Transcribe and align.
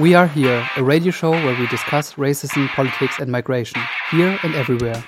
We 0.00 0.14
Are 0.14 0.26
Here, 0.26 0.62
a 0.78 0.82
radio 0.82 1.12
show 1.12 1.30
where 1.30 1.56
we 1.60 1.66
discuss 1.66 2.14
racism, 2.14 2.68
politics 2.74 3.16
and 3.20 3.30
migration, 3.30 3.80
here 4.10 4.38
and 4.44 4.54
everywhere. 4.54 5.02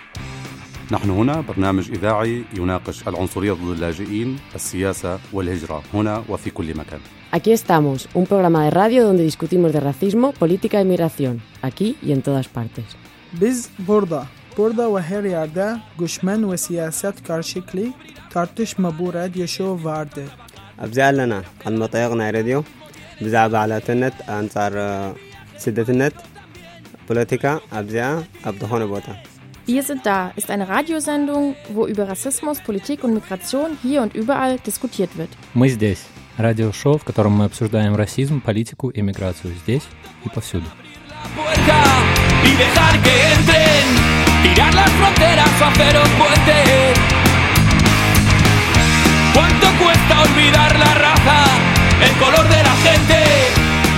نحن 0.90 1.10
هنا 1.10 1.40
برنامج 1.40 1.90
إذاعي 1.90 2.44
يناقش 2.54 3.08
العنصرية 3.08 3.52
ضد 3.52 3.68
اللاجئين، 3.68 4.38
السياسة 4.54 5.18
والهجرة 5.32 5.82
هنا 5.94 6.24
وفي 6.28 6.50
كل 6.50 6.76
مكان. 6.76 7.00
Aquí 7.32 7.52
estamos, 7.52 8.08
un 8.14 8.26
programa 8.26 8.64
de 8.64 8.70
radio 8.70 9.04
donde 9.04 9.22
discutimos 9.22 9.72
de 9.72 9.80
racismo, 9.80 10.32
política 10.32 10.80
y 10.80 10.84
migración, 10.84 11.40
aquí 11.62 11.96
y 12.02 12.12
en 12.12 12.22
todas 12.22 12.48
partes. 12.48 12.84
Biz 13.32 13.70
burada, 13.78 14.26
burada 14.56 14.94
ve 14.94 15.02
her 15.02 15.24
yerde 15.24 15.76
göçmen 15.98 16.52
ve 16.52 16.56
siyaset 16.56 17.26
karşılıklı 17.26 17.86
tartışma 18.30 18.98
bu 18.98 19.14
radyo 19.14 19.46
show 19.46 19.84
vardır. 19.84 20.28
أبزال 20.84 21.16
لنا 21.16 21.42
المطيقنا 21.66 22.30
راديو 22.30 22.64
ብዛዕባ 23.23 23.53
ዓላትነት 23.65 24.17
ኣንጻር 24.37 24.75
ስደትነት 25.63 26.15
ፖለቲካ 27.09 27.45
ኣብዚኣ 27.79 28.09
ኣብ 28.49 28.55
ዝኾነ 28.63 28.85
ቦታ 28.93 29.09
Wir 29.71 29.83
sind 29.87 30.01
da 30.09 30.19
ist 30.39 30.49
eine 30.55 30.65
Radiosendung, 30.73 31.43
wo 31.75 31.81
über 31.93 32.03
Rassismus, 32.11 32.57
Politik 32.67 32.99
und 33.05 33.13
Migration 33.19 33.69
hier 33.85 33.99
und 34.05 34.11
überall 34.21 34.53
diskutiert 34.69 35.11
wird. 35.19 35.31
Мы 35.61 35.67
здесь. 35.75 36.01
Радиошоу, 36.45 36.95
в 37.01 37.05
котором 37.09 37.33
мы 37.39 37.45
обсуждаем 37.49 37.93
расизм, 38.03 38.35
политику 38.49 38.87
и 38.97 39.01
миграцию 39.09 39.53
здесь 39.63 39.85
и 40.25 40.29
повсюду. 40.29 40.69
puerta 41.35 41.79
y 42.43 42.51
dejar 42.63 42.93
que 43.05 43.13
entren, 43.33 43.85
tirar 44.43 44.73
las 44.73 44.91
fronteras 44.91 45.49
o 45.61 45.65
hacer 45.65 45.93
un 45.97 46.11
puente. 46.19 46.57
¿Cuánto 49.33 49.67
cuesta 49.83 50.21
olvidar 50.21 50.79
la 50.79 50.93
raza, 51.05 51.39
El 52.02 52.18
color 52.18 52.48
de 52.48 52.62
la 52.62 52.76
gente? 52.86 53.18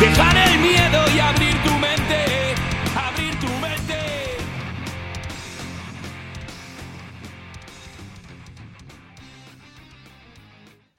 Dejar 0.00 0.36
el 0.36 0.58
miedo 0.58 1.00
y 1.14 1.19
abrir 1.20 1.55
tu 1.62 1.72
mente, 1.78 2.55
abrir 2.94 3.34
tu 3.41 3.48
mente. 3.61 4.00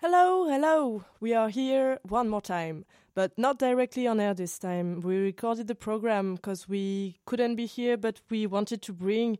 Hello, 0.01 0.47
hello! 0.49 1.03
We 1.19 1.33
are 1.35 1.49
here 1.49 1.99
one 2.07 2.27
more 2.29 2.41
time, 2.41 2.85
but 3.13 3.37
not 3.37 3.59
directly 3.59 4.07
on 4.07 4.19
air 4.19 4.33
this 4.33 4.57
time. 4.57 5.01
We 5.01 5.17
recorded 5.17 5.67
the 5.67 5.75
program 5.75 6.35
because 6.35 6.67
we 6.67 7.19
couldn't 7.25 7.55
be 7.55 7.67
here, 7.67 7.97
but 7.97 8.21
we 8.29 8.47
wanted 8.47 8.81
to 8.83 8.93
bring 8.93 9.37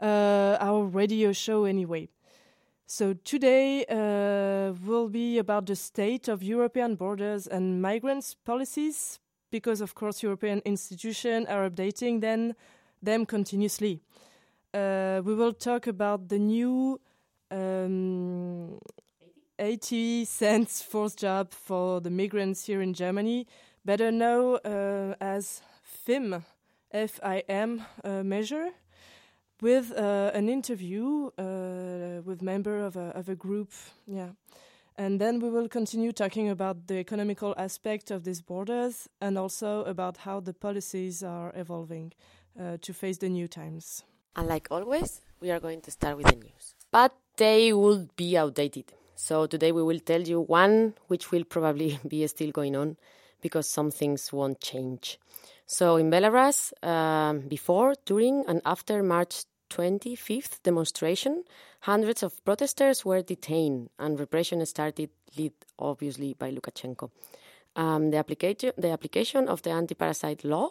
uh, 0.00 0.58
our 0.60 0.84
radio 0.84 1.32
show 1.32 1.64
anyway. 1.64 2.08
So 2.90 3.12
today 3.12 3.84
uh, 3.84 4.72
will 4.86 5.10
be 5.10 5.36
about 5.36 5.66
the 5.66 5.76
state 5.76 6.26
of 6.26 6.42
European 6.42 6.94
borders 6.96 7.46
and 7.46 7.82
migrants 7.82 8.34
policies, 8.34 9.20
because 9.50 9.82
of 9.82 9.94
course 9.94 10.22
European 10.22 10.62
institutions 10.64 11.46
are 11.50 11.68
updating 11.68 12.22
then 12.22 12.54
them 13.02 13.26
continuously. 13.26 14.00
Uh, 14.72 15.20
we 15.22 15.34
will 15.34 15.52
talk 15.52 15.86
about 15.86 16.30
the 16.30 16.38
new 16.38 16.98
um, 17.50 18.80
80 19.58 20.24
cents 20.24 20.80
forced 20.80 21.18
job 21.18 21.52
for 21.52 22.00
the 22.00 22.10
migrants 22.10 22.64
here 22.64 22.80
in 22.80 22.94
Germany, 22.94 23.46
better 23.84 24.10
known 24.10 24.60
uh, 24.64 25.14
as 25.20 25.60
FIM, 25.84 26.42
F-I-M 26.90 27.82
uh, 28.02 28.22
measure, 28.22 28.70
with 29.60 29.92
uh, 29.92 30.30
an 30.34 30.48
interview 30.48 31.30
uh, 31.38 32.22
with 32.24 32.42
member 32.42 32.84
of 32.84 32.96
a, 32.96 33.10
of 33.16 33.28
a 33.28 33.34
group. 33.34 33.70
Yeah. 34.06 34.30
And 34.96 35.20
then 35.20 35.38
we 35.38 35.48
will 35.48 35.68
continue 35.68 36.10
talking 36.10 36.48
about 36.48 36.88
the 36.88 36.96
economical 36.96 37.54
aspect 37.56 38.10
of 38.10 38.24
these 38.24 38.40
borders 38.40 39.08
and 39.20 39.38
also 39.38 39.84
about 39.84 40.18
how 40.18 40.40
the 40.40 40.52
policies 40.52 41.22
are 41.22 41.52
evolving 41.54 42.12
uh, 42.60 42.78
to 42.80 42.92
face 42.92 43.18
the 43.18 43.28
new 43.28 43.46
times. 43.46 44.02
And 44.34 44.48
like 44.48 44.66
always, 44.70 45.20
we 45.40 45.52
are 45.52 45.60
going 45.60 45.80
to 45.82 45.90
start 45.92 46.16
with 46.16 46.26
the 46.26 46.36
news. 46.36 46.74
But 46.90 47.14
they 47.36 47.72
will 47.72 48.08
be 48.16 48.36
outdated. 48.36 48.92
So 49.14 49.46
today 49.46 49.70
we 49.72 49.82
will 49.82 50.00
tell 50.00 50.22
you 50.22 50.40
one 50.40 50.94
which 51.06 51.30
will 51.30 51.44
probably 51.44 51.98
be 52.08 52.26
still 52.26 52.50
going 52.50 52.74
on 52.74 52.96
because 53.40 53.68
some 53.68 53.90
things 53.92 54.32
won't 54.32 54.60
change. 54.60 55.18
So 55.66 55.96
in 55.96 56.10
Belarus, 56.10 56.72
um, 56.82 57.40
before, 57.40 57.94
during, 58.06 58.44
and 58.48 58.62
after 58.64 59.02
March 59.02 59.44
25th 59.70 60.62
demonstration, 60.62 61.44
hundreds 61.80 62.22
of 62.22 62.44
protesters 62.44 63.04
were 63.04 63.22
detained 63.22 63.90
and 63.98 64.18
repression 64.18 64.64
started, 64.66 65.10
led 65.36 65.52
obviously 65.78 66.34
by 66.34 66.50
Lukashenko. 66.50 67.10
Um, 67.76 68.10
the, 68.10 68.16
application, 68.16 68.72
the 68.76 68.90
application 68.90 69.48
of 69.48 69.62
the 69.62 69.70
anti 69.70 69.94
parasite 69.94 70.44
law, 70.44 70.70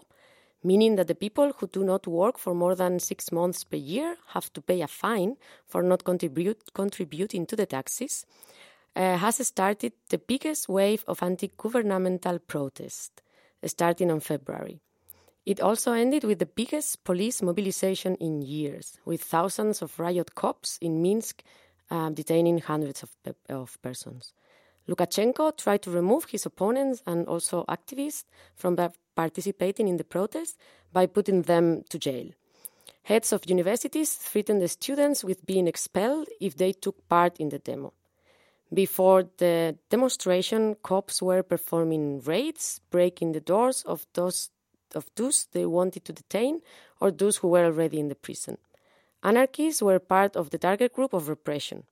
meaning 0.64 0.96
that 0.96 1.08
the 1.08 1.16
people 1.16 1.54
who 1.58 1.68
do 1.68 1.84
not 1.84 2.08
work 2.08 2.38
for 2.38 2.54
more 2.54 2.76
than 2.76 3.00
six 3.00 3.32
months 3.32 3.64
per 3.64 3.78
year 3.78 4.18
have 4.30 4.52
to 4.54 4.62
pay 4.62 4.82
a 4.82 4.88
fine 4.88 5.38
for 5.66 5.84
not 5.84 6.04
contribute, 6.04 6.74
contributing 6.74 7.46
to 7.46 7.56
the 7.56 7.66
taxes, 7.66 8.26
uh, 8.96 9.18
has 9.18 9.46
started 9.48 9.94
the 10.10 10.18
biggest 10.18 10.68
wave 10.68 11.04
of 11.08 11.22
anti 11.22 11.52
governmental 11.56 12.40
protest, 12.40 13.22
starting 13.66 14.10
in 14.10 14.20
February. 14.20 14.82
It 15.48 15.62
also 15.62 15.94
ended 15.94 16.26
with 16.26 16.40
the 16.40 16.46
biggest 16.46 17.06
police 17.06 17.42
mobilization 17.42 18.16
in 18.16 18.42
years, 18.42 19.00
with 19.06 19.22
thousands 19.24 19.82
of 19.82 19.98
riot 19.98 20.36
cops 20.36 20.78
in 20.82 21.02
Minsk 21.02 21.42
uh, 21.90 22.10
detaining 22.10 22.58
hundreds 22.58 23.02
of, 23.02 23.16
pe- 23.24 23.32
of 23.48 23.82
persons. 23.82 24.34
Lukashenko 24.90 25.56
tried 25.56 25.84
to 25.84 25.92
remove 25.92 26.26
his 26.26 26.46
opponents 26.46 27.02
and 27.08 27.26
also 27.28 27.64
activists 27.70 28.26
from 28.56 28.76
pa- 28.76 28.90
participating 29.16 29.88
in 29.88 29.96
the 29.96 30.04
protest 30.04 30.58
by 30.92 31.06
putting 31.06 31.44
them 31.44 31.86
to 31.92 31.98
jail. 31.98 32.30
Heads 33.04 33.32
of 33.32 33.50
universities 33.50 34.16
threatened 34.16 34.62
the 34.62 34.68
students 34.68 35.24
with 35.24 35.46
being 35.46 35.66
expelled 35.66 36.28
if 36.42 36.58
they 36.58 36.74
took 36.74 37.08
part 37.08 37.38
in 37.38 37.48
the 37.48 37.60
demo. 37.60 37.94
Before 38.74 39.24
the 39.38 39.78
demonstration, 39.90 40.76
cops 40.84 41.22
were 41.22 41.42
performing 41.42 42.20
raids, 42.20 42.82
breaking 42.92 43.32
the 43.32 43.40
doors 43.40 43.84
of 43.84 44.06
those 44.14 44.50
of 44.96 45.10
those 45.16 45.48
they 45.52 45.66
wanted 45.66 46.06
to 46.06 46.14
detain 46.14 46.62
or 47.00 47.12
those 47.12 47.38
who 47.38 47.50
were 47.50 47.66
already 47.66 48.00
in 48.00 48.10
the 48.10 48.16
prison. 48.16 48.58
Anarchists 49.24 49.82
were 49.82 50.00
part 50.00 50.36
of 50.36 50.50
the 50.52 50.58
target 50.58 50.94
group 50.94 51.14
of 51.14 51.28
repression. 51.28 51.84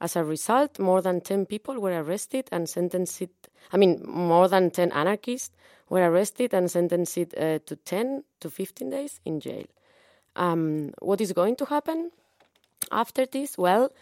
As 0.00 0.16
a 0.16 0.24
result, 0.24 0.78
more 0.78 1.00
than 1.00 1.20
10 1.20 1.46
people 1.46 1.80
were 1.80 2.02
arrested 2.02 2.48
and 2.50 2.68
sentenced. 2.68 3.22
I 3.72 3.76
mean, 3.76 4.02
more 4.04 4.48
than 4.48 4.70
10 4.70 4.92
anarchists 4.92 5.54
were 5.88 6.10
arrested 6.10 6.52
and 6.52 6.70
sentenced 6.70 7.34
uh, 7.36 7.60
to 7.64 7.76
10 7.76 8.24
to 8.40 8.50
15 8.50 8.90
days 8.90 9.20
in 9.24 9.40
jail. 9.40 9.64
Um, 10.36 10.92
what 11.00 11.20
is 11.20 11.32
going 11.32 11.56
to 11.56 11.64
happen 11.66 12.10
after 12.90 13.24
this? 13.24 13.56
Well, 13.56 13.92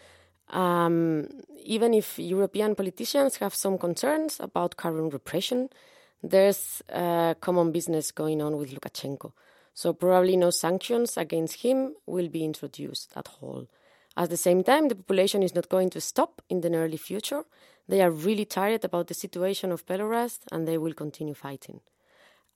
um, 0.49 1.27
even 1.63 1.93
if 1.93 2.19
European 2.19 2.75
politicians 2.75 3.37
have 3.37 3.55
some 3.55 3.77
concerns 3.77 4.39
about 4.39 4.77
current 4.77 5.13
repression, 5.13 5.69
there's 6.23 6.81
a 6.89 7.35
common 7.39 7.71
business 7.71 8.11
going 8.11 8.41
on 8.41 8.57
with 8.57 8.71
Lukashenko. 8.73 9.33
So 9.73 9.93
probably 9.93 10.37
no 10.37 10.51
sanctions 10.51 11.17
against 11.17 11.61
him 11.61 11.95
will 12.05 12.29
be 12.29 12.45
introduced 12.45 13.11
at 13.15 13.27
all. 13.41 13.67
At 14.15 14.29
the 14.29 14.37
same 14.37 14.63
time, 14.63 14.87
the 14.87 14.95
population 14.95 15.43
is 15.43 15.55
not 15.55 15.69
going 15.69 15.89
to 15.91 16.01
stop 16.01 16.41
in 16.49 16.61
the 16.61 16.69
nearly 16.69 16.97
future. 16.97 17.43
They 17.87 18.01
are 18.01 18.11
really 18.11 18.45
tired 18.45 18.85
about 18.85 19.07
the 19.07 19.13
situation 19.13 19.71
of 19.71 19.85
Belarus 19.85 20.39
and 20.51 20.67
they 20.67 20.77
will 20.77 20.93
continue 20.93 21.33
fighting. 21.33 21.81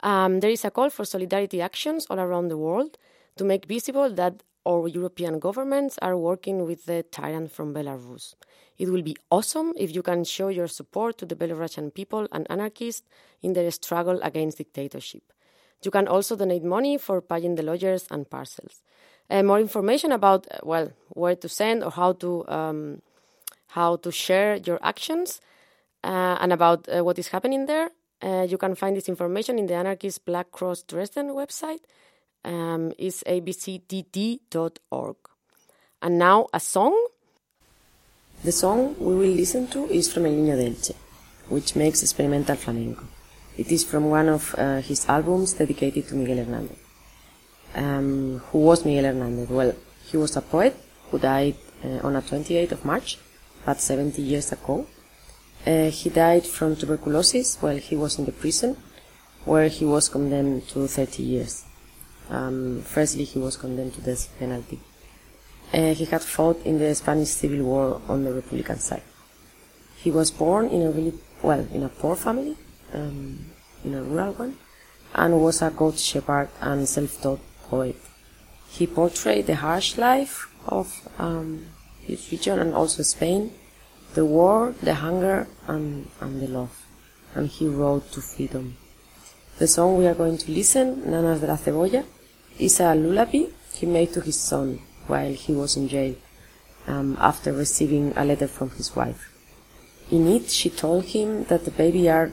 Um, 0.02 0.40
there 0.40 0.52
is 0.52 0.64
a 0.64 0.72
call 0.72 0.90
for 0.90 1.04
solidarity 1.04 1.60
actions 1.60 2.06
all 2.10 2.20
around 2.20 2.50
the 2.50 2.58
world 2.58 2.98
to 3.38 3.44
make 3.44 3.66
visible 3.66 4.10
that 4.12 4.44
our 4.68 4.88
European 4.88 5.40
governments 5.40 5.98
are 6.02 6.18
working 6.18 6.66
with 6.66 6.86
the 6.86 7.04
tyrant 7.04 7.52
from 7.52 7.74
Belarus. 7.74 8.36
It 8.78 8.90
will 8.90 9.02
be 9.02 9.16
awesome 9.32 9.74
if 9.78 9.96
you 9.96 10.04
can 10.04 10.24
show 10.24 10.50
your 10.50 10.68
support 10.68 11.18
to 11.20 11.26
the 11.26 11.36
Belarusian 11.36 11.94
people 11.94 12.28
and 12.32 12.46
anarchists 12.50 13.08
in 13.42 13.54
their 13.54 13.72
struggle 13.72 14.20
against 14.22 14.58
dictatorship. 14.58 15.24
You 15.84 15.92
can 15.92 16.08
also 16.08 16.36
donate 16.36 16.64
money 16.64 16.98
for 16.98 17.22
paying 17.22 17.56
the 17.56 17.64
lawyers 17.64 18.08
and 18.12 18.30
parcels. 18.30 18.84
Uh, 19.30 19.44
more 19.44 19.60
information 19.60 20.12
about 20.12 20.48
uh, 20.52 20.60
well 20.64 20.92
where 21.10 21.36
to 21.36 21.50
send 21.50 21.84
or 21.84 21.92
how 21.92 22.14
to 22.14 22.48
um, 22.48 23.02
how 23.68 23.98
to 23.98 24.12
share 24.12 24.56
your 24.56 24.80
actions 24.82 25.42
uh, 26.04 26.38
and 26.40 26.54
about 26.54 26.88
uh, 26.88 27.04
what 27.04 27.20
is 27.20 27.28
happening 27.30 27.66
there. 27.66 27.90
Uh, 28.22 28.48
you 28.50 28.58
can 28.58 28.74
find 28.74 28.96
this 28.96 29.10
information 29.10 29.60
in 29.60 29.68
the 29.68 29.76
Anarchist 29.76 30.26
Black 30.26 30.52
Cross 30.52 30.84
Dresden 30.84 31.30
website. 31.30 31.82
Um, 32.48 32.94
is 32.98 33.24
abcdd.org. 33.28 35.18
And 36.02 36.18
now 36.18 36.48
a 36.54 36.62
song. 36.62 36.96
The 38.42 38.54
song 38.54 38.96
we 39.00 39.16
will 39.16 39.36
listen 39.36 39.68
to 39.68 39.86
is 39.90 40.14
from 40.14 40.28
El 40.28 40.32
Niño 40.32 40.56
de 40.56 40.70
Elche, 40.70 40.96
which 41.50 41.76
makes 41.76 42.04
experimental 42.04 42.56
flamenco. 42.56 43.04
It 43.58 43.70
is 43.72 43.84
from 43.84 44.10
one 44.10 44.30
of 44.30 44.56
uh, 44.58 44.80
his 44.80 45.10
albums 45.10 45.54
dedicated 45.54 46.08
to 46.08 46.16
Miguel 46.16 46.46
Hernandez. 46.46 46.78
Um, 47.76 48.42
who 48.52 48.60
was 48.60 48.86
Miguel 48.86 49.06
Hernandez? 49.12 49.50
Well, 49.50 49.76
he 50.06 50.16
was 50.16 50.38
a 50.38 50.42
poet 50.42 50.74
who 51.12 51.20
died 51.20 51.58
uh, 51.84 52.00
on 52.08 52.14
the 52.14 52.22
28th 52.22 52.72
of 52.72 52.86
March, 52.86 53.18
about 53.64 53.82
70 53.82 54.22
years 54.22 54.54
ago. 54.54 54.88
Uh, 55.66 55.90
he 55.90 56.10
died 56.10 56.46
from 56.46 56.78
tuberculosis 56.78 57.58
while 57.62 57.76
he 57.78 57.98
was 57.98 58.18
in 58.20 58.26
the 58.26 58.32
prison 58.32 58.78
where 59.44 59.68
he 59.68 59.84
was 59.84 60.08
condemned 60.10 60.68
to 60.70 60.88
30 60.88 61.24
years. 61.24 61.67
Um, 62.30 62.82
firstly, 62.84 63.24
he 63.24 63.40
was 63.40 63.58
condemned 63.58 63.94
to 63.96 64.02
death 64.02 64.30
penalty. 64.38 64.80
Uh, 65.74 65.94
he 65.94 66.06
had 66.06 66.22
fought 66.22 66.66
in 66.66 66.80
the 66.80 66.94
Spanish 66.96 67.30
Civil 67.30 67.64
War 67.64 68.02
on 68.08 68.24
the 68.24 68.34
Republican 68.34 68.80
side. 68.80 69.04
He 69.98 70.12
was 70.12 70.32
born 70.32 70.70
in 70.70 70.82
a 70.84 70.92
really, 70.92 71.14
well, 71.42 71.68
in 71.74 71.84
a 71.84 71.90
poor 71.90 72.16
family, 72.16 72.56
um, 72.94 73.52
in 73.84 73.94
a 73.94 74.04
rural 74.04 74.34
one, 74.34 74.58
and 75.14 75.42
was 75.42 75.62
a 75.62 75.70
goat 75.70 75.98
shepherd 76.00 76.50
and 76.62 76.88
self-taught 76.88 77.40
poet. 77.70 77.98
He 78.70 78.88
portrayed 78.88 79.48
the 79.48 79.56
harsh 79.56 79.98
life 79.98 80.50
of 80.68 81.08
um, 81.18 81.66
his 82.02 82.32
region 82.32 82.60
and 82.60 82.74
also 82.74 83.04
Spain, 83.04 83.52
the 84.14 84.26
war, 84.26 84.74
the 84.82 84.96
hunger, 84.96 85.48
and, 85.68 86.08
and 86.22 86.42
the 86.42 86.48
love. 86.48 86.86
And 87.36 87.48
he 87.48 87.68
wrote 87.68 88.12
to 88.14 88.22
freedom. 88.22 88.78
The 89.60 89.68
song 89.68 89.98
we 89.98 90.08
are 90.08 90.14
going 90.14 90.38
to 90.38 90.52
listen, 90.52 91.04
Nanas 91.08 91.42
de 91.42 91.48
la 91.48 91.58
Cebolla, 91.58 92.06
is 92.60 92.80
a 92.80 92.96
lullaby 92.96 93.46
he 93.74 93.86
made 93.86 94.14
to 94.14 94.22
his 94.22 94.40
son 94.40 94.80
while 95.08 95.34
he 95.34 95.54
was 95.54 95.78
in 95.78 95.88
jail 95.88 96.16
um, 96.88 97.18
after 97.20 97.54
receiving 97.54 98.14
a 98.16 98.26
letter 98.26 98.48
from 98.48 98.70
his 98.72 98.96
wife. 98.96 99.32
In 100.10 100.28
it, 100.28 100.50
she 100.50 100.70
told 100.70 101.06
him 101.06 101.44
that 101.46 101.66
the 101.66 101.72
baby 101.72 102.10
are 102.10 102.32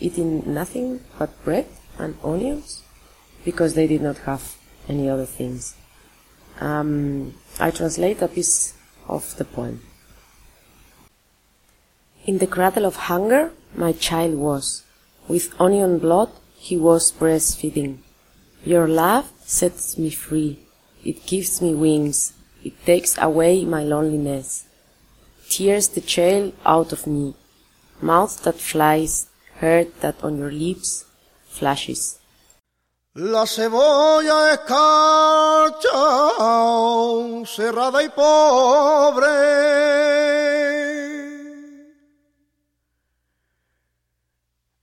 eating 0.00 0.42
nothing 0.52 1.00
but 1.18 1.44
bread 1.44 1.66
and 1.98 2.16
onions 2.24 2.82
because 3.44 3.74
they 3.74 3.86
did 3.86 4.02
not 4.02 4.18
have 4.18 4.56
any 4.88 5.08
other 5.08 5.26
things. 5.26 5.74
Um, 6.60 7.34
I 7.58 7.70
translate 7.70 8.22
a 8.22 8.28
piece 8.28 8.74
of 9.08 9.36
the 9.36 9.44
poem. 9.44 9.82
In 12.24 12.38
the 12.38 12.46
cradle 12.46 12.86
of 12.86 12.96
hunger, 13.10 13.52
my 13.74 13.92
child 13.92 14.34
was. 14.34 14.84
With 15.26 15.60
onion 15.60 15.98
blood, 15.98 16.30
he 16.54 16.76
was 16.76 17.10
breastfeeding. 17.10 17.98
Your 18.64 18.86
love 18.86 19.28
sets 19.44 19.98
me 19.98 20.10
free. 20.10 20.60
It 21.04 21.26
gives 21.26 21.60
me 21.60 21.74
wings. 21.74 22.32
It 22.62 22.74
takes 22.86 23.18
away 23.18 23.64
my 23.64 23.82
loneliness. 23.82 24.66
Tears 25.50 25.88
the 25.88 26.00
child 26.00 26.52
out 26.64 26.92
of 26.92 27.06
me. 27.06 27.34
Mouth 28.00 28.42
that 28.44 28.60
flies, 28.60 29.26
heart 29.60 30.00
that 30.00 30.22
on 30.22 30.38
your 30.38 30.52
lips 30.52 31.04
flashes. 31.48 32.18
La 33.14 33.46
cebolla 33.46 34.52
escarcha, 34.54 35.90
cerrada 37.44 38.02
y 38.02 38.08
pobre. 38.08 39.28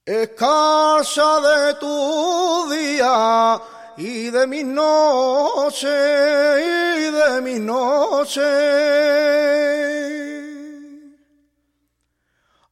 Escarcha 0.10 1.40
de 1.40 1.76
tu 1.76 2.68
día 2.72 3.62
y 3.96 4.32
de 4.32 4.48
mi 4.48 4.64
noche, 4.64 5.88
y 5.88 7.12
de 7.12 7.42
mi 7.42 7.60
noche. 7.60 8.42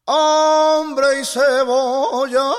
Hombre 0.05 1.19
y 1.19 1.25
cebolla. 1.25 2.49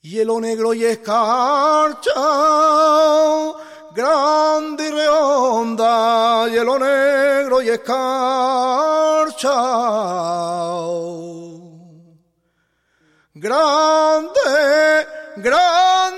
Hielo 0.00 0.40
negro 0.40 0.72
y 0.72 0.86
escarcha, 0.86 2.14
grande 3.94 4.88
y 4.88 4.90
redonda, 4.90 6.48
hielo 6.48 6.78
negro 6.78 7.60
y 7.60 7.68
escarcha. 7.68 9.11
Grande, 13.34 14.28
grande 15.36 16.11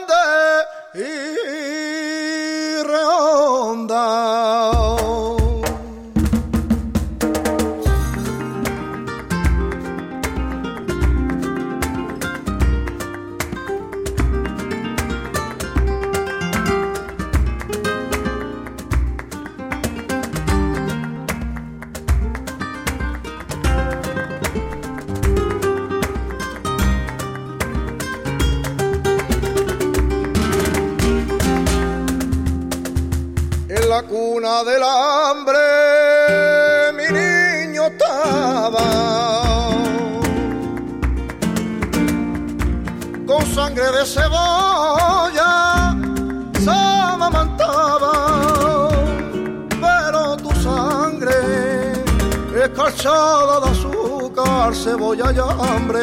cebolla 54.85 55.33
y 55.33 55.39
hambre 55.39 56.03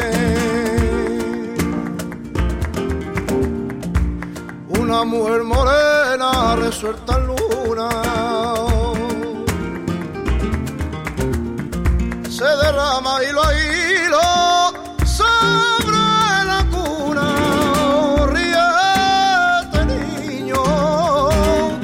una 4.80 5.04
mujer 5.04 5.44
morena 5.44 6.56
resuelta 6.56 7.16
en 7.16 7.26
luna. 7.28 7.88
Se 12.28 12.44
derrama 12.62 13.22
hilo 13.22 13.42
a 13.44 13.50
hilo 13.60 14.26
sobre 15.06 16.02
la 16.50 16.60
cuna. 16.72 17.26
Ríete, 18.34 19.80
niño, 19.92 20.62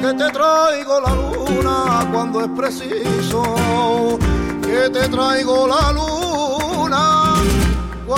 que 0.01 0.13
te 0.21 0.29
traigo 0.37 0.99
la 0.99 1.13
luna 1.15 2.09
cuando 2.11 2.41
es 2.41 2.49
preciso. 2.49 4.19
Que 4.61 4.89
te 4.89 5.07
traigo 5.07 5.65
la 5.65 5.93
luna 5.93 6.28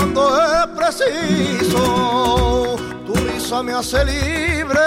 cuando 0.02 0.36
es 0.36 0.66
preciso 0.76 1.78
tu 3.06 3.14
risa 3.14 3.62
me 3.62 3.72
hace 3.72 4.04
libre, 4.04 4.80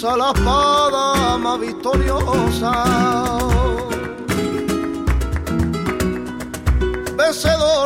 tu 0.00 0.06
risa 0.06 0.16
la 0.16 0.30
espada 0.30 1.36
más 1.38 1.60
victoriosa. 1.60 2.72
Vencedor 7.16 7.79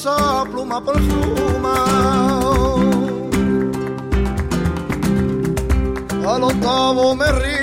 risa, 0.00 0.44
pluma 0.50 0.80
por 0.80 0.94
pluma. 0.94 1.74
Al 6.26 6.42
octavo 6.44 7.14
me 7.16 7.32
ríe 7.32 7.59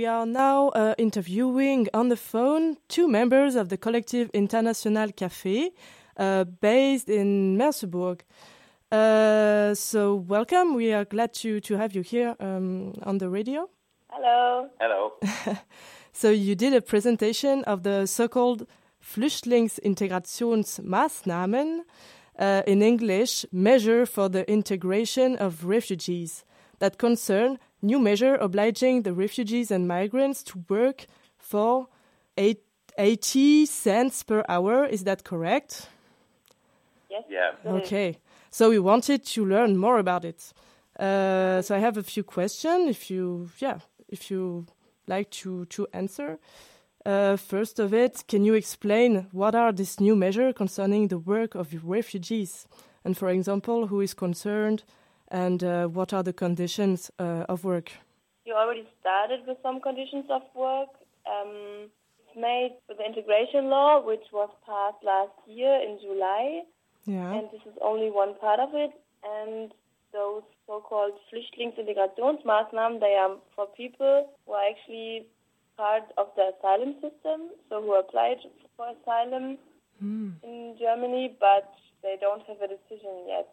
we 0.00 0.06
are 0.06 0.24
now 0.24 0.70
uh, 0.70 0.94
interviewing 0.96 1.86
on 1.92 2.08
the 2.08 2.16
phone 2.16 2.78
two 2.88 3.06
members 3.06 3.54
of 3.54 3.68
the 3.68 3.76
collective 3.76 4.30
International 4.32 5.08
Café, 5.08 5.72
uh, 6.16 6.44
based 6.44 7.10
in 7.10 7.58
Merseburg. 7.58 8.22
Uh, 8.90 9.74
so 9.74 10.14
welcome. 10.14 10.74
We 10.74 10.94
are 10.94 11.04
glad 11.04 11.34
to 11.42 11.60
to 11.60 11.76
have 11.76 11.94
you 11.94 12.00
here 12.00 12.34
um, 12.40 12.94
on 13.02 13.18
the 13.18 13.28
radio. 13.28 13.68
Hello. 14.08 14.70
Hello. 14.80 15.12
So 16.12 16.30
you 16.30 16.56
did 16.56 16.74
a 16.74 16.80
presentation 16.80 17.62
of 17.64 17.82
the 17.82 18.06
so-called 18.06 18.66
Flüchtlingsintegrationsmaßnahmen, 19.00 21.84
uh, 22.38 22.62
in 22.66 22.82
English, 22.82 23.46
measure 23.52 24.06
for 24.06 24.30
the 24.30 24.50
integration 24.50 25.36
of 25.36 25.64
refugees, 25.64 26.44
that 26.78 26.98
concern 26.98 27.58
new 27.82 27.98
measure 27.98 28.36
obliging 28.36 29.02
the 29.02 29.12
refugees 29.12 29.70
and 29.70 29.88
migrants 29.88 30.42
to 30.44 30.64
work 30.68 31.06
for 31.38 31.88
eight, 32.36 32.62
80 32.98 33.66
cents 33.66 34.22
per 34.22 34.44
hour. 34.48 34.84
Is 34.84 35.04
that 35.04 35.24
correct? 35.24 35.88
Yes. 37.10 37.24
Yeah. 37.28 37.52
Okay. 37.64 38.18
So 38.50 38.70
we 38.70 38.78
wanted 38.78 39.24
to 39.26 39.44
learn 39.44 39.76
more 39.76 39.98
about 39.98 40.24
it. 40.24 40.52
Uh, 40.98 41.62
so 41.62 41.74
I 41.74 41.78
have 41.78 41.96
a 41.96 42.02
few 42.02 42.22
questions. 42.22 42.90
If 42.90 43.10
you, 43.10 43.50
yeah, 43.58 43.78
if 44.08 44.30
you 44.30 44.66
like 45.06 45.30
to 45.30 45.66
to 45.66 45.86
answer. 45.92 46.38
Uh, 47.06 47.36
first 47.36 47.78
of 47.78 47.94
it, 47.94 48.24
can 48.28 48.44
you 48.44 48.54
explain 48.54 49.26
what 49.32 49.54
are 49.54 49.72
these 49.72 50.00
new 50.00 50.14
measures 50.14 50.54
concerning 50.54 51.08
the 51.08 51.18
work 51.18 51.54
of 51.54 51.74
refugees, 51.82 52.66
and 53.04 53.16
for 53.16 53.30
example, 53.30 53.86
who 53.86 54.02
is 54.02 54.12
concerned, 54.12 54.84
and 55.30 55.62
uh, 55.62 55.86
what 55.86 56.12
are 56.12 56.22
the 56.22 56.32
conditions 56.32 57.10
uh, 57.18 57.44
of 57.48 57.64
work? 57.64 57.90
You 58.44 58.54
already 58.54 58.86
started 59.00 59.40
with 59.46 59.58
some 59.62 59.80
conditions 59.80 60.26
of 60.30 60.42
work. 60.54 60.88
Um, 61.26 61.90
it's 62.18 62.36
made 62.36 62.72
with 62.88 62.98
the 62.98 63.04
integration 63.04 63.70
law, 63.70 64.00
which 64.04 64.24
was 64.32 64.50
passed 64.66 65.02
last 65.04 65.32
year 65.46 65.74
in 65.86 65.98
July, 66.00 66.62
Yeah. 67.06 67.32
and 67.34 67.44
this 67.52 67.62
is 67.66 67.76
only 67.80 68.10
one 68.10 68.34
part 68.40 68.60
of 68.60 68.70
it. 68.74 68.92
And 69.24 69.72
those 70.12 70.42
so-called 70.66 71.12
Flüchtlingsintegrationsmaßnahmen, 71.28 73.00
they 73.00 73.14
are 73.14 73.36
for 73.54 73.66
people 73.76 74.28
who 74.46 74.52
are 74.52 74.66
actually 74.70 75.26
part 75.76 76.04
of 76.18 76.26
the 76.36 76.52
asylum 76.56 76.94
system, 76.94 77.50
so 77.68 77.80
who 77.82 77.94
applied 77.98 78.38
for 78.76 78.86
asylum 78.88 79.58
in 80.00 80.76
Germany, 80.78 81.36
but 81.38 81.74
they 82.02 82.16
don't 82.20 82.42
have 82.48 82.60
a 82.62 82.68
decision 82.68 83.24
yet. 83.28 83.48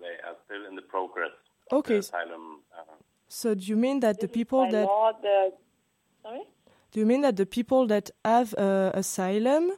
They 0.00 0.16
are 0.26 0.36
still 0.44 0.66
in 0.68 0.74
the 0.76 0.82
progress. 0.82 1.30
Okay. 1.72 1.94
The 1.94 1.98
asylum. 2.00 2.62
Uh, 2.76 2.82
So 3.28 3.54
do 3.54 3.64
you 3.64 3.76
mean 3.76 4.00
that 4.00 4.18
the 4.18 4.28
people 4.28 4.68
that 4.70 4.86
law, 4.86 5.12
the 5.22 5.52
sorry. 6.22 6.42
Do 6.92 6.98
you 6.98 7.06
mean 7.06 7.20
that 7.22 7.36
the 7.36 7.46
people 7.46 7.86
that 7.86 8.10
have 8.24 8.52
uh, 8.58 8.90
asylum 8.94 9.70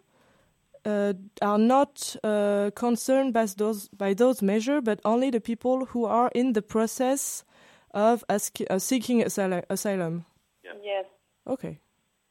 uh, 0.87 1.12
are 1.43 1.59
not 1.59 2.17
uh, 2.25 2.71
concerned 2.75 3.35
by 3.35 3.45
those 3.57 3.88
by 3.88 4.14
those 4.14 4.41
measures, 4.43 4.81
but 4.83 5.00
only 5.05 5.31
the 5.31 5.41
people 5.41 5.85
who 5.93 6.07
are 6.07 6.31
in 6.35 6.55
the 6.55 6.62
process 6.62 7.45
of 7.93 8.25
ask, 8.29 8.59
uh, 8.71 8.79
seeking 8.79 9.23
asyl- 9.23 9.64
asylum? 9.69 10.25
Yes. 10.83 11.05
Okay. 11.47 11.79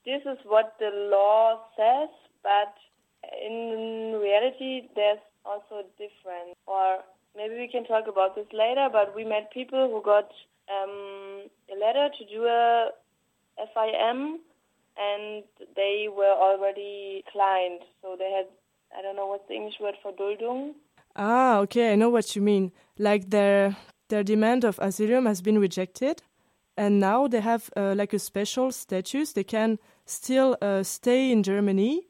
This 0.04 0.22
is 0.26 0.40
what 0.46 0.74
the 0.80 0.90
law 1.12 1.60
says, 1.78 2.10
but 2.42 2.74
in 3.46 4.18
reality, 4.20 4.90
there's 4.96 5.22
also 5.46 5.86
different. 5.98 6.58
Or 6.66 7.04
maybe 7.36 7.56
we 7.56 7.68
can 7.68 7.86
talk 7.86 8.08
about 8.08 8.36
this 8.36 8.48
later. 8.54 8.88
But 8.92 9.16
we 9.16 9.24
met 9.26 9.52
people 9.54 9.90
who 9.90 10.02
got 10.04 10.30
um, 10.70 11.50
a 11.72 11.76
letter 11.80 12.10
to 12.18 12.26
do 12.26 12.46
a 12.46 12.90
FIM, 13.76 14.38
and 14.98 15.44
they 15.76 16.08
were 16.10 16.36
already 16.48 17.24
declined. 17.26 17.82
So 18.02 18.16
they 18.18 18.32
had 18.32 18.48
I 18.98 19.02
don't 19.02 19.16
know 19.16 19.28
what's 19.28 19.48
the 19.48 19.56
English 19.56 19.80
word 19.80 19.96
for 20.02 20.12
Duldung. 20.12 20.74
Ah, 21.16 21.60
okay, 21.60 21.94
I 21.94 21.96
know 21.96 22.10
what 22.10 22.36
you 22.36 22.42
mean. 22.42 22.72
Like 22.98 23.30
their 23.30 23.76
their 24.10 24.24
demand 24.24 24.64
of 24.64 24.80
asylum 24.80 25.26
has 25.26 25.42
been 25.42 25.60
rejected, 25.60 26.24
and 26.78 27.00
now 27.00 27.28
they 27.28 27.42
have 27.42 27.70
uh, 27.76 27.94
like 27.96 28.14
a 28.14 28.20
special 28.20 28.72
status. 28.72 29.34
They 29.34 29.44
can 29.44 29.80
still 30.06 30.58
uh, 30.62 30.84
stay 30.84 31.32
in 31.32 31.44
Germany, 31.44 32.08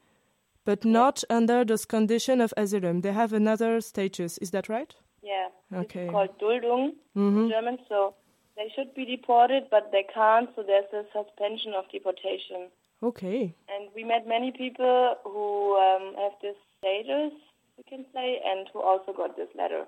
but 0.66 0.86
not 0.86 1.24
under 1.30 1.64
those 1.64 1.86
condition 1.86 2.42
of 2.42 2.54
asylum. 2.58 3.02
They 3.02 3.14
have 3.14 3.34
another 3.34 3.82
status. 3.82 4.38
Is 4.40 4.52
that 4.52 4.70
right? 4.70 4.96
Yeah. 5.22 5.48
Okay. 5.74 6.04
It's 6.06 6.12
called 6.12 6.38
Duldung 6.40 6.96
Mhm. 7.16 7.44
in 7.46 7.50
German. 7.50 7.80
So 7.88 8.16
they 8.56 8.70
should 8.76 8.94
be 8.94 9.06
deported, 9.06 9.70
but 9.70 9.92
they 9.92 10.04
can't. 10.04 10.50
So 10.56 10.64
there's 10.64 10.92
a 10.94 11.06
suspension 11.14 11.74
of 11.74 11.86
deportation. 11.92 12.70
Okay. 13.04 13.54
And 13.68 13.90
we 13.96 14.04
met 14.04 14.28
many 14.28 14.52
people 14.52 15.16
who 15.24 15.78
um, 15.78 16.16
have 16.16 16.34
this 16.42 16.56
status, 16.80 17.34
you 17.78 17.84
can 17.88 18.06
say, 18.14 18.42
and 18.46 18.68
who 18.74 18.82
also 18.82 19.14
got 19.14 19.36
this 19.36 19.50
letter. 19.56 19.86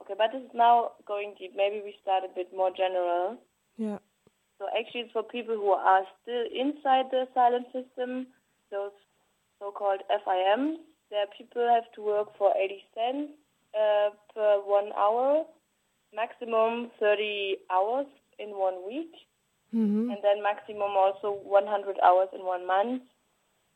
Okay, 0.00 0.14
but 0.16 0.32
this 0.32 0.42
is 0.42 0.54
now 0.54 0.92
going 1.06 1.34
deep. 1.38 1.54
Maybe 1.54 1.80
we 1.84 1.94
start 2.02 2.24
a 2.24 2.28
bit 2.34 2.52
more 2.54 2.70
general. 2.70 3.36
Yeah. 3.76 3.98
So 4.58 4.66
actually, 4.78 5.02
it's 5.02 5.12
for 5.12 5.22
people 5.22 5.54
who 5.56 5.70
are 5.70 6.06
still 6.22 6.44
inside 6.52 7.10
the 7.10 7.26
asylum 7.30 7.64
system, 7.72 8.26
those 8.70 8.92
so-called 9.60 10.00
FIMs. 10.10 10.78
There, 11.10 11.26
people 11.38 11.68
have 11.68 11.90
to 11.94 12.02
work 12.02 12.36
for 12.38 12.52
80 12.56 12.82
cents 12.94 13.32
uh, 13.74 14.10
per 14.34 14.60
one 14.64 14.92
hour, 14.96 15.44
maximum 16.14 16.90
30 17.00 17.56
hours 17.70 18.06
in 18.38 18.50
one 18.50 18.86
week. 18.86 19.12
Mhm. 19.74 20.08
and 20.12 20.22
then 20.22 20.40
maximum 20.40 20.92
also 20.96 21.32
100 21.32 21.98
hours 21.98 22.28
in 22.32 22.44
one 22.44 22.64
month. 22.64 23.02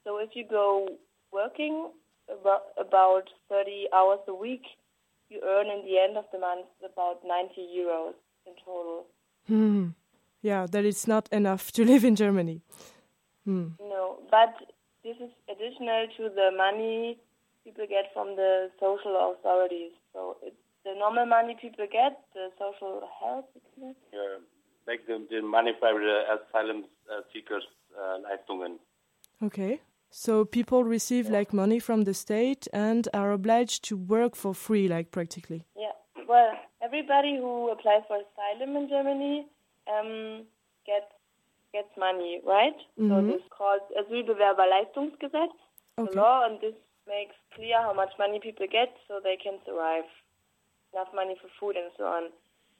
So 0.05 0.19
if 0.19 0.31
you 0.37 0.45
go 0.45 0.87
working 1.33 1.91
about, 2.29 2.63
about 2.79 3.29
30 3.49 3.89
hours 3.93 4.21
a 4.29 4.35
week, 4.35 4.63
you 5.29 5.41
earn 5.43 5.67
in 5.67 5.85
the 5.85 5.99
end 5.99 6.17
of 6.17 6.25
the 6.31 6.39
month 6.39 6.67
about 6.85 7.25
90 7.25 7.61
euros 7.77 8.15
in 8.47 8.53
total. 8.65 9.07
Hmm. 9.49 9.89
Yeah, 10.41 10.67
that 10.71 10.85
is 10.85 11.09
not 11.09 11.29
enough 11.33 11.73
to 11.73 11.85
live 11.93 12.05
in 12.05 12.15
Germany. 12.15 12.61
Hmm. 13.45 13.71
No, 13.81 14.19
but 14.31 14.55
this 15.03 15.17
is 15.17 15.31
additional 15.51 16.07
to 16.17 16.29
the 16.31 16.51
money 16.57 17.19
people 17.69 17.87
get 17.89 18.07
from 18.15 18.37
the 18.37 18.71
social 18.81 19.15
authorities. 19.33 19.93
So 20.13 20.37
it's 20.43 20.57
the 20.85 20.95
normal 20.99 21.27
money 21.27 21.57
people 21.61 21.87
get, 21.91 22.19
the 22.35 22.49
social 22.59 23.03
health. 23.21 23.45
Yeah, 24.13 24.39
like 24.87 25.07
the, 25.07 25.27
the 25.31 25.43
money 25.43 25.73
by 25.81 25.93
the 25.93 26.17
asylum 26.37 26.85
uh, 27.13 27.21
seekers 27.33 27.65
uh, 27.99 28.19
Leistungen. 28.25 28.79
Okay. 29.43 29.81
So 30.11 30.45
people 30.47 30.85
receive 30.85 31.29
like 31.29 31.53
money 31.53 31.79
from 31.79 32.05
the 32.05 32.15
state 32.15 32.67
and 32.73 33.07
are 33.13 33.33
obliged 33.33 33.85
to 33.89 33.97
work 33.97 34.35
for 34.35 34.55
free, 34.55 34.89
like 34.89 35.11
practically. 35.11 35.65
Yeah. 35.77 35.93
Well, 36.27 36.53
everybody 36.83 37.37
who 37.37 37.71
applies 37.71 38.03
for 38.09 38.17
asylum 38.17 38.77
in 38.77 38.89
Germany 38.89 39.47
um, 39.93 40.45
gets 40.87 41.13
gets 41.75 41.95
money, 41.99 42.41
right? 42.47 42.79
So 42.97 43.03
Mhm. 43.03 43.27
this 43.27 43.43
is 43.43 43.49
called 43.51 43.83
Asylbewerberleistungsgesetz, 44.01 45.59
Okay. 45.99 46.11
the 46.11 46.17
law, 46.17 46.47
and 46.47 46.59
this 46.63 46.75
makes 47.09 47.35
clear 47.57 47.81
how 47.81 47.93
much 47.95 48.11
money 48.19 48.39
people 48.43 48.67
get 48.71 48.95
so 49.09 49.21
they 49.23 49.37
can 49.37 49.59
survive. 49.67 50.05
Enough 50.93 51.09
money 51.15 51.35
for 51.41 51.49
food 51.59 51.77
and 51.77 51.91
so 51.99 52.05
on. 52.05 52.25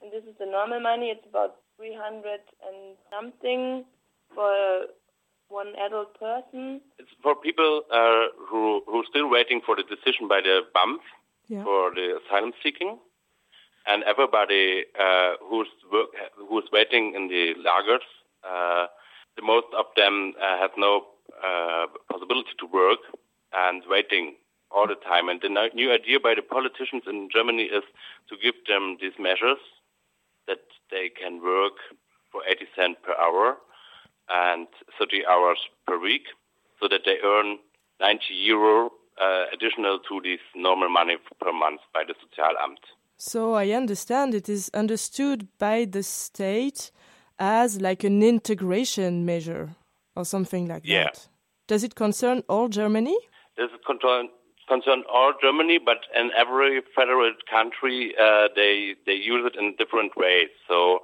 And 0.01 0.13
this 0.13 0.25
is 0.25 0.37
the 0.39 0.47
normal 0.47 0.81
money. 0.81 1.07
It's 1.11 1.27
about 1.29 1.57
300 1.77 2.41
and 2.69 2.97
something 3.13 3.85
for 4.35 4.87
one 5.49 5.73
adult 5.77 6.19
person. 6.19 6.81
It's 6.99 7.11
for 7.23 7.35
people 7.37 7.83
uh, 7.91 8.27
who 8.49 8.83
who 8.87 9.01
are 9.01 9.09
still 9.09 9.29
waiting 9.29 9.61
for 9.65 9.75
the 9.77 9.83
decision 9.83 10.29
by 10.29 10.41
the 10.41 10.61
BAMF 10.77 11.01
Yeah. 11.49 11.65
for 11.65 11.91
the 11.95 12.21
asylum 12.21 12.53
seeking, 12.63 12.99
and 13.87 14.05
everybody 14.05 14.85
uh, 15.05 15.33
who's 15.49 15.69
work, 15.93 16.09
who's 16.49 16.69
waiting 16.73 17.15
in 17.17 17.29
the 17.29 17.55
lagers. 17.67 18.05
Uh, 18.45 18.87
the 19.37 19.43
most 19.43 19.67
of 19.77 19.87
them 19.97 20.35
uh, 20.41 20.59
have 20.59 20.73
no 20.77 21.07
uh, 21.43 21.87
possibility 22.13 22.53
to 22.59 22.67
work 22.67 23.01
and 23.53 23.83
waiting 23.89 24.37
all 24.71 24.87
the 24.87 24.95
time. 24.97 25.29
And 25.29 25.41
the 25.41 25.49
new 25.75 25.93
idea 25.93 26.21
by 26.21 26.35
the 26.35 26.43
politicians 26.43 27.05
in 27.07 27.29
Germany 27.33 27.65
is 27.65 27.85
to 28.29 28.37
give 28.37 28.55
them 28.67 28.99
these 29.01 29.17
measures 29.19 29.59
that 30.47 30.61
they 30.91 31.09
can 31.11 31.43
work 31.43 31.75
for 32.33 32.43
80 32.49 32.67
cents 32.77 32.99
per 33.03 33.15
hour 33.15 33.57
and 34.29 34.67
30 34.99 35.25
hours 35.27 35.59
per 35.87 35.99
week 35.99 36.25
so 36.81 36.89
that 36.89 37.03
they 37.05 37.17
earn 37.25 37.59
90 38.01 38.23
euro 38.31 38.91
uh, 39.21 39.45
additional 39.53 39.99
to 40.09 40.21
this 40.23 40.41
normal 40.55 40.89
money 40.89 41.17
per 41.41 41.53
month 41.53 41.81
by 41.93 42.05
the 42.07 42.15
Sozialamt. 42.15 42.79
So 43.17 43.55
I 43.55 43.71
understand 43.71 44.35
it 44.35 44.49
is 44.49 44.71
understood 44.75 45.49
by 45.59 45.87
the 45.87 46.03
state 46.03 46.93
as 47.39 47.81
like 47.81 48.05
an 48.05 48.23
integration 48.23 49.25
measure 49.25 49.71
or 50.15 50.25
something 50.25 50.67
like 50.67 50.83
Yeah. 50.85 51.05
that. 51.05 51.29
Does 51.67 51.83
it 51.85 51.95
concern 51.95 52.43
all 52.49 52.69
Germany? 52.69 53.17
This 53.59 53.71
is 53.73 53.81
concerned 53.85 54.29
concern 54.69 55.03
all 55.13 55.33
Germany, 55.43 55.79
but 55.85 55.99
in 56.15 56.31
every 56.37 56.81
federal 56.95 57.33
country, 57.51 58.15
uh, 58.21 58.49
they 58.55 58.95
they 59.05 59.15
use 59.15 59.51
it 59.51 59.59
in 59.59 59.75
different 59.77 60.17
ways. 60.17 60.49
So, 60.69 61.01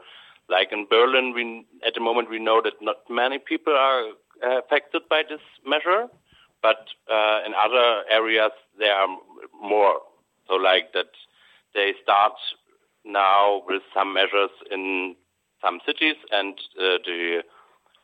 like 0.48 0.70
in 0.70 0.86
Berlin, 0.88 1.32
we 1.34 1.66
at 1.84 1.94
the 1.94 2.00
moment 2.00 2.30
we 2.30 2.38
know 2.38 2.60
that 2.62 2.74
not 2.80 2.98
many 3.10 3.38
people 3.38 3.72
are 3.72 4.10
affected 4.58 5.02
by 5.10 5.22
this 5.28 5.40
measure, 5.66 6.06
but 6.62 6.86
uh, 7.10 7.40
in 7.44 7.54
other 7.54 8.04
areas 8.08 8.52
there 8.78 8.94
are 8.94 9.08
more. 9.60 9.98
So, 10.46 10.54
like 10.54 10.92
that, 10.92 11.10
they 11.74 11.94
start 12.02 12.34
now 13.04 13.62
with 13.66 13.82
some 13.92 14.14
measures 14.14 14.50
in 14.70 15.16
some 15.60 15.80
cities, 15.84 16.16
and 16.30 16.54
uh, 16.78 16.98
the 17.04 17.42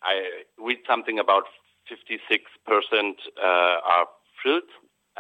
I 0.02 0.42
read 0.58 0.78
something 0.88 1.18
about 1.20 1.44
56 1.88 2.44
percent 2.66 3.16
uh, 3.38 3.76
are 3.84 4.06
filled, 4.42 4.70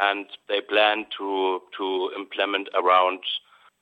and 0.00 0.26
they 0.48 0.60
plan 0.60 1.06
to 1.18 1.60
to 1.76 2.10
implement 2.16 2.68
around 2.74 3.20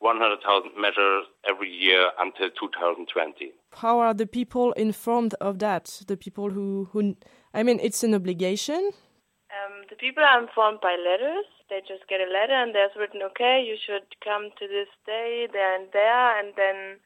100,000 0.00 0.80
measures 0.80 1.24
every 1.48 1.70
year 1.70 2.10
until 2.18 2.50
2020. 2.50 3.52
How 3.72 3.98
are 3.98 4.14
the 4.14 4.26
people 4.26 4.72
informed 4.72 5.34
of 5.40 5.58
that? 5.58 6.02
The 6.06 6.16
people 6.16 6.50
who, 6.50 6.88
who 6.92 7.16
I 7.52 7.62
mean, 7.62 7.80
it's 7.82 8.04
an 8.04 8.14
obligation. 8.14 8.90
Um, 9.50 9.84
the 9.90 9.96
people 9.96 10.22
are 10.22 10.40
informed 10.40 10.80
by 10.80 10.96
letters. 10.96 11.46
They 11.68 11.80
just 11.80 12.08
get 12.08 12.20
a 12.20 12.30
letter 12.30 12.54
and 12.54 12.74
there's 12.74 12.92
written, 12.98 13.22
okay, 13.22 13.64
you 13.66 13.76
should 13.76 14.06
come 14.22 14.50
to 14.58 14.68
this 14.68 14.88
day, 15.04 15.48
there 15.52 15.74
and 15.74 15.88
there, 15.92 16.38
and 16.38 16.54
then 16.56 16.98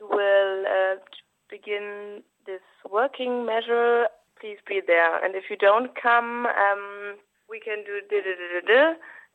you 0.00 0.08
will 0.08 0.64
uh, 0.66 0.96
begin 1.50 2.22
this 2.46 2.64
working 2.90 3.44
measure. 3.44 4.06
Please 4.40 4.58
be 4.66 4.80
there. 4.84 5.24
And 5.24 5.34
if 5.34 5.44
you 5.50 5.56
don't 5.56 5.90
come, 6.00 6.46
um, 6.46 7.16
we 7.48 7.60
can 7.60 7.84
do 7.84 8.00
da 8.10 8.18
da 8.20 8.32
da 8.34 8.46
da 8.54 8.62
da. 8.66 8.84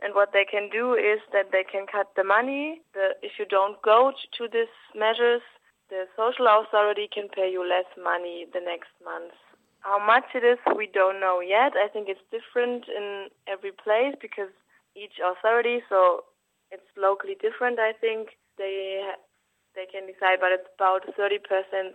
And 0.02 0.16
what 0.16 0.32
they 0.32 0.46
can 0.46 0.70
do 0.72 0.94
is 0.96 1.20
that 1.34 1.52
they 1.52 1.64
can 1.64 1.86
cut 1.86 2.08
the 2.16 2.24
money. 2.24 2.82
The, 2.94 3.20
if 3.22 3.36
you 3.38 3.46
don't 3.46 3.82
go 3.82 4.14
to 4.38 4.48
these 4.48 4.72
measures, 4.96 5.42
the 5.90 6.08
social 6.16 6.48
authority 6.48 7.10
can 7.12 7.28
pay 7.28 7.52
you 7.52 7.68
less 7.68 7.90
money 8.02 8.48
the 8.54 8.62
next 8.62 8.96
month. 9.04 9.34
How 9.82 10.00
much 10.00 10.24
it 10.36 10.44
is, 10.44 10.60
we 10.76 10.88
don't 10.88 11.20
know 11.20 11.42
yet. 11.42 11.74
I 11.76 11.88
think 11.92 12.08
it's 12.08 12.24
different 12.32 12.86
in 12.88 13.28
every 13.48 13.72
place 13.72 14.16
because 14.22 14.52
each 14.96 15.20
authority, 15.24 15.84
so 15.90 16.24
it's 16.72 16.88
locally 16.98 17.36
different. 17.40 17.80
I 17.80 17.94
think 17.94 18.38
they 18.58 19.04
they 19.76 19.86
can 19.86 20.08
decide, 20.08 20.40
but 20.42 20.52
it's 20.52 20.68
about 20.76 21.06
30% 21.16 21.40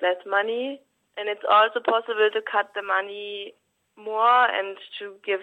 less 0.01 0.21
money, 0.25 0.81
and 1.17 1.29
it's 1.29 1.45
also 1.45 1.81
possible 1.81 2.31
to 2.33 2.41
cut 2.41 2.71
the 2.75 2.83
money 2.83 3.53
more 3.97 4.47
and 4.47 4.77
to 4.99 5.15
give 5.27 5.43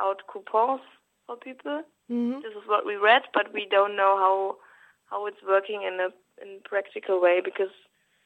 out 0.00 0.22
coupons 0.26 0.80
for 1.26 1.36
people. 1.36 1.82
Mhm. 2.10 2.42
This 2.42 2.54
is 2.54 2.66
what 2.66 2.84
we 2.86 2.96
read, 2.96 3.22
but 3.32 3.52
we 3.52 3.66
don't 3.66 3.96
know 3.96 4.16
how 4.16 4.56
how 5.10 5.26
it's 5.26 5.42
working 5.42 5.82
in 5.82 6.00
a 6.00 6.10
in 6.42 6.60
practical 6.64 7.20
way 7.20 7.40
because 7.40 7.70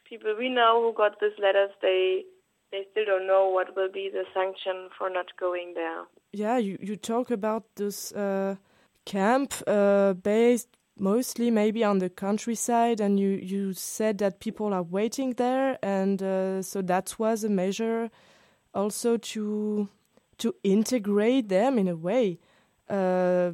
people 0.04 0.34
we 0.38 0.48
know 0.48 0.82
who 0.82 0.92
got 0.92 1.20
these 1.20 1.38
letters, 1.38 1.70
they 1.82 2.24
they 2.70 2.86
still 2.90 3.04
don't 3.04 3.26
know 3.26 3.48
what 3.48 3.76
will 3.76 3.90
be 3.90 4.10
the 4.10 4.24
sanction 4.34 4.88
for 4.96 5.08
not 5.10 5.26
going 5.38 5.74
there. 5.74 6.04
Yeah, 6.32 6.58
you, 6.58 6.76
you 6.80 6.96
talk 6.96 7.30
about 7.30 7.64
this 7.76 8.12
uh, 8.12 8.56
camp 9.04 9.54
uh, 9.66 10.14
based 10.14 10.68
mostly 10.98 11.50
maybe 11.50 11.84
on 11.84 11.98
the 11.98 12.10
countryside, 12.10 13.00
and 13.00 13.20
you, 13.20 13.28
you 13.28 13.72
said 13.72 14.18
that 14.18 14.40
people 14.40 14.72
are 14.72 14.82
waiting 14.82 15.34
there, 15.34 15.78
and 15.82 16.22
uh, 16.22 16.62
so 16.62 16.82
that 16.82 17.14
was 17.18 17.44
a 17.44 17.48
measure 17.48 18.10
also 18.74 19.16
to 19.16 19.88
to 20.38 20.54
integrate 20.62 21.48
them 21.48 21.78
in 21.78 21.88
a 21.88 21.96
way. 21.96 22.38
Uh, 22.88 23.52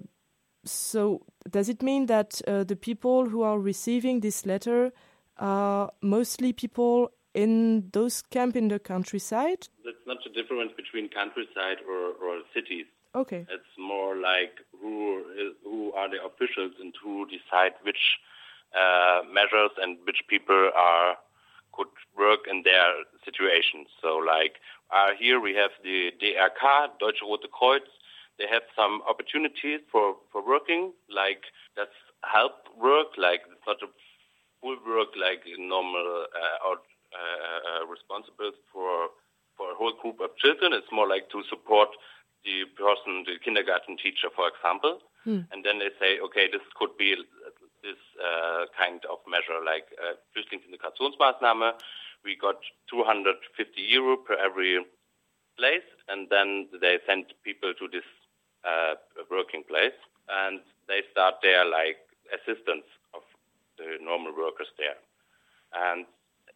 so 0.65 1.23
does 1.51 1.69
it 1.69 1.83
mean 1.83 2.07
that 2.07 2.41
uh, 2.47 2.65
the 2.65 2.77
people 2.77 3.27
who 3.29 3.43
are 3.43 3.59
receiving 3.59 4.21
this 4.21 4.47
letter 4.47 4.93
are 5.39 5.91
mostly 6.01 6.53
people 6.53 7.11
in 7.35 7.89
those 7.93 8.23
camp 8.23 8.57
in 8.57 8.69
the 8.69 8.79
countryside? 8.79 9.69
That's 9.85 9.97
not 10.07 10.19
the 10.25 10.31
difference 10.31 10.73
between 10.77 11.09
countryside 11.09 11.79
or, 11.89 12.13
or 12.23 12.43
cities. 12.55 12.87
Okay. 13.15 13.47
It's 13.51 13.75
more 13.79 14.17
like 14.17 14.53
who 14.81 15.19
is, 15.37 15.53
who 15.65 15.93
are 15.93 16.09
the 16.09 16.25
officials 16.25 16.73
and 16.81 16.95
who 17.03 17.27
decide 17.27 17.73
which 17.83 18.19
uh, 18.75 19.23
measures 19.33 19.71
and 19.81 19.99
which 20.07 20.23
people 20.29 20.71
are 20.77 21.17
could 21.73 21.93
work 22.17 22.41
in 22.51 22.63
their 22.63 23.05
situation. 23.25 23.87
So, 24.01 24.17
like 24.17 24.61
uh, 24.91 25.17
here 25.19 25.41
we 25.41 25.55
have 25.55 25.73
the 25.83 26.13
DRK, 26.21 26.99
Deutsche 27.01 27.23
Rote 27.23 27.49
Kreuz. 27.51 27.87
They 28.39 28.47
have 28.51 28.63
some 28.77 29.03
opportunities 29.09 29.81
for 29.91 30.17
for 30.31 30.45
working, 30.47 30.93
like 31.09 31.45
that's 31.77 31.97
help 32.25 32.69
work, 32.81 33.17
like 33.17 33.43
it's 33.51 33.67
not 33.67 33.83
a 33.83 33.91
full 34.61 34.77
work 34.87 35.13
like 35.19 35.43
normal 35.59 36.27
uh, 36.31 36.69
or 36.69 36.77
uh, 37.13 37.87
responsible 37.87 38.53
for 38.73 39.09
for 39.57 39.73
a 39.73 39.75
whole 39.75 39.93
group 40.01 40.21
of 40.21 40.37
children. 40.39 40.73
It's 40.73 40.91
more 40.93 41.09
like 41.09 41.29
to 41.31 41.43
support 41.49 41.91
the 42.45 42.67
person, 42.75 43.25
the 43.25 43.39
kindergarten 43.45 43.97
teacher, 43.97 44.29
for 44.35 44.49
example. 44.49 44.99
Hmm. 45.25 45.47
And 45.53 45.63
then 45.63 45.79
they 45.79 45.95
say, 46.01 46.19
okay, 46.19 46.51
this 46.51 46.65
could 46.75 46.97
be 46.99 47.15
this 47.83 47.99
uh, 48.19 48.67
kind 48.79 49.03
of 49.11 49.19
measure, 49.29 49.59
like 49.65 49.87
uh, 49.99 50.15
Flüchtlingsintegrationsmaßnahme. 50.33 51.75
We 52.25 52.37
got 52.37 52.57
250 52.91 53.83
euro 53.83 54.17
per 54.17 54.35
every 54.35 54.85
place, 55.59 55.87
and 56.09 56.31
then 56.31 56.69
they 56.81 56.99
send 57.07 57.27
people 57.45 57.75
to 57.75 57.89
this 57.89 58.07
uh, 58.65 58.95
working 59.31 59.65
place, 59.69 59.97
and 60.29 60.61
they 60.89 61.03
start 61.11 61.43
there 61.43 61.65
like 61.65 61.99
assistants 62.31 62.87
of 63.15 63.23
the 63.79 63.99
normal 64.01 64.33
workers 64.37 64.71
there. 64.79 64.97
And 65.75 66.07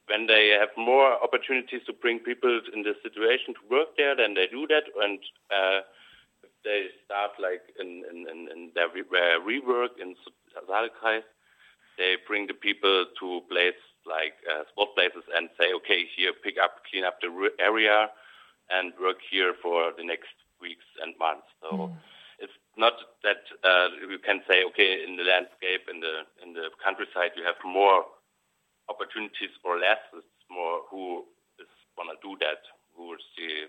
when 0.07 0.27
they 0.27 0.55
have 0.59 0.71
more 0.77 1.19
opportunities 1.23 1.83
to 1.87 1.93
bring 1.93 2.21
people 2.21 2.61
in 2.73 2.83
this 2.83 2.97
situation 3.03 3.55
to 3.55 3.63
work 3.71 3.97
there, 3.97 4.15
then 4.15 4.35
they 4.35 4.47
do 4.47 4.67
that. 4.69 4.85
And 5.03 5.19
uh, 5.51 5.81
they 6.67 6.91
start 7.07 7.39
like 7.39 7.63
in, 7.79 8.03
in, 8.11 8.27
in, 8.27 8.39
in 8.51 8.61
their 8.75 8.91
re- 8.91 9.07
rework 9.47 9.95
in 10.03 10.19
Saalkreis, 10.67 11.23
they 11.97 12.19
bring 12.27 12.47
the 12.51 12.59
people 12.59 13.07
to 13.21 13.41
places 13.49 13.87
like 14.05 14.35
uh, 14.51 14.63
sport 14.71 14.91
places 14.99 15.23
and 15.35 15.49
say, 15.59 15.71
okay, 15.79 16.05
here, 16.17 16.33
pick 16.45 16.59
up, 16.63 16.83
clean 16.91 17.05
up 17.07 17.19
the 17.23 17.31
re- 17.31 17.55
area, 17.59 18.11
and 18.71 18.93
work 19.01 19.19
here 19.31 19.55
for 19.63 19.93
the 19.97 20.03
next 20.05 20.35
weeks 20.61 20.87
and 21.03 21.15
months. 21.19 21.47
So 21.63 21.69
Mm. 21.77 21.95
it's 22.43 22.59
not 22.77 22.95
that 23.23 23.43
uh, 23.63 23.89
you 24.11 24.19
can 24.19 24.43
say, 24.49 24.65
okay, 24.71 25.05
in 25.07 25.17
the 25.17 25.25
landscape, 25.25 25.87
in 25.93 25.99
the 26.01 26.15
in 26.43 26.53
the 26.53 26.67
countryside, 26.83 27.33
you 27.39 27.45
have 27.45 27.59
more 27.65 28.05
opportunities 28.89 29.55
or 29.65 29.79
less. 29.79 30.03
It's 30.15 30.47
more 30.51 30.83
who 30.91 31.25
is 31.63 31.71
to 31.97 32.15
do 32.23 32.37
that, 32.45 32.63
who 32.95 33.15
is 33.15 33.25
the 33.37 33.67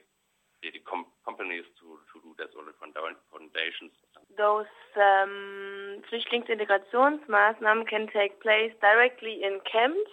the, 0.62 0.72
the 0.74 0.82
com- 0.90 1.10
companies 1.26 1.64
to, 1.80 2.00
to 2.12 2.16
do 2.24 2.34
foundations. 3.32 3.92
Those 4.38 4.70
um, 4.98 6.02
Flüchtlingsintegrationsmaßnahmen 6.10 7.88
can 7.88 8.08
take 8.14 8.42
place 8.42 8.72
directly 8.82 9.44
in 9.44 9.60
camps, 9.70 10.10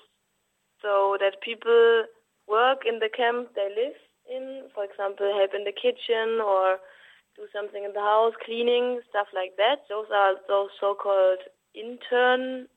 so 0.80 1.16
that 1.20 1.40
people 1.40 2.04
work 2.48 2.85
in 2.87 3.00
the 3.00 3.09
camp 3.09 3.48
they 3.54 3.68
live 3.72 3.96
in, 4.30 4.68
for 4.74 4.85
example, 4.85 5.33
help 5.37 5.52
in 5.54 5.64
the 5.64 5.72
kitchen 5.72 6.40
or 6.40 6.78
do 7.37 7.48
something 7.52 7.85
in 7.85 7.92
the 7.92 8.00
house, 8.00 8.33
cleaning, 8.44 9.00
stuff 9.11 9.26
like 9.35 9.57
that. 9.57 9.85
Those 9.88 10.07
are 10.12 10.37
those 10.48 10.70
so-called 10.80 11.40
intern 11.74 12.68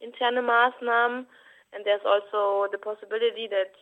interne 0.00 0.42
Maßnahmen, 0.42 1.26
and 1.72 1.84
there's 1.84 2.06
also 2.06 2.70
the 2.70 2.78
possibility 2.78 3.48
that 3.50 3.74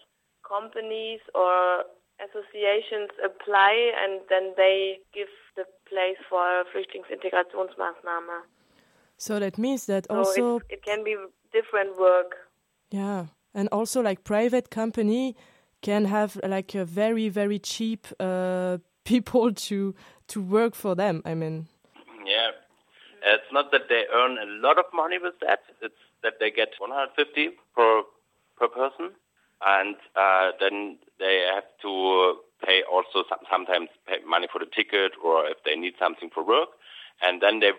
companies 0.42 1.20
or 1.34 1.84
associations 2.20 3.10
apply 3.24 3.92
and 4.02 4.20
then 4.28 4.54
they 4.56 4.98
give 5.12 5.28
the 5.56 5.64
place 5.88 6.18
for 6.28 6.64
Flüchtlingsintegrationsmaßnahme. 6.72 8.42
So 9.18 9.38
that 9.38 9.58
means 9.58 9.86
that 9.86 10.06
So 10.10 10.18
also, 10.18 10.56
it's, 10.56 10.66
it 10.70 10.84
can 10.84 11.04
be 11.04 11.16
different 11.52 11.98
work. 11.98 12.36
yeah, 12.90 13.26
and 13.54 13.68
also 13.72 14.02
like 14.02 14.24
private 14.24 14.70
company 14.70 15.34
can 15.82 16.04
have 16.06 16.38
like 16.44 16.74
a 16.74 16.84
very 16.84 17.28
very 17.28 17.58
cheap 17.58 18.06
uh, 18.20 18.78
people 19.04 19.52
to 19.54 19.94
to 20.28 20.42
work 20.42 20.74
for 20.74 20.94
them. 20.94 21.22
I 21.24 21.34
mean, 21.34 21.66
Yeah, 22.26 22.50
it's 23.22 23.52
not 23.52 23.70
that 23.72 23.88
they 23.88 24.04
earn 24.12 24.38
a 24.38 24.46
lot 24.66 24.78
of 24.78 24.84
money 24.92 25.18
with 25.18 25.38
that. 25.40 25.60
It's 25.80 25.94
that 26.22 26.34
they 26.40 26.50
get 26.50 26.74
150 26.78 27.50
per 27.74 28.02
per 28.58 28.68
person, 28.68 29.12
and 29.64 29.96
uh, 30.16 30.50
then 30.60 30.98
they 31.18 31.48
have 31.54 31.64
to 31.82 32.34
pay 32.64 32.82
also 32.90 33.24
some, 33.28 33.38
sometimes 33.50 33.88
pay 34.06 34.16
money 34.28 34.48
for 34.52 34.58
the 34.58 34.66
ticket 34.66 35.12
or 35.22 35.46
if 35.46 35.56
they 35.64 35.76
need 35.76 35.94
something 35.98 36.30
for 36.34 36.44
work, 36.44 36.68
and 37.22 37.40
then 37.40 37.60
they 37.60 37.70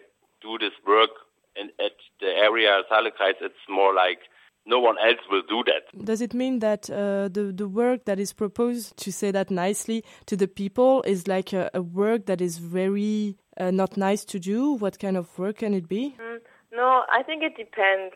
do 0.41 0.57
this 0.59 0.73
work 0.87 1.09
in, 1.55 1.69
at 1.83 1.93
the 2.19 2.27
area 2.27 2.81
Saalekreis. 2.91 3.35
It's 3.41 3.65
more 3.69 3.93
like 3.93 4.19
no 4.65 4.79
one 4.79 4.97
else 4.99 5.19
will 5.31 5.43
do 5.47 5.63
that. 5.65 6.05
does 6.05 6.21
it 6.21 6.33
mean 6.33 6.59
that 6.59 6.89
uh, 6.89 7.29
the 7.29 7.53
the 7.55 7.67
work 7.67 8.03
that 8.05 8.19
is 8.19 8.33
proposed 8.33 8.97
to 8.97 9.11
say 9.11 9.31
that 9.31 9.49
nicely 9.49 10.03
to 10.25 10.35
the 10.35 10.47
people 10.47 11.01
is 11.03 11.27
like 11.27 11.53
a, 11.53 11.69
a 11.73 11.81
work 11.81 12.25
that 12.25 12.41
is 12.41 12.57
very 12.57 13.37
uh, 13.57 13.71
not 13.71 13.95
nice 13.97 14.25
to 14.25 14.39
do? 14.39 14.73
What 14.73 14.99
kind 14.99 15.15
of 15.17 15.25
work 15.39 15.57
can 15.59 15.73
it 15.73 15.87
be? 15.87 16.15
Mm, 16.19 16.39
No, 16.73 17.03
I 17.09 17.23
think 17.23 17.43
it 17.43 17.55
depends. 17.55 18.13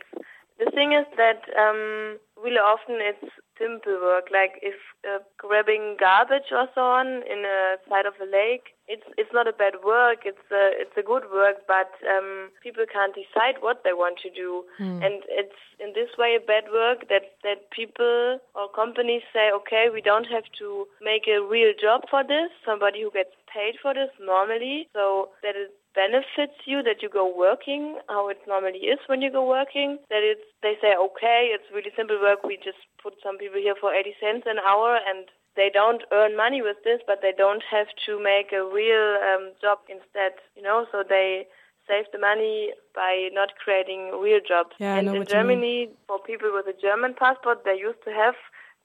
The 0.59 0.69
thing 0.71 0.91
is 0.93 1.07
that 1.17 1.41
um, 1.57 2.19
really 2.43 2.59
often 2.59 2.95
it's 2.99 3.31
simple 3.61 3.97
work, 4.01 4.27
like 4.33 4.57
if 4.61 4.75
uh, 5.05 5.19
grabbing 5.37 5.97
garbage 5.99 6.49
or 6.51 6.67
so 6.73 6.81
on 6.81 7.07
in 7.29 7.45
a 7.45 7.77
side 7.89 8.05
of 8.05 8.13
a 8.21 8.25
lake. 8.25 8.73
It's 8.87 9.07
it's 9.17 9.31
not 9.31 9.47
a 9.47 9.53
bad 9.53 9.75
work. 9.85 10.19
It's 10.25 10.47
a 10.51 10.63
it's 10.81 10.97
a 10.97 11.05
good 11.11 11.23
work, 11.31 11.57
but 11.67 11.91
um, 12.13 12.49
people 12.61 12.83
can't 12.91 13.15
decide 13.15 13.61
what 13.61 13.83
they 13.85 13.93
want 13.93 14.17
to 14.25 14.29
do, 14.29 14.65
Hmm. 14.77 14.99
and 15.05 15.23
it's 15.29 15.61
in 15.79 15.93
this 15.93 16.11
way 16.17 16.35
a 16.35 16.43
bad 16.53 16.65
work 16.73 17.07
that 17.07 17.25
that 17.45 17.69
people 17.71 18.39
or 18.53 18.67
companies 18.81 19.23
say, 19.31 19.45
okay, 19.59 19.85
we 19.93 20.01
don't 20.01 20.27
have 20.35 20.47
to 20.59 20.87
make 21.01 21.25
a 21.27 21.39
real 21.41 21.71
job 21.85 22.01
for 22.09 22.23
this. 22.23 22.49
Somebody 22.65 23.01
who 23.03 23.11
gets 23.11 23.31
paid 23.47 23.75
for 23.81 23.93
this 23.93 24.11
normally, 24.19 24.89
so 24.93 25.29
that 25.43 25.55
it 25.55 25.71
benefits 25.95 26.55
you 26.65 26.81
that 26.83 27.01
you 27.01 27.09
go 27.09 27.25
working 27.27 27.99
how 28.07 28.29
it 28.29 28.39
normally 28.47 28.79
is 28.79 28.99
when 29.07 29.21
you 29.21 29.31
go 29.31 29.43
working 29.47 29.97
that 30.09 30.23
it's 30.23 30.47
they 30.63 30.75
say 30.81 30.95
okay 30.95 31.51
it's 31.51 31.67
really 31.73 31.91
simple 31.95 32.19
work 32.21 32.43
we 32.43 32.55
just 32.63 32.79
put 33.01 33.13
some 33.23 33.37
people 33.37 33.59
here 33.59 33.75
for 33.79 33.93
80 33.93 34.15
cents 34.19 34.45
an 34.47 34.59
hour 34.59 34.99
and 35.07 35.27
they 35.55 35.69
don't 35.73 36.03
earn 36.13 36.37
money 36.37 36.61
with 36.61 36.77
this 36.85 37.01
but 37.05 37.19
they 37.21 37.33
don't 37.37 37.63
have 37.69 37.87
to 38.05 38.21
make 38.23 38.53
a 38.53 38.63
real 38.63 39.17
um, 39.19 39.51
job 39.61 39.79
instead 39.89 40.31
you 40.55 40.63
know 40.63 40.85
so 40.91 41.03
they 41.07 41.45
save 41.89 42.05
the 42.13 42.19
money 42.19 42.71
by 42.95 43.27
not 43.33 43.49
creating 43.61 44.11
real 44.21 44.39
jobs 44.39 44.71
Yeah, 44.79 44.95
and 44.95 45.07
in 45.09 45.17
what 45.17 45.27
you 45.29 45.35
mean. 45.35 45.43
germany 45.43 45.89
for 46.07 46.19
people 46.19 46.51
with 46.53 46.67
a 46.67 46.77
german 46.79 47.15
passport 47.19 47.63
they 47.65 47.75
used 47.75 47.99
to 48.05 48.11
have 48.11 48.35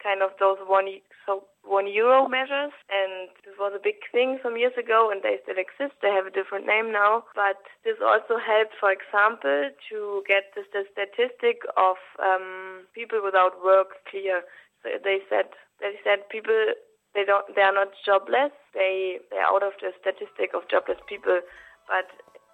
kind 0.03 0.23
of 0.23 0.31
those 0.41 0.59
one 0.67 0.89
one 1.67 1.91
euro 1.91 2.29
measures 2.29 2.73
and 2.89 3.29
this 3.45 3.59
was 3.59 3.75
a 3.75 3.83
big 3.83 3.99
thing 4.15 4.39
some 4.43 4.57
years 4.57 4.73
ago 4.79 5.11
and 5.11 5.21
they 5.23 5.43
still 5.43 5.59
exist. 5.59 5.99
They 6.01 6.15
have 6.15 6.27
a 6.27 6.35
different 6.35 6.67
name 6.67 6.93
now. 6.95 7.27
But 7.35 7.59
this 7.85 7.99
also 7.99 8.39
helped 8.39 8.79
for 8.79 8.95
example 8.95 9.75
to 9.91 9.99
get 10.27 10.55
the, 10.55 10.63
the 10.71 10.87
statistic 10.95 11.67
of 11.77 11.99
um, 12.23 12.87
people 12.95 13.21
without 13.23 13.59
work 13.63 14.07
clear. 14.09 14.47
So 14.83 14.95
they 15.03 15.21
said 15.29 15.51
they 15.83 15.99
said 16.07 16.31
people 16.31 16.79
they 17.15 17.25
don't 17.25 17.45
they 17.55 17.63
are 17.63 17.75
not 17.75 17.91
jobless. 18.05 18.55
They 18.73 19.19
they 19.31 19.43
are 19.43 19.51
out 19.51 19.67
of 19.67 19.75
the 19.83 19.91
statistic 19.99 20.55
of 20.55 20.71
jobless 20.71 21.03
people. 21.09 21.43
But 21.91 22.07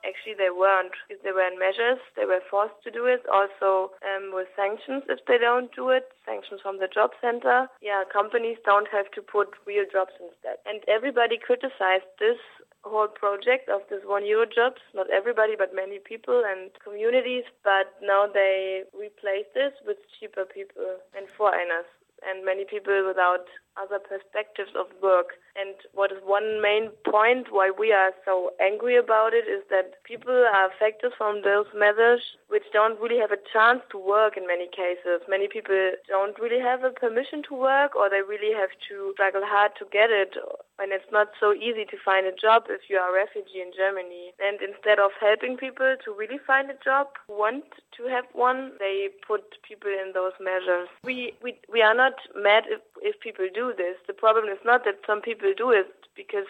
actually 0.06 0.34
they 0.34 0.50
weren't 0.50 0.92
they 1.08 1.32
were 1.32 1.50
measures 1.58 1.98
they 2.16 2.24
were 2.24 2.42
forced 2.50 2.76
to 2.84 2.90
do 2.90 3.06
it. 3.06 3.22
Also 3.30 3.92
um, 4.02 4.30
with 4.34 4.48
sanctions 4.56 5.02
if 5.08 5.20
they 5.26 5.38
don't 5.38 5.74
do 5.74 5.90
it 5.90 6.10
sanctions 6.26 6.60
from 6.60 6.78
the 6.78 6.88
job 6.88 7.10
center. 7.20 7.66
Yeah 7.80 8.04
companies 8.12 8.58
don't 8.64 8.88
have 8.92 9.10
to 9.12 9.22
put 9.22 9.54
real 9.66 9.84
jobs 9.90 10.12
instead 10.20 10.58
and 10.66 10.82
everybody 10.88 11.38
criticized 11.38 12.08
this 12.18 12.38
whole 12.84 13.06
project 13.06 13.68
of 13.68 13.80
this 13.88 14.02
one 14.04 14.26
euro 14.26 14.46
jobs 14.46 14.82
not 14.94 15.08
everybody 15.10 15.54
but 15.56 15.74
many 15.74 15.98
people 15.98 16.42
and 16.46 16.70
communities. 16.82 17.44
But 17.62 17.94
now 18.02 18.26
they 18.32 18.82
replace 18.92 19.46
this 19.54 19.72
with 19.86 19.98
cheaper 20.18 20.44
people 20.44 20.98
and 21.16 21.26
foreigners 21.36 21.86
and 22.26 22.44
many 22.44 22.64
people 22.64 23.04
without 23.06 23.46
other 23.80 23.98
perspectives 23.98 24.70
of 24.78 24.86
work. 25.02 25.38
And 25.54 25.74
what 25.92 26.12
is 26.12 26.18
one 26.24 26.62
main 26.62 26.90
point 27.04 27.48
why 27.50 27.70
we 27.70 27.92
are 27.92 28.12
so 28.24 28.52
angry 28.60 28.96
about 28.96 29.34
it 29.34 29.44
is 29.44 29.62
that 29.68 30.02
people 30.04 30.32
are 30.32 30.68
affected 30.68 31.12
from 31.16 31.42
those 31.42 31.66
measures 31.76 32.22
which 32.48 32.64
don't 32.72 33.00
really 33.00 33.18
have 33.18 33.32
a 33.32 33.40
chance 33.52 33.80
to 33.90 33.98
work 33.98 34.36
in 34.36 34.46
many 34.46 34.66
cases. 34.68 35.20
Many 35.28 35.48
people 35.48 35.92
don't 36.08 36.38
really 36.38 36.60
have 36.60 36.84
a 36.84 36.90
permission 36.90 37.42
to 37.48 37.54
work 37.54 37.94
or 37.96 38.08
they 38.08 38.22
really 38.22 38.52
have 38.56 38.70
to 38.88 39.12
struggle 39.12 39.42
hard 39.44 39.72
to 39.78 39.84
get 39.92 40.10
it. 40.10 40.36
And 40.78 40.92
it's 40.92 41.12
not 41.12 41.28
so 41.38 41.52
easy 41.52 41.84
to 41.84 41.96
find 42.02 42.26
a 42.26 42.32
job 42.32 42.64
if 42.68 42.88
you 42.88 42.96
are 42.96 43.12
a 43.12 43.14
refugee 43.14 43.60
in 43.60 43.72
Germany. 43.76 44.32
And 44.40 44.58
instead 44.60 44.98
of 44.98 45.12
helping 45.20 45.56
people 45.56 45.96
to 46.04 46.12
really 46.12 46.40
find 46.46 46.70
a 46.70 46.78
job, 46.82 47.08
want 47.28 47.64
to 47.96 48.02
have 48.08 48.24
one, 48.32 48.72
they 48.78 49.08
put 49.26 49.44
people 49.62 49.90
in 49.90 50.12
those 50.12 50.32
measures. 50.40 50.88
We, 51.04 51.34
we, 51.42 51.60
we 51.70 51.82
are 51.82 51.94
not 51.94 52.14
mad 52.34 52.64
if, 53.02 53.20
people 53.20 53.46
do 53.52 53.72
this. 53.76 53.96
The 54.06 54.14
problem 54.14 54.46
is 54.46 54.58
not 54.64 54.84
that 54.84 55.02
some 55.06 55.20
people 55.20 55.52
do 55.56 55.70
it 55.70 55.90
because 56.16 56.48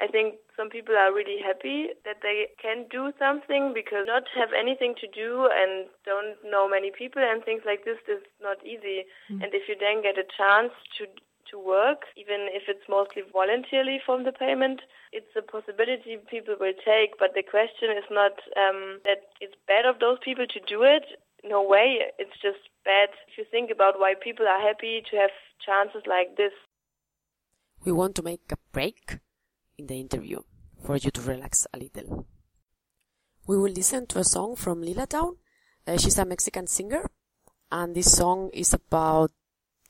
I 0.00 0.06
think 0.06 0.42
some 0.56 0.68
people 0.68 0.96
are 0.96 1.12
really 1.12 1.38
happy 1.38 1.94
that 2.04 2.22
they 2.22 2.50
can 2.60 2.86
do 2.90 3.12
something 3.18 3.72
because 3.74 4.06
not 4.06 4.24
have 4.34 4.50
anything 4.56 4.94
to 5.00 5.06
do 5.06 5.48
and 5.52 5.86
don't 6.04 6.34
know 6.42 6.68
many 6.68 6.90
people 6.90 7.22
and 7.22 7.44
things 7.44 7.62
like 7.64 7.84
this 7.84 8.02
is 8.08 8.22
not 8.42 8.58
easy. 8.66 9.06
Mm. 9.30 9.44
And 9.44 9.50
if 9.54 9.68
you 9.68 9.76
then 9.78 10.02
get 10.02 10.18
a 10.18 10.26
chance 10.26 10.72
to 10.98 11.06
to 11.52 11.58
work, 11.60 12.08
even 12.16 12.48
if 12.50 12.64
it's 12.66 12.88
mostly 12.88 13.22
voluntarily 13.30 14.00
from 14.04 14.24
the 14.24 14.32
payment, 14.32 14.80
it's 15.12 15.30
a 15.36 15.42
possibility 15.42 16.16
people 16.28 16.56
will 16.58 16.74
take. 16.82 17.18
But 17.20 17.34
the 17.34 17.44
question 17.44 17.92
is 17.92 18.08
not 18.10 18.32
um, 18.56 18.98
that 19.04 19.36
it's 19.40 19.54
bad 19.68 19.84
of 19.84 20.00
those 20.00 20.18
people 20.24 20.46
to 20.48 20.60
do 20.66 20.82
it. 20.82 21.04
No 21.44 21.62
way. 21.62 22.08
It's 22.18 22.34
just 22.40 22.72
bad 22.84 23.10
if 23.28 23.36
you 23.36 23.44
think 23.50 23.70
about 23.70 24.00
why 24.00 24.14
people 24.16 24.48
are 24.48 24.60
happy 24.60 25.04
to 25.10 25.16
have 25.16 25.34
chances 25.64 26.02
like 26.06 26.36
this. 26.36 26.52
We 27.84 27.92
want 27.92 28.14
to 28.16 28.22
make 28.22 28.50
a 28.50 28.56
break 28.72 29.18
in 29.78 29.86
the 29.86 29.98
interview 30.00 30.40
for 30.84 30.96
you 30.96 31.10
to 31.10 31.20
relax 31.20 31.66
a 31.72 31.78
little. 31.78 32.26
We 33.46 33.58
will 33.58 33.72
listen 33.72 34.06
to 34.08 34.18
a 34.20 34.24
song 34.24 34.56
from 34.56 34.82
Lila 34.82 35.06
Downs. 35.06 35.38
Uh, 35.86 35.98
she's 35.98 36.18
a 36.18 36.24
Mexican 36.24 36.66
singer, 36.68 37.10
and 37.72 37.94
this 37.94 38.16
song 38.16 38.50
is 38.52 38.72
about 38.72 39.32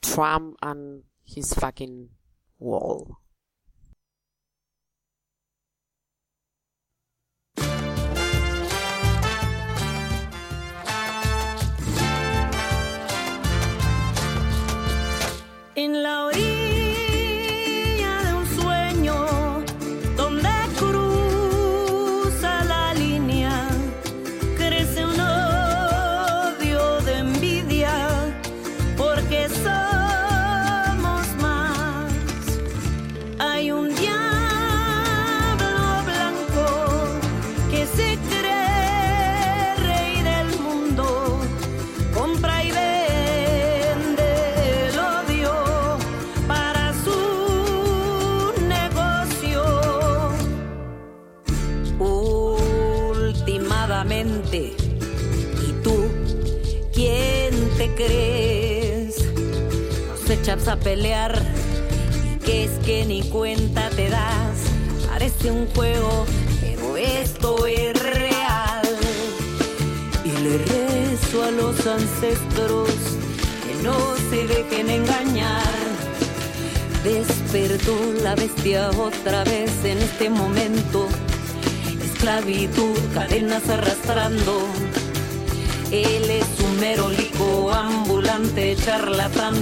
Trump 0.01 0.57
and 0.63 1.03
his 1.25 1.53
fucking 1.53 2.09
wall. 2.59 3.19
Echas 60.43 60.67
a 60.67 60.77
pelear 60.77 61.41
que 62.45 62.65
es 62.65 62.73
que 62.85 63.05
ni 63.05 63.23
cuenta 63.23 63.89
te 63.91 64.11
das. 64.11 64.59
Parece 65.07 65.53
un 65.53 65.69
juego, 65.69 66.27
pero 66.61 66.97
esto 66.97 67.65
es 67.65 67.93
real. 68.03 68.83
Y 70.25 70.33
le 70.43 70.59
rezo 70.59 71.45
a 71.45 71.51
los 71.53 71.87
ancestros 71.87 72.89
que 73.65 73.85
no 73.85 73.95
se 74.31 74.49
dejen 74.49 74.91
engañar. 74.91 75.63
Despertó 77.05 77.97
la 78.25 78.35
bestia 78.35 78.91
otra 78.91 79.45
vez 79.45 79.71
en 79.85 79.99
este 79.99 80.29
momento. 80.29 81.07
Esclavitud, 82.05 82.99
cadenas 83.15 83.69
arrastrando. 83.69 84.67
Él 85.93 86.29
es 86.29 86.47
un 86.65 86.81
merolico 86.81 87.71
ambulante, 87.71 88.75
charlatán, 88.85 89.55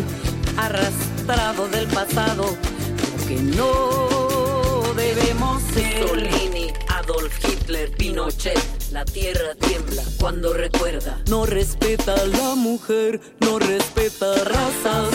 arrastrado 0.61 1.69
del 1.69 1.87
pasado. 1.89 2.45
Lo 2.45 3.27
que 3.27 3.37
no 3.37 4.95
debemos 4.95 5.63
ser. 5.75 6.01
Mussolini, 6.03 6.73
Adolf 6.89 7.33
Hitler, 7.45 7.91
Pinochet. 7.93 8.59
La 8.93 9.05
tierra 9.05 9.55
tiembla 9.59 10.03
cuando 10.19 10.53
recuerda. 10.53 11.19
No 11.29 11.47
respeta 11.47 12.15
a 12.15 12.25
la 12.27 12.55
mujer, 12.55 13.21
no 13.41 13.59
respeta 13.59 14.35
razas, 14.45 15.11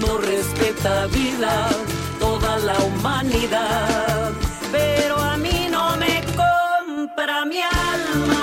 no 0.00 0.18
respeta 0.18 1.06
vida, 1.06 1.68
toda 2.18 2.58
la 2.58 2.76
humanidad. 2.78 4.32
Pero 4.72 5.16
a 5.16 5.36
mí 5.36 5.68
no 5.70 5.96
me 5.96 6.22
compra 6.36 7.44
mi 7.44 7.60
alma. 7.62 8.39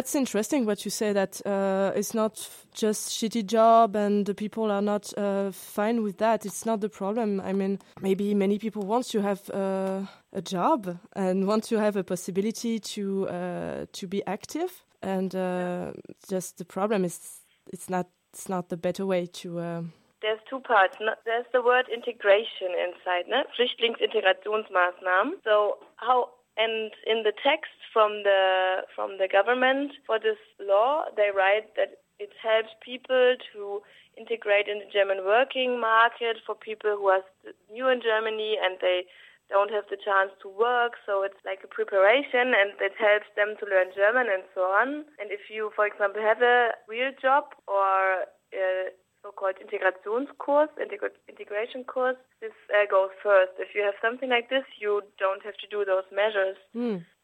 That's 0.00 0.14
interesting 0.14 0.64
what 0.64 0.86
you 0.86 0.90
say 0.90 1.12
that 1.12 1.42
uh, 1.44 1.92
it's 1.94 2.14
not 2.14 2.48
just 2.72 3.10
shitty 3.10 3.44
job 3.44 3.94
and 3.94 4.24
the 4.24 4.32
people 4.32 4.70
are 4.70 4.80
not 4.80 5.12
uh, 5.18 5.50
fine 5.52 6.02
with 6.02 6.16
that. 6.16 6.46
It's 6.46 6.64
not 6.64 6.80
the 6.80 6.88
problem. 6.88 7.38
I 7.38 7.52
mean, 7.52 7.80
maybe 8.00 8.32
many 8.34 8.58
people 8.58 8.80
want 8.80 9.04
to 9.10 9.20
have 9.20 9.50
uh, 9.50 10.06
a 10.32 10.40
job 10.40 10.96
and 11.14 11.46
want 11.46 11.64
to 11.64 11.76
have 11.76 11.96
a 11.96 12.02
possibility 12.02 12.78
to 12.78 13.28
uh, 13.28 13.84
to 13.92 14.06
be 14.06 14.22
active, 14.26 14.70
and 15.02 15.34
uh, 15.34 15.92
just 16.30 16.56
the 16.56 16.64
problem 16.64 17.04
is 17.04 17.42
it's 17.70 17.90
not 17.90 18.06
it's 18.32 18.48
not 18.48 18.70
the 18.70 18.78
better 18.78 19.04
way 19.04 19.26
to. 19.26 19.58
Uh, 19.58 19.82
There's 20.22 20.40
two 20.48 20.60
parts. 20.60 20.96
There's 21.26 21.46
the 21.52 21.60
word 21.60 21.88
integration 21.92 22.72
inside, 22.72 23.28
ne? 23.28 23.44
Flüchtlingsintegrationsmaßnahmen. 23.54 25.44
So 25.44 25.76
how 25.96 26.39
and 26.60 26.92
in 27.06 27.22
the 27.24 27.32
text 27.32 27.72
from 27.92 28.22
the 28.22 28.84
from 28.94 29.16
the 29.16 29.28
government 29.28 29.92
for 30.06 30.18
this 30.18 30.38
law, 30.60 31.04
they 31.16 31.30
write 31.34 31.74
that 31.76 32.04
it 32.20 32.30
helps 32.36 32.68
people 32.84 33.36
to 33.52 33.80
integrate 34.18 34.68
in 34.68 34.78
the 34.78 34.90
German 34.92 35.24
working 35.24 35.80
market 35.80 36.36
for 36.44 36.54
people 36.54 36.92
who 37.00 37.08
are 37.08 37.24
new 37.72 37.88
in 37.88 38.02
Germany 38.04 38.58
and 38.62 38.76
they 38.80 39.08
don't 39.48 39.72
have 39.72 39.88
the 39.90 39.96
chance 39.96 40.30
to 40.42 40.48
work. 40.48 41.00
So 41.06 41.22
it's 41.24 41.40
like 41.44 41.64
a 41.64 41.70
preparation 41.70 42.52
and 42.52 42.76
it 42.78 42.92
helps 43.00 43.26
them 43.34 43.56
to 43.58 43.64
learn 43.66 43.90
German 43.96 44.28
and 44.28 44.44
so 44.54 44.68
on. 44.68 45.08
And 45.18 45.32
if 45.32 45.48
you, 45.48 45.72
for 45.74 45.86
example, 45.86 46.20
have 46.20 46.42
a 46.42 46.76
real 46.86 47.10
job 47.16 47.56
or 47.66 48.28
a 48.52 48.92
so-called 49.22 49.56
Integrationskurs, 49.60 50.72
integ- 50.80 51.20
integration 51.28 51.84
course, 51.84 52.16
this 52.40 52.56
uh, 52.72 52.86
goes 52.90 53.10
first. 53.22 53.52
If 53.58 53.74
you 53.74 53.82
have 53.82 53.94
something 54.00 54.28
like 54.28 54.48
this, 54.48 54.64
you 54.78 55.02
don't 55.18 55.44
have 55.44 55.56
to 55.60 55.68
do 55.68 55.84
those 55.84 56.08
measures. 56.12 56.56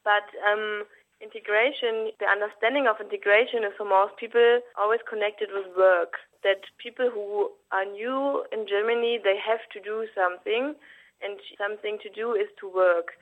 But 0.05 0.29
um, 0.45 0.85
integration, 1.21 2.13
the 2.21 2.29
understanding 2.29 2.87
of 2.87 3.01
integration 3.01 3.65
is 3.65 3.73
for 3.77 3.89
most 3.89 4.17
people 4.21 4.61
always 4.77 5.01
connected 5.09 5.49
with 5.53 5.67
work. 5.77 6.21
That 6.45 6.69
people 6.79 7.11
who 7.11 7.51
are 7.73 7.85
new 7.89 8.45
in 8.53 8.69
Germany, 8.69 9.19
they 9.19 9.37
have 9.41 9.65
to 9.73 9.81
do 9.81 10.07
something, 10.15 10.77
and 11.25 11.41
something 11.57 11.99
to 12.05 12.11
do 12.13 12.35
is 12.37 12.47
to 12.61 12.69
work. 12.69 13.17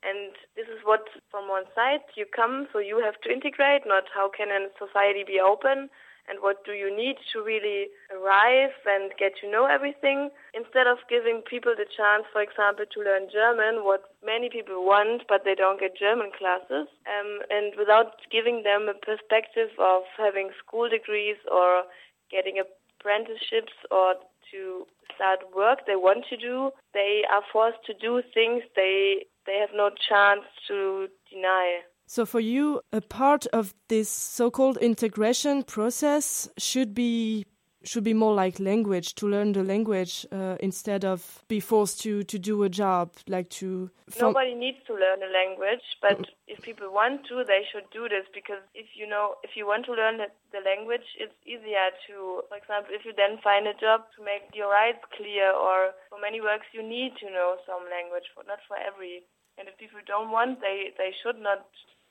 And 0.00 0.32
this 0.56 0.64
is 0.70 0.80
what, 0.84 1.04
from 1.30 1.48
one 1.48 1.68
side, 1.74 2.00
you 2.16 2.24
come, 2.24 2.68
so 2.72 2.78
you 2.78 3.02
have 3.04 3.20
to 3.20 3.28
integrate, 3.28 3.82
not 3.84 4.04
how 4.14 4.30
can 4.30 4.48
a 4.48 4.70
society 4.78 5.24
be 5.26 5.36
open, 5.36 5.90
and 6.28 6.38
what 6.40 6.64
do 6.64 6.72
you 6.72 6.90
need 6.94 7.16
to 7.32 7.42
really 7.42 7.88
arrive 8.12 8.74
and 8.86 9.12
get 9.18 9.32
to 9.40 9.50
know 9.50 9.66
everything. 9.66 10.30
Instead 10.54 10.86
of 10.86 10.98
giving 11.08 11.42
people 11.48 11.74
the 11.76 11.86
chance 11.86 12.24
for 12.32 12.42
example 12.42 12.84
to 12.86 13.00
learn 13.00 13.28
german 13.32 13.84
what 13.84 14.14
many 14.24 14.48
people 14.48 14.84
want 14.84 15.22
but 15.28 15.42
they 15.44 15.54
don't 15.54 15.80
get 15.80 15.96
german 15.96 16.30
classes 16.36 16.86
um, 17.06 17.40
and 17.50 17.72
without 17.78 18.20
giving 18.30 18.62
them 18.62 18.88
a 18.88 18.94
perspective 18.94 19.70
of 19.78 20.02
having 20.16 20.50
school 20.62 20.88
degrees 20.88 21.36
or 21.50 21.82
getting 22.30 22.60
apprenticeships 22.60 23.74
or 23.90 24.14
to 24.50 24.86
start 25.14 25.40
work 25.54 25.86
they 25.86 25.96
want 25.96 26.24
to 26.28 26.36
do 26.36 26.70
they 26.94 27.22
are 27.30 27.42
forced 27.52 27.82
to 27.86 27.94
do 27.94 28.22
things 28.34 28.62
they 28.76 29.24
they 29.46 29.58
have 29.58 29.74
no 29.74 29.90
chance 30.08 30.44
to 30.66 31.08
deny 31.30 31.80
So 32.10 32.26
for 32.26 32.40
you, 32.40 32.82
a 32.92 33.00
part 33.00 33.46
of 33.52 33.72
this 33.86 34.10
so-called 34.10 34.78
integration 34.78 35.62
process 35.62 36.50
should 36.58 36.92
be 36.92 37.46
should 37.84 38.02
be 38.02 38.14
more 38.14 38.34
like 38.34 38.58
language 38.58 39.14
to 39.14 39.28
learn 39.28 39.52
the 39.52 39.62
language 39.62 40.26
uh, 40.32 40.56
instead 40.58 41.04
of 41.04 41.22
be 41.46 41.60
forced 41.60 42.02
to 42.02 42.24
to 42.24 42.36
do 42.36 42.64
a 42.64 42.68
job 42.68 43.14
like 43.28 43.48
to. 43.62 43.94
Nobody 44.18 44.54
needs 44.58 44.82
to 44.88 44.94
learn 44.94 45.22
a 45.22 45.30
language, 45.30 45.86
but 46.02 46.26
if 46.48 46.60
people 46.62 46.90
want 46.90 47.28
to, 47.28 47.44
they 47.46 47.62
should 47.70 47.86
do 47.92 48.08
this 48.08 48.26
because 48.34 48.58
if 48.74 48.86
you 48.98 49.06
know, 49.06 49.38
if 49.46 49.54
you 49.54 49.64
want 49.64 49.86
to 49.86 49.94
learn 49.94 50.18
the, 50.18 50.34
the 50.50 50.66
language, 50.66 51.06
it's 51.14 51.38
easier 51.46 51.94
to, 52.10 52.42
for 52.50 52.58
example, 52.58 52.90
if 52.90 53.06
you 53.06 53.14
then 53.14 53.38
find 53.38 53.70
a 53.70 53.78
job 53.78 54.10
to 54.18 54.24
make 54.26 54.50
your 54.52 54.66
rights 54.66 55.06
clear, 55.14 55.54
or 55.54 55.94
for 56.10 56.18
many 56.18 56.42
works 56.42 56.66
you 56.74 56.82
need 56.82 57.14
to 57.22 57.30
know 57.30 57.54
some 57.70 57.86
language, 57.86 58.26
but 58.34 58.50
not 58.50 58.58
for 58.66 58.74
every. 58.82 59.22
And 59.58 59.68
if 59.68 59.78
people 59.78 60.02
don't 60.10 60.34
want, 60.34 60.58
they 60.58 60.90
they 60.98 61.14
should 61.22 61.38
not 61.38 61.70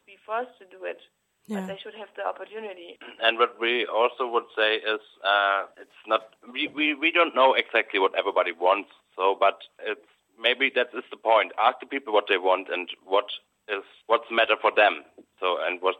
be 0.09 0.17
forced 0.25 0.57
to 0.57 0.65
do 0.75 0.81
it. 0.91 1.01
but 1.49 1.65
they 1.67 1.77
should 1.81 1.97
have 2.01 2.09
the 2.17 2.25
opportunity. 2.25 2.97
And 3.25 3.37
what 3.37 3.53
we 3.59 3.85
also 3.85 4.25
would 4.33 4.49
say 4.57 4.71
is, 4.93 5.01
uh, 5.33 5.61
it's 5.83 6.01
not 6.11 6.21
we, 6.53 6.61
we 6.77 6.85
we 7.03 7.09
don't 7.17 7.35
know 7.39 7.53
exactly 7.63 7.99
what 8.03 8.17
everybody 8.21 8.53
wants. 8.67 8.89
So, 9.17 9.35
but 9.45 9.57
it's 9.91 10.09
maybe 10.47 10.65
that 10.77 10.89
is 10.99 11.07
the 11.13 11.21
point. 11.31 11.51
Ask 11.67 11.77
the 11.79 11.91
people 11.93 12.13
what 12.13 12.27
they 12.29 12.41
want 12.49 12.65
and 12.75 12.85
what 13.15 13.29
is 13.75 13.85
what's 14.09 14.29
matter 14.39 14.57
for 14.63 14.71
them. 14.81 14.93
So, 15.41 15.57
and 15.65 15.81
what 15.81 15.99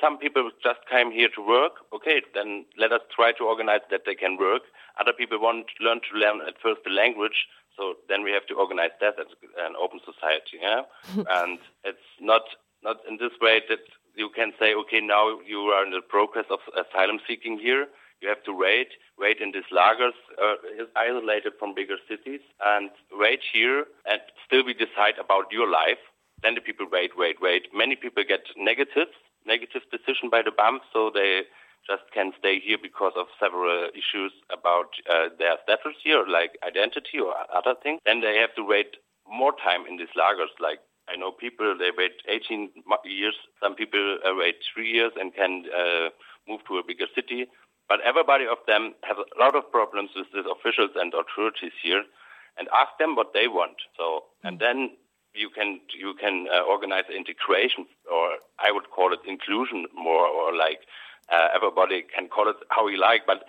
some 0.00 0.18
people 0.18 0.50
just 0.68 0.82
came 0.90 1.10
here 1.18 1.30
to 1.36 1.42
work. 1.56 1.74
Okay, 1.96 2.22
then 2.34 2.64
let 2.78 2.92
us 2.92 3.04
try 3.14 3.30
to 3.38 3.44
organize 3.52 3.84
that 3.90 4.02
they 4.06 4.14
can 4.14 4.36
work. 4.48 4.62
Other 5.00 5.14
people 5.20 5.38
want 5.40 5.66
to 5.66 5.84
learn 5.86 6.00
to 6.10 6.18
learn 6.22 6.38
at 6.48 6.62
first 6.62 6.80
the 6.84 6.94
language. 7.02 7.38
So 7.76 7.94
then 8.08 8.22
we 8.22 8.30
have 8.30 8.46
to 8.46 8.54
organize 8.54 8.94
that 9.00 9.18
as 9.18 9.30
an 9.66 9.74
open 9.84 10.00
society. 10.10 10.58
Yeah, 10.62 10.82
and 11.38 11.58
it's 11.84 12.10
not 12.20 12.42
not 12.84 12.98
in 13.08 13.16
this 13.16 13.32
way 13.40 13.62
that 13.68 13.80
you 14.14 14.28
can 14.30 14.52
say, 14.60 14.74
okay, 14.74 15.00
now 15.00 15.38
you 15.44 15.60
are 15.74 15.84
in 15.84 15.90
the 15.90 16.00
progress 16.00 16.46
of 16.50 16.60
asylum 16.76 17.18
seeking 17.26 17.58
here. 17.58 17.86
You 18.20 18.28
have 18.28 18.44
to 18.44 18.56
wait, 18.56 18.88
wait 19.18 19.38
in 19.40 19.52
these 19.52 19.68
lagers, 19.72 20.16
uh, 20.40 20.54
isolated 20.96 21.54
from 21.58 21.74
bigger 21.74 21.96
cities, 22.08 22.40
and 22.64 22.90
wait 23.12 23.40
here, 23.52 23.84
and 24.06 24.20
still 24.46 24.64
we 24.64 24.72
decide 24.72 25.18
about 25.18 25.50
your 25.50 25.68
life. 25.68 25.98
Then 26.42 26.54
the 26.54 26.60
people 26.60 26.86
wait, 26.90 27.18
wait, 27.18 27.36
wait. 27.40 27.68
Many 27.74 27.96
people 27.96 28.22
get 28.26 28.44
negative, 28.56 29.08
negative 29.46 29.82
decision 29.90 30.30
by 30.30 30.42
the 30.42 30.52
BAMF, 30.52 30.80
so 30.92 31.10
they 31.12 31.42
just 31.86 32.04
can 32.12 32.32
stay 32.38 32.60
here 32.60 32.78
because 32.80 33.12
of 33.16 33.26
several 33.38 33.88
issues 33.92 34.32
about 34.48 34.96
uh, 35.10 35.28
their 35.38 35.56
status 35.64 35.96
here, 36.02 36.24
like 36.26 36.56
identity 36.66 37.20
or 37.20 37.34
other 37.54 37.74
things. 37.82 38.00
Then 38.06 38.20
they 38.20 38.36
have 38.36 38.54
to 38.56 38.64
wait 38.64 38.96
more 39.28 39.52
time 39.52 39.84
in 39.88 39.96
these 39.96 40.12
lagers, 40.16 40.52
like 40.60 40.80
I 41.08 41.16
know 41.16 41.32
people 41.32 41.76
they 41.78 41.90
wait 41.96 42.12
18 42.28 42.70
years. 43.04 43.34
Some 43.62 43.74
people 43.74 44.18
uh, 44.24 44.34
wait 44.36 44.56
three 44.72 44.90
years 44.90 45.12
and 45.18 45.34
can 45.34 45.64
uh, 45.68 46.08
move 46.48 46.60
to 46.68 46.78
a 46.78 46.84
bigger 46.86 47.06
city. 47.14 47.46
But 47.88 48.00
everybody 48.00 48.46
of 48.46 48.58
them 48.66 48.94
have 49.04 49.18
a 49.18 49.28
lot 49.38 49.54
of 49.54 49.70
problems 49.70 50.10
with 50.16 50.26
the 50.32 50.48
officials 50.50 50.90
and 50.96 51.12
authorities 51.12 51.76
here, 51.82 52.02
and 52.56 52.68
ask 52.72 52.96
them 52.98 53.14
what 53.14 53.34
they 53.34 53.46
want. 53.46 53.76
So 53.96 54.24
and 54.42 54.58
then 54.58 54.96
you 55.34 55.50
can 55.50 55.80
you 55.92 56.14
can 56.14 56.46
uh, 56.48 56.62
organize 56.62 57.04
integration, 57.14 57.86
or 58.10 58.38
I 58.58 58.72
would 58.72 58.90
call 58.90 59.12
it 59.12 59.20
inclusion 59.28 59.86
more, 59.94 60.26
or 60.26 60.56
like 60.56 60.80
uh, 61.28 61.48
everybody 61.54 62.04
can 62.14 62.28
call 62.28 62.48
it 62.48 62.56
how 62.70 62.88
you 62.88 62.98
like, 62.98 63.26
but 63.26 63.44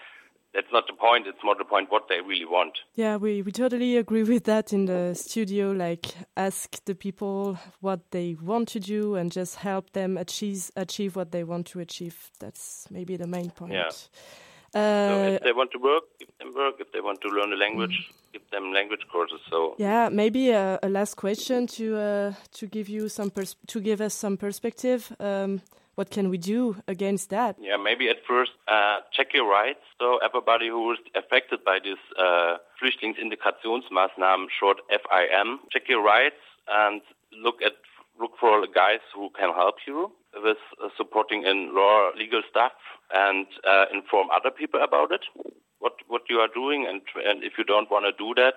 that's 0.55 0.71
not 0.71 0.87
the 0.87 0.93
point. 0.93 1.27
It's 1.27 1.43
more 1.43 1.55
the 1.55 1.65
point 1.65 1.91
what 1.91 2.07
they 2.07 2.21
really 2.21 2.45
want. 2.45 2.77
Yeah, 2.95 3.17
we, 3.17 3.41
we 3.41 3.51
totally 3.51 3.97
agree 3.97 4.23
with 4.23 4.45
that 4.45 4.71
in 4.71 4.85
the 4.85 5.13
studio. 5.13 5.71
Like, 5.71 6.15
ask 6.37 6.83
the 6.85 6.95
people 6.95 7.59
what 7.81 8.11
they 8.11 8.35
want 8.41 8.69
to 8.69 8.79
do 8.79 9.15
and 9.15 9.31
just 9.31 9.57
help 9.57 9.91
them 9.91 10.17
achieve 10.17 10.71
achieve 10.77 11.15
what 11.15 11.31
they 11.31 11.43
want 11.43 11.67
to 11.67 11.81
achieve. 11.81 12.31
That's 12.39 12.87
maybe 12.89 13.17
the 13.17 13.27
main 13.27 13.51
point. 13.51 13.73
Yeah. 13.73 13.89
Uh, 14.73 15.09
so 15.09 15.23
if 15.35 15.41
they 15.41 15.51
want 15.53 15.71
to 15.71 15.79
work, 15.79 16.03
give 16.19 16.29
them 16.39 16.53
work. 16.55 16.75
If 16.79 16.91
they 16.91 17.01
want 17.01 17.21
to 17.21 17.27
learn 17.29 17.51
a 17.53 17.55
language, 17.55 18.13
give 18.33 18.49
them 18.51 18.73
language 18.73 19.05
courses. 19.11 19.39
So 19.49 19.75
yeah, 19.77 20.09
maybe 20.09 20.51
a, 20.51 20.79
a 20.81 20.89
last 20.89 21.15
question 21.15 21.67
to 21.67 21.97
uh, 21.97 22.33
to 22.53 22.67
give 22.67 22.89
you 22.89 23.09
some 23.09 23.29
pers- 23.29 23.57
to 23.67 23.81
give 23.81 23.99
us 24.01 24.13
some 24.13 24.37
perspective. 24.37 25.15
Um, 25.19 25.61
what 25.95 26.10
can 26.10 26.29
we 26.29 26.38
do 26.38 26.75
against 26.88 27.29
that? 27.29 27.55
Yeah, 27.60 27.77
maybe 27.77 28.10
at 28.10 28.17
first 28.27 28.51
uh, 28.67 28.99
check 29.12 29.34
your 29.34 29.49
rights. 29.49 29.79
So 29.99 30.19
everybody 30.23 30.67
who 30.67 30.91
is 30.91 30.99
affected 31.15 31.63
by 31.63 31.79
this 31.84 31.99
uh, 32.19 32.58
short 34.60 34.77
FIM, 34.91 35.58
check 35.71 35.84
your 35.88 36.03
rights 36.03 36.41
and 36.67 37.01
look 37.41 37.62
at 37.65 37.73
look 38.19 38.31
for 38.39 38.65
guys 38.73 38.99
who 39.13 39.29
can 39.38 39.53
help 39.53 39.75
you 39.88 40.12
with 40.36 40.58
uh, 40.84 40.89
supporting 40.97 41.43
in 41.45 41.75
law 41.75 42.12
legal 42.17 42.41
stuff 42.49 42.73
and 43.13 43.47
uh, 43.67 43.86
inform 43.93 44.27
other 44.31 44.51
people 44.51 44.81
about 44.84 45.12
it. 45.12 45.21
What 45.79 45.93
what 46.08 46.23
you 46.29 46.38
are 46.38 46.49
doing 46.53 46.86
and 46.88 47.01
and 47.25 47.43
if 47.43 47.53
you 47.58 47.63
don't 47.63 47.89
want 47.89 48.05
to 48.05 48.12
do 48.12 48.34
that, 48.36 48.55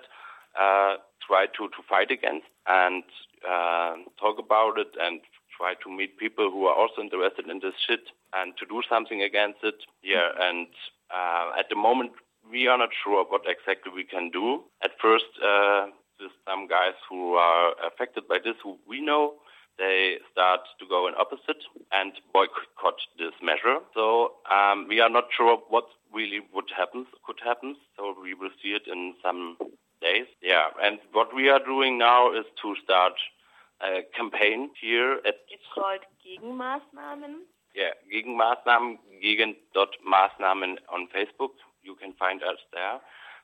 uh, 0.59 0.97
try 1.25 1.45
to 1.45 1.67
to 1.69 1.81
fight 1.87 2.11
against 2.11 2.47
and 2.67 3.03
uh, 3.47 3.95
talk 4.19 4.39
about 4.39 4.77
it 4.77 4.91
and 4.99 5.21
try 5.59 5.73
to 5.83 5.89
meet 5.91 6.17
people 6.17 6.49
who 6.49 6.65
are 6.65 6.75
also 6.75 7.01
interested 7.01 7.49
in 7.49 7.59
this 7.59 7.75
shit 7.85 8.07
and 8.33 8.55
to 8.57 8.65
do 8.65 8.81
something 8.89 9.21
against 9.21 9.59
it. 9.63 9.75
Yeah, 10.01 10.29
and 10.39 10.67
uh, 11.11 11.59
at 11.59 11.67
the 11.69 11.75
moment 11.75 12.11
we 12.49 12.67
are 12.67 12.77
not 12.77 12.89
sure 13.03 13.25
what 13.27 13.43
exactly 13.45 13.91
we 13.93 14.05
can 14.05 14.31
do. 14.31 14.63
At 14.81 14.91
first, 15.01 15.25
uh, 15.43 15.87
there's 16.17 16.31
some 16.47 16.67
guys 16.67 16.95
who 17.09 17.35
are 17.35 17.73
affected 17.85 18.27
by 18.27 18.39
this 18.43 18.55
who 18.63 18.77
we 18.87 19.01
know 19.01 19.33
they 19.77 20.17
start 20.31 20.59
to 20.79 20.85
go 20.85 21.07
in 21.07 21.13
opposite 21.15 21.63
and 21.91 22.11
boycott 22.33 22.99
this 23.17 23.33
measure. 23.41 23.79
So 23.93 24.33
um, 24.51 24.87
we 24.89 24.99
are 24.99 25.09
not 25.09 25.25
sure 25.35 25.57
what 25.69 25.85
really 26.13 26.41
would 26.53 26.69
happen, 26.75 27.05
could 27.25 27.39
happen. 27.43 27.75
So 27.95 28.15
we 28.21 28.33
will 28.33 28.49
see 28.61 28.69
it 28.69 28.83
in 28.91 29.15
some 29.23 29.57
days. 30.01 30.27
Yeah, 30.41 30.67
and 30.83 30.99
what 31.13 31.33
we 31.33 31.49
are 31.49 31.63
doing 31.63 31.97
now 31.97 32.33
is 32.33 32.45
to 32.61 32.75
start 32.83 33.13
a 33.81 34.01
campaign 34.15 34.69
here 34.79 35.19
at. 35.25 35.38
It's 38.29 38.63
called 38.63 38.79
Gegenmaßnahmen. 38.79 38.99
Yeah, 39.19 39.19
Gegenmaßnahmen, 39.19 39.19
gegen 39.21 39.55
dot 39.73 39.97
Maßnahmen 40.03 40.79
on 40.87 41.07
Facebook. 41.09 41.51
You 41.83 41.95
can 41.95 42.13
find 42.13 42.43
us 42.43 42.59
there. 42.71 43.01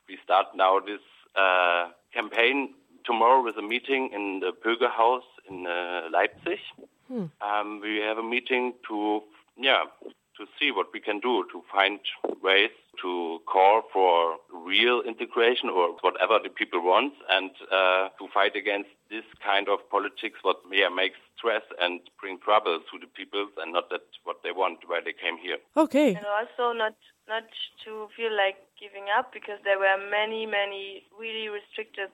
We 0.08 0.18
start 0.24 0.54
now 0.54 0.80
this 0.80 1.00
uh, 1.34 1.90
campaign 2.12 2.74
tomorrow 3.04 3.42
with 3.42 3.56
a 3.58 3.62
meeting 3.62 4.10
in 4.12 4.40
the 4.40 4.52
Bürgerhaus 4.52 5.22
in 5.48 5.66
uh, 5.66 6.08
Leipzig. 6.10 6.60
Hmm. 7.08 7.26
Um, 7.40 7.80
we 7.80 7.98
have 7.98 8.18
a 8.18 8.22
meeting 8.22 8.74
to, 8.88 9.22
yeah, 9.56 9.84
to 10.38 10.46
see 10.58 10.70
what 10.70 10.88
we 10.92 11.00
can 11.00 11.20
do 11.20 11.44
to 11.52 11.62
find 11.72 12.00
ways 12.42 12.70
to 13.02 13.40
call 13.46 13.82
for 13.92 14.36
real 14.52 15.02
integration 15.02 15.68
or 15.68 15.96
whatever 16.00 16.38
the 16.42 16.48
people 16.48 16.80
want 16.80 17.12
and 17.30 17.50
uh, 17.72 18.08
to 18.18 18.28
fight 18.32 18.56
against 18.56 18.88
this 19.10 19.24
kind 19.44 19.68
of 19.68 19.78
politics 19.90 20.40
what 20.42 20.56
yeah, 20.72 20.88
makes 20.88 21.16
stress 21.36 21.62
and 21.80 22.00
bring 22.20 22.38
trouble 22.40 22.80
to 22.90 22.98
the 22.98 23.06
people 23.06 23.46
and 23.60 23.72
not 23.72 23.90
that 23.90 24.02
what 24.24 24.42
they 24.42 24.52
want 24.52 24.78
why 24.86 25.00
they 25.04 25.12
came 25.12 25.36
here. 25.36 25.58
Okay. 25.76 26.14
And 26.14 26.26
also 26.26 26.72
not 26.72 26.96
not 27.28 27.44
to 27.84 28.08
feel 28.16 28.34
like 28.34 28.56
giving 28.80 29.06
up 29.12 29.32
because 29.32 29.60
there 29.64 29.78
were 29.78 29.98
many 30.10 30.46
many 30.46 31.04
really 31.18 31.48
restricted 31.48 32.10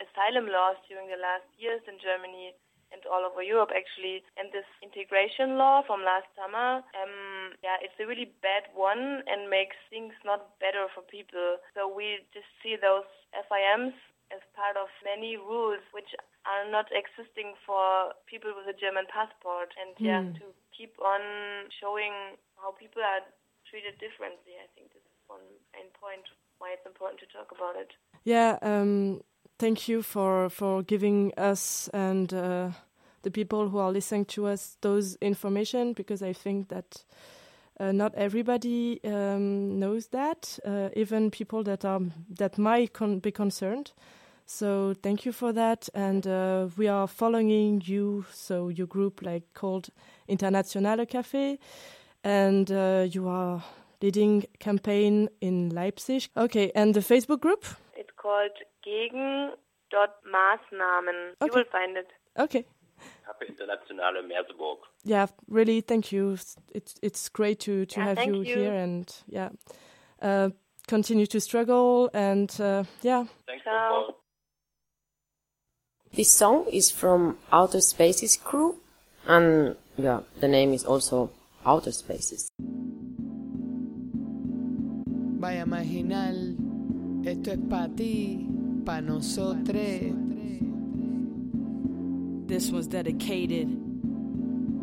asylum 0.00 0.48
laws 0.48 0.76
during 0.88 1.08
the 1.08 1.20
last 1.20 1.48
years 1.58 1.80
in 1.88 1.96
Germany 2.00 2.54
and 2.92 3.02
all 3.06 3.24
over 3.24 3.42
Europe 3.42 3.70
actually. 3.74 4.24
And 4.36 4.48
this 4.52 4.68
integration 4.82 5.58
law 5.58 5.82
from 5.86 6.02
last 6.02 6.28
summer, 6.36 6.80
um, 6.96 7.52
yeah, 7.62 7.76
it's 7.82 7.96
a 8.00 8.06
really 8.06 8.32
bad 8.40 8.68
one 8.74 9.22
and 9.28 9.48
makes 9.50 9.76
things 9.90 10.12
not 10.24 10.58
better 10.60 10.88
for 10.94 11.02
people. 11.02 11.58
So 11.74 11.88
we 11.88 12.24
just 12.32 12.48
see 12.62 12.76
those 12.80 13.08
FIMs 13.34 13.96
as 14.28 14.44
part 14.52 14.76
of 14.76 14.88
many 15.04 15.36
rules 15.40 15.80
which 15.96 16.12
are 16.44 16.68
not 16.68 16.88
existing 16.92 17.56
for 17.64 18.12
people 18.28 18.52
with 18.52 18.68
a 18.68 18.76
German 18.76 19.08
passport. 19.08 19.72
And 19.80 19.96
yeah, 20.00 20.22
Hmm. 20.22 20.36
to 20.40 20.46
keep 20.76 20.96
on 21.00 21.20
showing 21.80 22.36
how 22.60 22.72
people 22.72 23.02
are 23.02 23.24
treated 23.68 23.98
differently, 23.98 24.56
I 24.60 24.68
think 24.74 24.92
this 24.92 25.02
is 25.04 25.18
one 25.28 25.44
main 25.72 25.88
point 26.00 26.24
why 26.58 26.72
it's 26.72 26.86
important 26.86 27.20
to 27.20 27.26
talk 27.26 27.52
about 27.52 27.76
it. 27.76 27.92
Yeah, 28.24 28.58
um, 28.62 29.22
thank 29.58 29.88
you 29.88 30.02
for, 30.02 30.48
for 30.48 30.82
giving 30.82 31.32
us 31.36 31.88
and 31.92 32.32
uh, 32.32 32.70
the 33.22 33.30
people 33.30 33.68
who 33.68 33.78
are 33.78 33.90
listening 33.90 34.24
to 34.24 34.46
us 34.46 34.76
those 34.80 35.16
information 35.16 35.92
because 35.92 36.22
I 36.22 36.32
think 36.32 36.68
that 36.68 37.04
uh, 37.80 37.92
not 37.92 38.14
everybody 38.14 39.00
um, 39.04 39.78
knows 39.78 40.08
that, 40.08 40.58
uh, 40.64 40.88
even 40.96 41.30
people 41.30 41.62
that 41.64 41.84
are 41.84 42.00
that 42.38 42.58
might 42.58 42.92
con- 42.92 43.20
be 43.20 43.30
concerned. 43.30 43.92
So 44.46 44.94
thank 45.02 45.24
you 45.26 45.32
for 45.32 45.52
that, 45.52 45.88
and 45.94 46.26
uh, 46.26 46.68
we 46.76 46.88
are 46.88 47.06
following 47.06 47.82
you. 47.84 48.24
So 48.32 48.68
your 48.68 48.86
group, 48.86 49.22
like 49.22 49.44
called 49.54 49.90
Internationale 50.26 51.06
Café, 51.06 51.58
and 52.24 52.70
uh, 52.72 53.06
you 53.08 53.28
are 53.28 53.62
leading 54.00 54.46
campaign 54.58 55.28
in 55.40 55.68
Leipzig. 55.70 56.30
Okay, 56.36 56.72
and 56.74 56.94
the 56.94 57.00
Facebook 57.00 57.40
group. 57.40 57.64
It's 57.94 58.10
called 58.16 58.52
Gegen.Maßnahmen. 58.88 61.34
You 61.44 61.52
will 61.52 61.64
find 61.70 61.96
it. 61.96 62.06
Okay. 62.38 62.64
Café 63.26 63.46
Internationale 63.48 64.22
Merseburg. 64.22 64.78
Yeah, 65.04 65.26
really, 65.48 65.80
thank 65.82 66.10
you. 66.12 66.36
It's 66.74 66.94
it's 67.02 67.28
great 67.28 67.60
to 67.60 67.84
to 67.86 68.00
Yeah, 68.00 68.06
have 68.06 68.26
you, 68.26 68.42
you. 68.42 68.56
here, 68.56 68.74
and 68.74 69.06
yeah, 69.28 69.50
uh, 70.22 70.50
continue 70.88 71.26
to 71.26 71.40
struggle, 71.40 72.10
and 72.14 72.50
uh, 72.60 72.84
yeah. 73.02 73.24
Thanks 73.46 73.64
Ciao. 73.64 74.14
This 76.12 76.30
song 76.30 76.64
is 76.72 76.90
from 76.90 77.36
Outer 77.52 77.80
Spaces 77.82 78.36
crew, 78.38 78.76
and 79.26 79.76
yeah, 79.98 80.20
the 80.40 80.48
name 80.48 80.72
is 80.72 80.84
also 80.84 81.30
Outer 81.66 81.92
Spaces. 81.92 82.48
Vaya 85.40 85.66
marginal, 85.66 86.56
esto 87.24 87.50
es 87.52 87.58
para 87.70 87.88
ti, 87.94 88.44
nosotros. 88.96 90.14
This 92.46 92.70
was 92.70 92.86
dedicated 92.86 93.87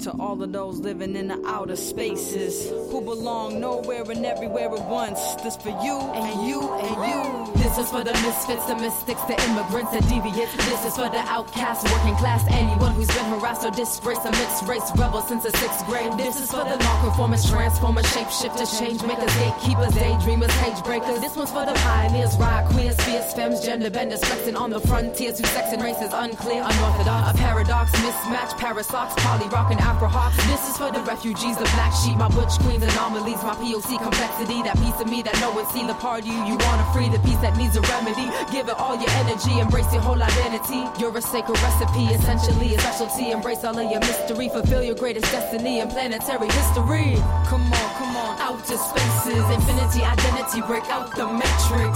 To 0.03 0.11
all 0.19 0.43
of 0.43 0.51
those 0.51 0.77
living 0.79 1.15
in 1.15 1.29
the 1.29 1.41
outer 1.47 1.75
spaces 1.75 2.69
who 2.91 3.01
belong 3.01 3.59
nowhere 3.59 4.03
and 4.03 4.23
everywhere 4.23 4.69
at 4.69 4.85
once. 4.87 5.19
This 5.41 5.55
for 5.57 5.69
you 5.69 5.97
and 6.13 6.47
you 6.47 6.61
and 6.61 6.95
you. 7.09 7.53
This 7.63 7.79
is 7.79 7.89
for 7.89 8.03
the 8.03 8.13
misfits, 8.13 8.65
the 8.65 8.75
mystics, 8.75 9.21
the 9.23 9.33
immigrants, 9.49 9.91
the 9.93 9.99
deviants. 10.05 10.53
This 10.69 10.85
is 10.85 10.95
for 10.95 11.09
the 11.09 11.23
outcast, 11.25 11.89
working 11.91 12.15
class, 12.17 12.43
anyone 12.49 12.93
who's 12.93 13.07
been 13.07 13.25
harassed 13.25 13.65
or 13.65 13.71
disgraced, 13.71 14.25
a 14.25 14.31
mixed 14.31 14.67
race 14.67 14.85
rebel 14.95 15.21
since 15.21 15.43
the 15.43 15.57
sixth 15.57 15.85
grade. 15.87 16.11
This 16.19 16.39
is 16.39 16.51
for 16.51 16.63
the 16.63 16.77
non-conformist, 16.77 17.49
transformers, 17.49 18.05
shapeshifters, 18.05 18.77
change 18.77 19.01
makers, 19.01 19.33
gatekeepers, 19.41 19.93
daydreamers, 19.95 20.53
cage 20.61 20.83
breakers. 20.83 21.19
This 21.19 21.35
one's 21.35 21.51
for 21.51 21.65
the 21.65 21.73
pioneers, 21.73 22.35
rock 22.37 22.69
queers, 22.69 22.99
fierce 23.01 23.33
femmes, 23.33 23.61
gender 23.65 23.89
benders, 23.89 24.23
flexing 24.23 24.55
on 24.55 24.69
the 24.69 24.81
frontiers, 24.81 25.39
whose 25.39 25.49
sex 25.49 25.73
and 25.73 25.81
race 25.81 26.01
is 26.01 26.13
unclear, 26.13 26.61
unorthodox, 26.61 27.33
a 27.33 27.37
paradox, 27.41 27.91
mismatch, 27.91 28.55
parasox, 28.59 29.15
poly 29.23 29.47
rock 29.49 29.71
afro 29.85 30.09
hawks. 30.09 30.35
This 30.49 30.65
is 30.65 30.75
for 30.77 30.89
the 30.89 30.99
refugees, 31.05 31.55
the 31.61 31.69
black 31.77 31.93
sheep, 31.93 32.17
my 32.17 32.27
butch 32.33 32.57
queens, 32.65 32.81
anomalies, 32.81 33.37
my 33.45 33.53
POC 33.53 34.01
complexity, 34.01 34.65
that 34.65 34.75
piece 34.81 34.97
of 34.99 35.07
me 35.07 35.21
that 35.21 35.37
no 35.39 35.53
one 35.53 35.69
see, 35.69 35.85
the 35.85 35.93
part 36.01 36.25
of 36.25 36.27
you 36.27 36.37
you 36.49 36.57
wanna 36.57 36.85
free, 36.89 37.07
the 37.07 37.21
piece 37.21 37.37
that 37.45 37.53
needs 37.55 37.77
a 37.77 37.83
remedy. 37.93 38.25
Give 38.49 38.65
it 38.67 38.77
all 38.81 38.97
your 38.97 39.13
energy, 39.21 39.61
embrace 39.61 39.87
your 39.93 40.01
whole 40.01 40.17
identity. 40.17 40.81
You're 40.97 41.13
a 41.15 41.21
sacred 41.21 41.61
recipe, 41.61 42.09
essentially 42.17 42.73
a 42.73 42.79
specialty. 42.81 43.29
Embrace 43.29 43.63
all 43.63 43.77
of 43.77 43.85
your 43.85 44.01
mystery, 44.01 44.49
fulfill 44.49 44.83
your 44.83 44.97
greatest 44.97 45.29
destiny 45.31 45.79
in 45.79 45.87
planetary 45.87 46.49
history. 46.49 47.21
Come 47.45 47.69
on, 47.69 47.89
come 48.01 48.13
on. 48.17 48.33
Outer 48.41 48.81
spaces, 48.81 49.45
infinity, 49.53 50.01
identity, 50.01 50.61
break 50.65 50.85
out 50.89 51.13
the 51.13 51.29
matrix. 51.29 51.93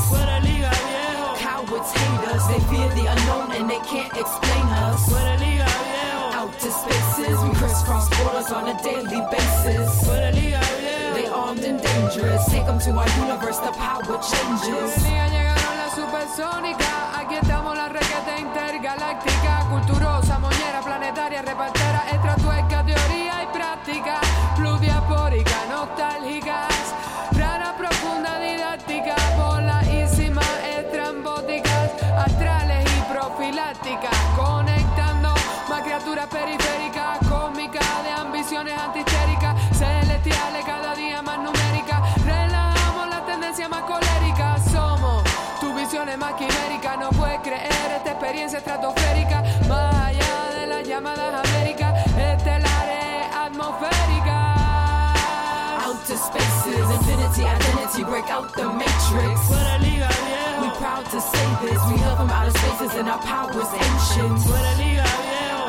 Cowards 1.41 1.91
hate 1.97 2.25
us, 2.29 2.43
they 2.51 2.61
fear 2.69 2.89
the 2.93 3.05
unknown 3.09 3.51
and 3.57 3.65
they 3.69 3.81
can't 3.89 4.13
explain 4.13 4.65
us. 4.85 5.48
Spaces, 6.79 7.37
we 7.43 7.49
crisscross 7.55 8.07
borders 8.17 8.51
on 8.51 8.69
a 8.69 8.83
daily 8.83 9.21
basis. 9.31 10.07
They 10.07 11.25
armed 11.27 11.63
and 11.63 11.81
dangerous, 11.81 12.45
take 12.45 12.65
them 12.65 12.79
to 12.79 12.91
our 12.91 13.09
universe, 13.19 13.57
the 13.57 13.71
power 13.71 14.19
changes. 14.31 15.03
Experiencia 48.29 48.59
estratosférica, 48.59 49.43
más 49.67 49.95
allá 50.05 50.59
de 50.59 50.67
las 50.67 50.87
llamadas 50.87 51.47
Américas, 51.47 52.05
estelares, 52.05 53.25
atmosféricas. 53.35 54.59
Outer 55.83 56.15
spaces, 56.15 56.89
infinity, 56.93 57.41
identity, 57.41 58.03
break 58.03 58.29
out 58.29 58.53
the 58.53 58.65
matrix. 58.65 59.49
We 60.61 60.69
proud 60.77 61.05
to 61.09 61.19
say 61.19 61.47
this, 61.63 61.81
we 61.89 61.97
hail 61.97 62.15
from 62.17 62.29
outer 62.29 62.51
spaces 62.51 62.93
and 62.99 63.09
our 63.09 63.19
power's 63.19 63.73
ancient. 63.73 64.39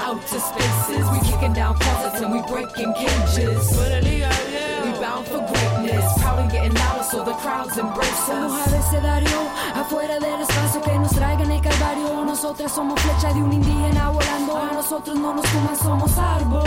Outer 0.05 0.41
spaces, 0.41 1.11
we 1.13 1.21
kicking 1.31 1.55
down 1.55 1.79
closets 1.79 2.21
and 2.21 2.31
we're 2.31 2.47
breaking 2.47 2.93
cages. 2.93 4.80
Bound 5.11 5.27
for 5.27 5.39
greatness, 5.39 6.23
and 6.23 6.51
getting 6.53 6.73
louder 6.73 7.03
so 7.03 7.25
the 7.25 7.33
crowds 7.43 7.77
embrace 7.77 8.21
Somos 8.29 8.53
us. 8.53 8.69
abecedario, 8.69 9.41
afuera 9.75 10.21
del 10.21 10.41
espacio 10.41 10.81
que 10.83 10.97
nos 11.01 11.11
traigan 11.11 11.51
el 11.51 11.61
calvario. 11.61 12.25
Nosotras 12.25 12.71
somos 12.71 13.01
flecha 13.01 13.35
de 13.35 13.43
un 13.43 13.53
indígena 13.53 14.11
volando. 14.11 14.57
A 14.57 14.73
nosotros 14.73 15.19
no 15.19 15.35
nos 15.35 15.47
fuman, 15.47 15.77
somos 15.77 16.17
árbol. 16.17 16.63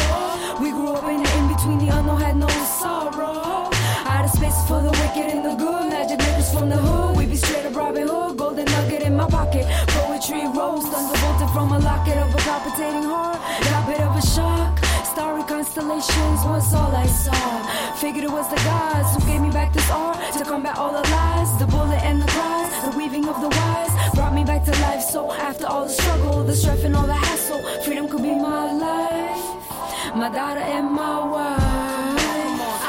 We 0.59 0.71
grew 0.71 0.91
up 0.91 1.07
in 1.09 1.23
the 1.23 1.37
in 1.37 1.47
between, 1.47 1.79
the 1.79 1.97
unknown 1.97 2.21
had 2.21 2.35
no 2.35 2.49
sorrow. 2.81 3.69
Out 4.05 4.25
of 4.25 4.31
space 4.31 4.59
for 4.67 4.81
the 4.81 4.91
wicked 4.91 5.31
and 5.31 5.45
the 5.45 5.55
good. 5.55 5.89
Magic 5.89 6.19
niggas 6.19 6.51
from 6.51 6.67
the 6.67 6.75
hood. 6.75 7.15
We 7.15 7.25
be 7.25 7.37
straight 7.37 7.65
up 7.65 7.75
Robin 7.77 8.09
Hood. 8.09 8.35
Golden 8.37 8.65
nugget 8.65 9.03
in 9.03 9.15
my 9.15 9.25
pocket. 9.29 9.65
Poetry 9.87 10.43
rose, 10.47 10.83
thunderbolted 10.91 11.49
from 11.55 11.71
a 11.71 11.79
locket 11.79 12.17
of 12.17 12.35
a 12.35 12.37
palpitating 12.39 13.07
heart. 13.07 13.39
Got 13.63 13.87
bit 13.87 14.01
of 14.01 14.17
a 14.17 14.21
shock. 14.21 14.82
Starry 15.13 15.43
constellations 15.43 16.41
was 16.43 16.73
all 16.73 16.89
I 16.89 17.05
saw. 17.05 17.93
Figured 18.01 18.23
it 18.23 18.31
was 18.31 18.49
the 18.49 18.55
gods 18.65 19.13
who 19.13 19.31
gave 19.31 19.41
me 19.41 19.51
back 19.51 19.71
this 19.71 19.87
art 19.91 20.17
to 20.33 20.43
combat 20.43 20.75
all 20.75 20.91
the 20.91 21.07
lies, 21.07 21.55
the 21.59 21.67
bullet 21.67 22.01
and 22.01 22.19
the 22.19 22.25
cries, 22.25 22.73
the 22.83 22.97
weaving 22.97 23.27
of 23.27 23.39
the 23.39 23.49
wise 23.49 23.93
brought 24.15 24.33
me 24.33 24.43
back 24.43 24.65
to 24.65 24.71
life. 24.81 25.03
So 25.03 25.31
after 25.31 25.67
all 25.67 25.83
the 25.83 25.93
struggle, 25.93 26.43
the 26.43 26.55
strife 26.55 26.83
and 26.83 26.95
all 26.95 27.05
the 27.05 27.13
hassle, 27.13 27.61
freedom 27.83 28.09
could 28.09 28.23
be 28.23 28.33
my 28.33 28.73
life, 28.73 30.15
my 30.15 30.29
daughter 30.33 30.65
and 30.65 30.89
my 30.89 31.19
wife. 31.33 31.61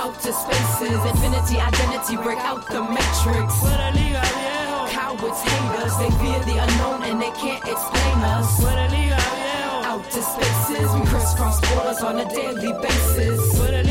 Outer 0.00 0.32
spaces, 0.32 1.00
infinity, 1.04 1.60
identity, 1.60 2.16
break 2.16 2.38
out 2.38 2.66
the 2.70 2.80
matrix. 2.88 3.52
Cowards 4.96 5.40
hate 5.44 5.76
us, 5.84 5.94
they 6.00 6.10
fear 6.24 6.40
the 6.48 6.56
unknown 6.56 7.02
and 7.02 7.20
they 7.20 7.32
can't 7.32 7.62
explain 7.68 8.18
us. 8.32 9.03
Outer 10.07 10.22
spaces, 10.22 10.94
we 10.94 11.07
crisscross 11.07 11.61
borders 11.61 12.02
on 12.02 12.18
a 12.18 12.28
daily 12.28 12.72
basis. 12.82 13.84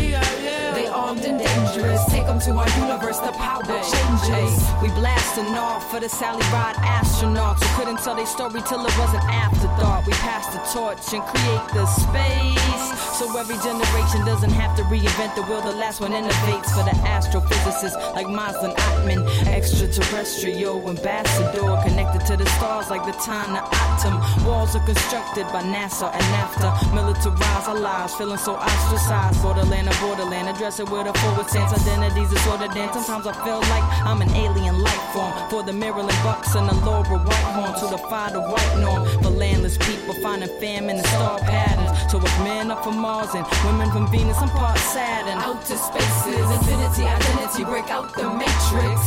They 1.13 1.29
and 1.29 1.37
dangerous, 1.37 2.03
take 2.09 2.25
them 2.25 2.39
to 2.39 2.51
our 2.53 2.69
universe, 2.69 3.19
the 3.19 3.31
power 3.33 3.61
changes. 3.63 4.65
We 4.81 4.89
blasting 4.97 5.53
off 5.53 5.91
for 5.91 5.99
the 5.99 6.09
Sally 6.09 6.41
Ride 6.51 6.75
astronauts 6.77 7.63
who 7.63 7.77
couldn't 7.77 7.99
tell 7.99 8.15
their 8.15 8.25
story 8.25 8.61
till 8.67 8.79
it 8.79 8.97
was 8.97 9.13
an 9.13 9.21
afterthought. 9.29 10.07
We 10.07 10.13
pass 10.13 10.47
the 10.47 10.59
torch 10.73 11.13
and 11.13 11.21
create 11.23 11.67
the 11.73 11.85
space 11.85 12.83
so 13.13 13.37
every 13.37 13.57
generation 13.57 14.25
doesn't 14.25 14.49
have 14.51 14.75
to 14.75 14.83
reinvent 14.83 15.35
the 15.35 15.43
wheel. 15.43 15.61
The 15.61 15.77
last 15.77 16.01
one 16.01 16.11
innovates 16.11 16.73
for 16.73 16.83
the 16.83 16.97
astrophysicists 17.05 17.95
like 18.15 18.27
Maslin 18.27 18.73
Atman, 18.75 19.27
extraterrestrial 19.47 20.89
ambassador 20.89 21.77
connected 21.87 22.25
to 22.25 22.37
the 22.37 22.45
stars 22.57 22.89
like 22.89 23.05
the 23.05 23.13
time 23.21 23.53
the 23.53 23.61
atom. 23.61 24.17
Walls 24.45 24.75
are 24.75 24.85
constructed 24.85 25.45
by 25.53 25.61
NASA 25.61 26.11
and 26.11 26.25
NAFTA. 26.33 26.73
Militarize 26.89 27.67
our 27.67 27.79
lives, 27.79 28.15
feeling 28.15 28.37
so 28.37 28.55
ostracized. 28.55 29.41
Borderland 29.43 29.87
or 29.87 29.97
borderland, 30.01 30.49
address 30.49 30.79
it 30.79 30.89
with 30.89 31.02
a 31.07 31.13
forward 31.19 31.49
stance. 31.49 31.73
Identities 31.73 32.29
disordered, 32.29 32.75
and 32.75 32.91
sometimes 32.93 33.27
I 33.27 33.33
feel 33.43 33.59
like 33.73 33.85
I'm 34.05 34.21
an 34.21 34.29
alien 34.31 34.79
life 34.81 35.05
form. 35.13 35.33
For 35.49 35.63
the 35.63 35.73
Maryland 35.73 36.17
Bucks 36.23 36.55
and 36.55 36.67
the 36.69 36.75
Laurel 36.85 37.19
Whitehorn 37.19 37.73
to 37.79 37.85
defy 37.95 38.31
the 38.31 38.41
white 38.41 38.75
norm. 38.79 39.07
For 39.23 39.29
landless 39.29 39.77
people 39.77 40.13
finding 40.21 40.49
famine 40.59 40.97
and 40.97 41.07
star 41.07 41.39
patterns. 41.39 42.11
So 42.11 42.17
if 42.17 42.33
men 42.39 42.71
are 42.71 42.81
from 42.83 42.97
Mars 42.97 43.33
and 43.35 43.45
women 43.65 43.91
from 43.91 44.09
Venus, 44.11 44.37
I'm 44.37 44.49
part 44.49 44.77
Saturn. 44.77 45.39
to 45.39 45.75
spaces, 45.77 46.47
infinity, 46.57 47.03
identity, 47.03 47.63
break 47.65 47.89
out 47.89 48.13
the 48.13 48.29
matrix. 48.29 48.97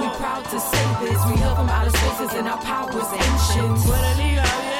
We 0.00 0.08
proud 0.18 0.44
to 0.44 0.60
say 0.60 0.86
this, 1.00 1.18
we 1.26 1.36
hail 1.36 1.54
from 1.54 1.68
outer 1.68 1.90
spaces 1.90 2.32
and 2.34 2.48
our 2.48 2.58
power's 2.58 3.10
ancient. 3.12 4.71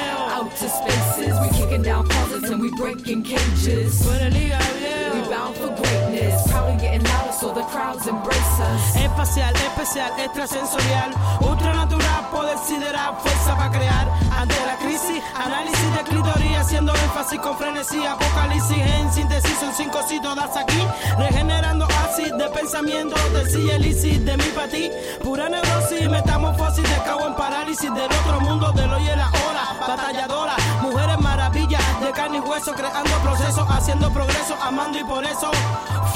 Outer 0.53 0.69
spaces, 0.69 1.33
we 1.41 1.49
kicking 1.57 1.81
down 1.81 2.07
closets 2.07 2.47
and 2.51 2.61
we 2.61 2.69
breaking 2.75 3.23
cages. 3.23 4.05
We 4.05 5.21
bound 5.27 5.55
for 5.55 5.69
greatness, 5.69 6.47
and 6.53 6.79
getting 6.79 7.03
louder 7.03 7.31
so 7.31 7.53
the 7.55 7.63
crowds 7.63 8.05
embrace 8.05 8.37
us. 8.37 8.95
Espacial, 8.95 9.49
especial, 9.49 10.13
extrasensorial, 10.21 11.11
ultranatural, 11.41 12.29
siderar, 12.65 13.19
fuerza 13.19 13.55
para 13.55 13.71
crear. 13.71 14.07
Ante 14.31 14.55
la 14.65 14.75
crisis, 14.77 15.23
análisis 15.35 15.95
de 15.95 16.03
clitoría, 16.03 16.61
haciendo 16.61 16.93
énfasis 16.93 17.39
con 17.39 17.57
frenesí, 17.57 18.05
apocalipsis 18.05 18.77
en 18.77 19.13
síntesis, 19.13 19.57
son 19.59 19.73
cinco 19.73 19.99
das 20.35 20.57
aquí, 20.57 20.85
regenerando 21.17 21.85
ácido 21.85 22.37
de 22.37 22.49
pensamiento, 22.49 23.15
de 23.33 23.49
silla 23.49 23.77
de 23.77 24.37
mi 24.37 24.43
para 24.55 24.67
ti, 24.67 24.91
pura 25.23 25.49
neurosis, 25.49 26.09
metamorfosis, 26.09 26.83
de 26.83 27.03
cago 27.03 27.27
en 27.27 27.35
parálisis, 27.35 27.93
del 27.93 28.11
otro 28.11 28.39
mundo, 28.41 28.71
del 28.71 28.91
hoy 28.91 29.03
y 29.03 29.15
la 29.15 29.29
hora, 29.29 29.87
batalladora, 29.87 30.55
mujeres 30.81 31.19
maravillas, 31.19 31.72
carne 32.13 32.37
y 32.37 32.41
hueso, 32.41 32.73
creando 32.73 33.11
procesos, 33.23 33.65
haciendo 33.69 34.11
progreso, 34.11 34.55
amando 34.61 34.99
y 34.99 35.03
por 35.03 35.23
eso, 35.25 35.51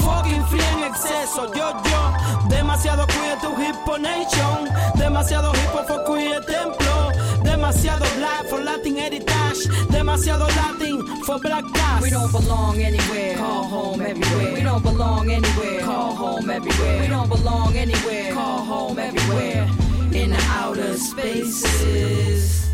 fucking 0.00 0.44
free 0.46 0.60
en 0.76 0.84
exceso, 0.84 1.52
yo, 1.54 1.72
yo, 1.90 2.48
demasiado 2.48 3.06
queer 3.06 3.38
tu 3.40 3.50
hip 3.60 3.76
nation, 3.98 4.68
demasiado 4.94 5.52
hip 5.52 5.74
hop 5.74 5.86
for 5.86 6.04
queer 6.04 6.44
templo, 6.46 7.12
demasiado 7.42 8.04
black 8.16 8.46
for 8.48 8.62
Latin 8.62 8.98
heritage, 8.98 9.68
demasiado 9.90 10.46
Latin 10.48 11.04
for 11.24 11.38
black 11.40 11.64
cast. 11.74 12.02
We 12.02 12.10
don't 12.10 12.32
belong 12.32 12.80
anywhere. 12.80 13.36
Call 13.36 13.64
home 13.64 14.00
everywhere. 14.00 14.54
We 14.54 14.62
don't 14.62 14.82
belong 14.82 15.30
anywhere. 15.30 15.80
Call 15.80 16.14
home 16.14 16.50
everywhere. 16.50 17.00
We 17.00 17.08
don't 17.08 17.28
belong 17.28 17.76
anywhere. 17.76 18.32
Call 18.32 18.58
home 18.64 18.98
everywhere. 18.98 19.68
In 20.12 20.30
the 20.30 20.42
outer 20.48 20.96
spaces. 20.96 22.68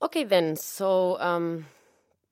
Okay, 0.00 0.24
then. 0.24 0.56
So 0.56 1.18
um, 1.20 1.66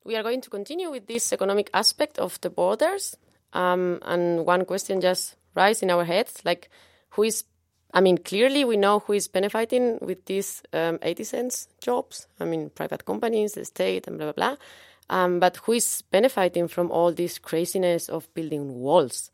we 0.05 0.17
are 0.17 0.23
going 0.23 0.41
to 0.41 0.51
continue 0.51 0.91
with 0.91 1.07
this 1.07 1.33
economic 1.33 1.69
aspect 1.75 2.19
of 2.19 2.41
the 2.41 2.51
borders. 2.51 3.17
Um, 3.53 3.99
and 4.03 4.47
one 4.47 4.65
question 4.65 5.01
just 5.01 5.37
rise 5.55 5.83
in 5.83 5.91
our 5.91 6.05
heads, 6.05 6.43
like 6.45 6.71
who 7.11 7.25
is? 7.25 7.45
I 7.95 8.01
mean, 8.01 8.19
clearly 8.19 8.65
we 8.65 8.77
know 8.77 8.99
who 9.01 9.15
is 9.15 9.27
benefiting 9.27 9.99
with 10.03 10.27
these 10.27 10.63
um, 10.73 10.99
80 11.01 11.25
cents 11.25 11.69
jobs. 11.81 12.27
I 12.39 12.45
mean, 12.45 12.71
private 12.71 13.05
companies, 13.05 13.55
the 13.55 13.65
state, 13.65 14.07
and 14.07 14.19
blah 14.19 14.33
blah 14.33 14.55
blah. 14.55 14.57
Um, 15.09 15.41
but 15.41 15.57
who 15.59 15.73
is 15.73 16.03
benefiting 16.11 16.69
from 16.69 16.91
all 16.91 17.13
this 17.13 17.39
craziness 17.39 18.09
of 18.09 18.33
building 18.35 18.75
walls? 18.75 19.31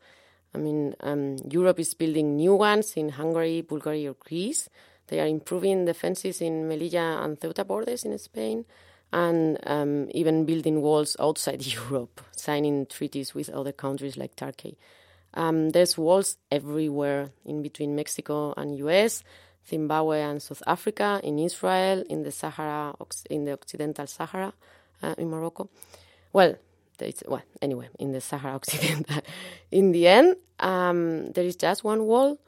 I 0.55 0.59
mean, 0.59 0.95
um, 1.01 1.37
Europe 1.49 1.79
is 1.79 1.93
building 1.93 2.35
new 2.35 2.55
ones 2.55 2.93
in 2.93 3.09
Hungary, 3.09 3.61
Bulgaria, 3.61 4.11
or 4.11 4.15
Greece. 4.19 4.69
They 5.07 5.19
are 5.19 5.27
improving 5.27 5.85
the 5.85 5.93
fences 5.93 6.41
in 6.41 6.67
Melilla 6.67 7.23
and 7.23 7.39
Ceuta 7.39 7.65
borders 7.65 8.03
in 8.03 8.17
Spain, 8.17 8.65
and 9.11 9.59
um, 9.67 10.07
even 10.11 10.45
building 10.45 10.81
walls 10.81 11.15
outside 11.19 11.65
Europe, 11.75 12.21
signing 12.31 12.85
treaties 12.85 13.35
with 13.35 13.49
other 13.49 13.71
countries 13.71 14.17
like 14.17 14.35
Turkey. 14.35 14.77
Um, 15.35 15.71
there's 15.71 15.97
walls 15.97 16.37
everywhere 16.51 17.31
in 17.45 17.61
between 17.61 17.95
Mexico 17.95 18.53
and 18.55 18.77
US, 18.77 19.23
Zimbabwe 19.67 20.21
and 20.21 20.41
South 20.41 20.61
Africa, 20.67 21.19
in 21.23 21.39
Israel, 21.39 22.03
in 22.09 22.23
the 22.23 22.31
Sahara, 22.31 22.95
in 23.29 23.45
the 23.45 23.53
Occidental 23.53 24.07
Sahara, 24.07 24.53
uh, 25.01 25.15
in 25.17 25.29
Morocco. 25.29 25.69
Well, 26.31 26.55
well, 27.27 27.41
anyway, 27.61 27.89
in 27.99 28.11
the 28.11 28.21
Sahara 28.21 28.55
Occidental. 28.61 29.21
in 29.71 29.91
the 29.91 30.07
end, 30.07 30.37
um, 30.59 31.31
there 31.31 31.45
is 31.45 31.55
just 31.55 31.83
one 31.83 32.05
wall, 32.05 32.39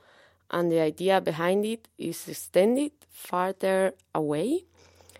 and 0.51 0.71
the 0.71 0.79
idea 0.79 1.21
behind 1.21 1.65
it 1.65 1.87
is 1.97 2.27
extended 2.27 2.91
farther 3.09 3.93
away. 4.13 4.65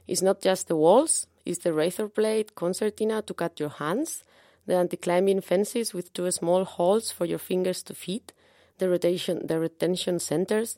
It's 0.07 0.21
not 0.21 0.41
just 0.41 0.67
the 0.67 0.75
walls, 0.75 1.27
it's 1.45 1.59
the 1.59 1.73
razor 1.73 2.07
blade 2.07 2.55
concertina 2.55 3.21
to 3.23 3.33
cut 3.33 3.59
your 3.59 3.69
hands, 3.69 4.23
the 4.65 4.75
anti-climbing 4.75 5.41
fences 5.41 5.93
with 5.93 6.13
two 6.13 6.29
small 6.31 6.63
holes 6.63 7.11
for 7.11 7.25
your 7.25 7.39
fingers 7.39 7.83
to 7.83 7.93
fit, 7.93 8.33
the 8.77 8.89
rotation, 8.89 9.45
the 9.45 9.59
retention 9.59 10.19
centers, 10.19 10.77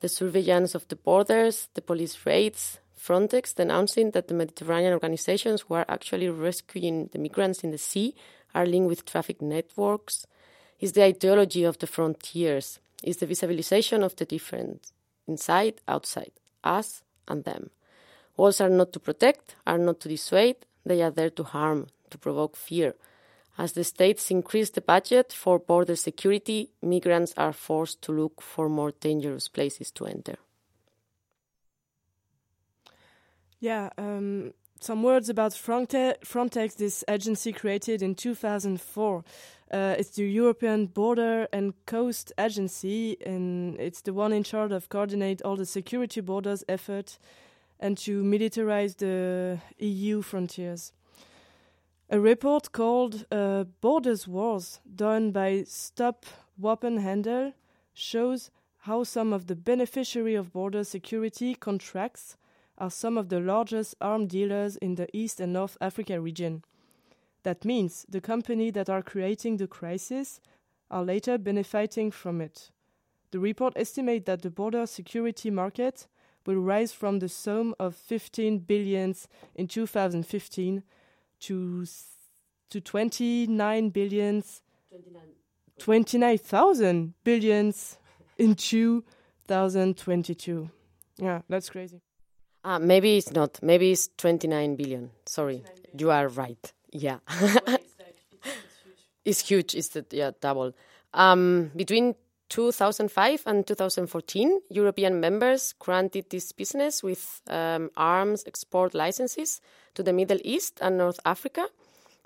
the 0.00 0.08
surveillance 0.08 0.74
of 0.74 0.86
the 0.88 0.96
borders, 0.96 1.68
the 1.74 1.82
police 1.82 2.26
raids, 2.26 2.78
Frontex 3.02 3.52
denouncing 3.56 4.12
that 4.12 4.28
the 4.28 4.34
Mediterranean 4.34 4.92
organizations 4.92 5.62
who 5.62 5.74
are 5.74 5.86
actually 5.88 6.28
rescuing 6.28 7.08
the 7.12 7.18
migrants 7.18 7.64
in 7.64 7.72
the 7.72 7.78
sea 7.78 8.14
are 8.54 8.64
linked 8.64 8.88
with 8.88 9.04
traffic 9.04 9.42
networks. 9.42 10.26
Is 10.78 10.92
the 10.92 11.04
ideology 11.04 11.64
of 11.64 11.78
the 11.78 11.88
frontiers, 11.88 12.78
is 13.02 13.18
the 13.18 13.26
visibilization 13.26 14.02
of 14.02 14.16
the 14.16 14.24
different, 14.24 14.92
inside, 15.26 15.80
outside, 15.88 16.32
us 16.64 17.02
and 17.28 17.44
them. 17.44 17.70
Walls 18.36 18.60
are 18.60 18.70
not 18.70 18.92
to 18.92 19.00
protect, 19.00 19.56
are 19.66 19.78
not 19.78 20.00
to 20.00 20.08
dissuade, 20.08 20.56
they 20.84 21.02
are 21.02 21.10
there 21.10 21.30
to 21.30 21.44
harm, 21.44 21.88
to 22.10 22.18
provoke 22.18 22.56
fear. 22.56 22.94
As 23.58 23.72
the 23.72 23.84
states 23.84 24.30
increase 24.30 24.70
the 24.70 24.80
budget 24.80 25.32
for 25.32 25.58
border 25.58 25.96
security, 25.96 26.70
migrants 26.80 27.34
are 27.36 27.52
forced 27.52 28.00
to 28.02 28.12
look 28.12 28.40
for 28.40 28.68
more 28.68 28.92
dangerous 28.92 29.48
places 29.48 29.90
to 29.92 30.06
enter. 30.06 30.36
Yeah, 33.60 33.90
um, 33.96 34.54
some 34.82 35.04
words 35.04 35.28
about 35.28 35.52
Fronte 35.52 36.14
Frontex, 36.24 36.76
this 36.76 37.04
agency 37.06 37.52
created 37.52 38.02
in 38.02 38.16
2004. 38.16 39.24
Uh, 39.70 39.94
it's 39.96 40.10
the 40.10 40.24
European 40.24 40.86
Border 40.86 41.46
and 41.52 41.72
Coast 41.86 42.32
Agency, 42.36 43.16
and 43.24 43.78
it's 43.78 44.00
the 44.00 44.12
one 44.12 44.32
in 44.32 44.42
charge 44.42 44.72
of 44.72 44.88
coordinate 44.88 45.40
all 45.42 45.54
the 45.54 45.66
security 45.66 46.20
borders 46.20 46.64
effort 46.68 47.18
and 47.78 47.96
to 47.98 48.24
militarize 48.24 48.96
the 48.96 49.60
EU 49.78 50.20
frontiers. 50.20 50.92
A 52.10 52.18
report 52.18 52.72
called 52.72 53.24
uh, 53.30 53.64
Borders 53.80 54.26
Wars, 54.26 54.80
done 54.94 55.30
by 55.30 55.62
Stop 55.62 56.26
Wapenhandel, 56.60 57.52
shows 57.94 58.50
how 58.80 59.04
some 59.04 59.32
of 59.32 59.46
the 59.46 59.56
beneficiary 59.56 60.34
of 60.34 60.52
border 60.52 60.82
security 60.82 61.54
contracts 61.54 62.36
are 62.82 62.90
some 62.90 63.16
of 63.16 63.28
the 63.28 63.38
largest 63.38 63.94
arms 64.00 64.26
dealers 64.26 64.74
in 64.76 64.96
the 64.96 65.06
East 65.16 65.38
and 65.38 65.52
North 65.52 65.78
Africa 65.80 66.20
region. 66.20 66.64
That 67.44 67.64
means 67.64 68.04
the 68.08 68.20
companies 68.20 68.72
that 68.72 68.90
are 68.90 69.02
creating 69.02 69.58
the 69.58 69.68
crisis 69.68 70.40
are 70.90 71.04
later 71.04 71.38
benefiting 71.38 72.10
from 72.10 72.40
it. 72.40 72.72
The 73.30 73.38
report 73.38 73.74
estimates 73.76 74.26
that 74.26 74.42
the 74.42 74.50
border 74.50 74.84
security 74.86 75.48
market 75.48 76.08
will 76.44 76.56
rise 76.56 76.92
from 76.92 77.20
the 77.20 77.28
sum 77.28 77.72
of 77.78 77.94
15 77.94 78.58
billions 78.58 79.28
in 79.54 79.68
2015 79.68 80.82
to 81.40 81.86
to 82.68 82.80
29 82.80 83.90
billions 83.90 84.62
29,000 85.78 87.14
billions 87.22 87.98
in 88.38 88.56
2022. 88.56 90.68
Yeah, 91.18 91.42
that's 91.48 91.70
crazy. 91.70 92.00
Uh, 92.64 92.78
maybe 92.78 93.16
it's 93.16 93.32
not. 93.32 93.58
Maybe 93.62 93.92
it's 93.92 94.08
29 94.18 94.76
billion. 94.76 95.10
Sorry, 95.26 95.64
you 95.96 96.10
are 96.10 96.28
right. 96.28 96.72
Yeah. 96.92 97.18
it's 99.24 99.40
huge. 99.48 99.74
It's 99.74 99.88
the 99.88 100.04
yeah, 100.10 100.30
double. 100.40 100.72
Um, 101.14 101.70
between 101.74 102.14
2005 102.48 103.42
and 103.46 103.66
2014, 103.66 104.60
European 104.70 105.20
members 105.20 105.72
granted 105.78 106.26
this 106.30 106.52
business 106.52 107.02
with 107.02 107.40
um, 107.48 107.90
arms 107.96 108.44
export 108.46 108.94
licenses 108.94 109.60
to 109.94 110.02
the 110.02 110.12
Middle 110.12 110.38
East 110.44 110.78
and 110.82 110.98
North 110.98 111.18
Africa 111.24 111.66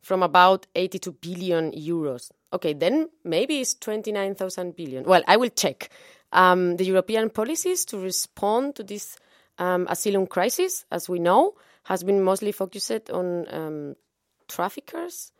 from 0.03 0.23
about 0.23 0.67
82 0.75 1.13
billion 1.13 1.73
euros. 1.73 2.31
Okay, 2.53 2.75
then 2.75 3.09
maybe 3.25 3.61
it's 3.61 3.75
29,000 3.75 4.77
billion. 4.77 5.05
Well, 5.05 5.23
I 5.27 5.37
will 5.37 5.51
check. 5.51 5.91
Um, 6.33 6.77
the 6.77 6.85
European 6.85 7.31
policies 7.31 7.85
to 7.87 7.99
respond 7.99 8.75
to 8.77 8.83
this 8.83 9.17
um, 9.59 9.87
asylum 9.89 10.27
crisis, 10.27 10.85
as 10.91 11.09
we 11.09 11.19
know, 11.19 11.55
has 11.85 12.03
been 12.03 12.23
mostly 12.23 12.53
focused 12.53 13.11
on 13.11 13.55
um, 13.55 13.97
traffickers 14.49 15.33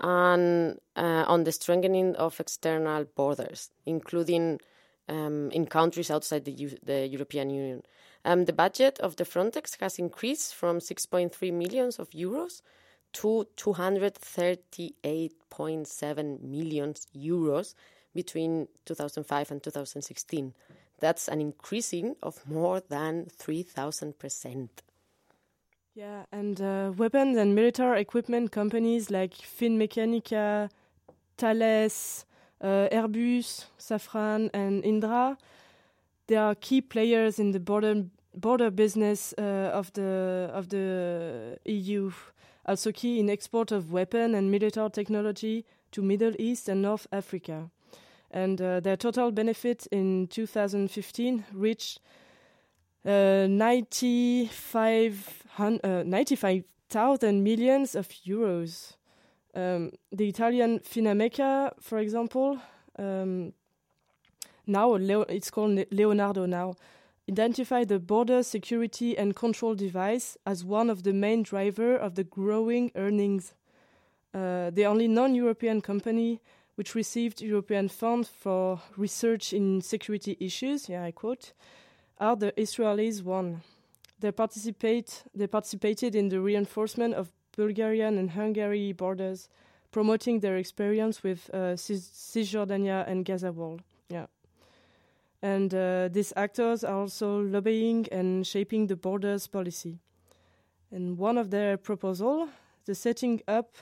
and 0.00 0.80
uh, 0.96 1.24
on 1.26 1.44
the 1.44 1.52
strengthening 1.52 2.16
of 2.16 2.40
external 2.40 3.04
borders, 3.16 3.70
including 3.86 4.60
um, 5.08 5.50
in 5.50 5.66
countries 5.66 6.10
outside 6.10 6.44
the, 6.44 6.52
U- 6.52 6.76
the 6.82 7.06
European 7.06 7.50
Union. 7.50 7.82
Um, 8.24 8.44
the 8.44 8.52
budget 8.52 9.00
of 9.00 9.16
the 9.16 9.24
Frontex 9.24 9.76
has 9.80 9.98
increased 9.98 10.54
from 10.54 10.78
6.3 10.78 11.52
millions 11.52 11.98
of 11.98 12.08
euros 12.10 12.62
to 13.14 13.48
238.7 13.56 16.42
million 16.42 16.94
euros 17.16 17.74
between 18.14 18.68
2005 18.84 19.50
and 19.50 19.60
2016. 19.62 20.54
That's 21.02 21.26
an 21.26 21.40
increasing 21.40 22.14
of 22.22 22.48
more 22.48 22.80
than 22.80 23.26
3,000%. 23.36 24.68
Yeah, 25.96 26.26
and 26.30 26.60
uh, 26.60 26.92
weapons 26.96 27.36
and 27.36 27.56
military 27.56 28.00
equipment 28.00 28.52
companies 28.52 29.10
like 29.10 29.34
Finmeccanica, 29.34 30.70
Thales, 31.36 32.24
uh, 32.60 32.86
Airbus, 32.92 33.64
Safran, 33.80 34.48
and 34.54 34.84
Indra, 34.84 35.36
they 36.28 36.36
are 36.36 36.54
key 36.54 36.80
players 36.80 37.40
in 37.40 37.50
the 37.50 37.58
border 37.58 38.04
border 38.34 38.70
business 38.70 39.34
uh, 39.36 39.70
of 39.74 39.92
the 39.94 40.50
of 40.54 40.68
the 40.68 41.58
EU. 41.64 42.12
Also 42.64 42.92
key 42.92 43.18
in 43.18 43.28
export 43.28 43.72
of 43.72 43.92
weapon 43.92 44.36
and 44.36 44.52
military 44.52 44.90
technology 44.90 45.64
to 45.90 46.00
Middle 46.00 46.32
East 46.38 46.68
and 46.68 46.80
North 46.80 47.08
Africa 47.10 47.70
and 48.32 48.60
uh, 48.60 48.80
their 48.80 48.96
total 48.96 49.30
benefit 49.30 49.86
in 49.92 50.26
2015 50.28 51.44
reached 51.52 52.00
uh, 53.04 53.46
95,000 53.48 55.80
uh, 55.84 56.02
95, 56.04 56.64
millions 57.34 57.94
of 57.94 58.08
euros. 58.26 58.94
Um, 59.54 59.92
the 60.10 60.28
Italian 60.28 60.80
Finmecca, 60.80 61.72
for 61.80 61.98
example, 61.98 62.58
um, 62.98 63.52
now 64.66 64.94
Leo 64.94 65.22
it's 65.22 65.50
called 65.50 65.84
Leonardo 65.90 66.46
now, 66.46 66.74
identified 67.28 67.88
the 67.88 67.98
border 67.98 68.42
security 68.42 69.18
and 69.18 69.36
control 69.36 69.74
device 69.74 70.38
as 70.46 70.64
one 70.64 70.88
of 70.88 71.02
the 71.02 71.12
main 71.12 71.42
driver 71.42 71.96
of 71.96 72.14
the 72.14 72.24
growing 72.24 72.90
earnings. 72.94 73.52
Uh, 74.34 74.70
the 74.70 74.86
only 74.86 75.08
non-European 75.08 75.82
company 75.82 76.40
which 76.76 76.94
received 76.94 77.42
European 77.42 77.88
funds 77.88 78.28
for 78.28 78.80
research 78.96 79.52
in 79.52 79.80
security 79.80 80.36
issues, 80.40 80.88
yeah, 80.88 81.04
I 81.04 81.10
quote, 81.10 81.52
are 82.18 82.36
the 82.36 82.52
Israelis 82.52 83.22
one. 83.22 83.62
They 84.20 84.32
participate 84.32 85.24
they 85.34 85.46
participated 85.46 86.14
in 86.14 86.28
the 86.28 86.40
reinforcement 86.40 87.14
of 87.14 87.32
Bulgarian 87.56 88.18
and 88.18 88.30
Hungary 88.30 88.92
borders, 88.92 89.48
promoting 89.90 90.40
their 90.40 90.56
experience 90.56 91.22
with 91.22 91.50
uh, 91.52 91.76
Cisjordania 91.76 93.06
and 93.06 93.24
Gaza 93.24 93.52
wall. 93.52 93.80
Yeah. 94.08 94.26
And 95.42 95.74
uh, 95.74 96.08
these 96.08 96.32
actors 96.36 96.84
are 96.84 97.00
also 97.00 97.40
lobbying 97.40 98.06
and 98.12 98.46
shaping 98.46 98.86
the 98.86 98.96
borders 98.96 99.48
policy. 99.48 99.98
And 100.92 101.18
one 101.18 101.36
of 101.36 101.50
their 101.50 101.76
proposal, 101.76 102.48
the 102.84 102.94
setting 102.94 103.42
up 103.48 103.76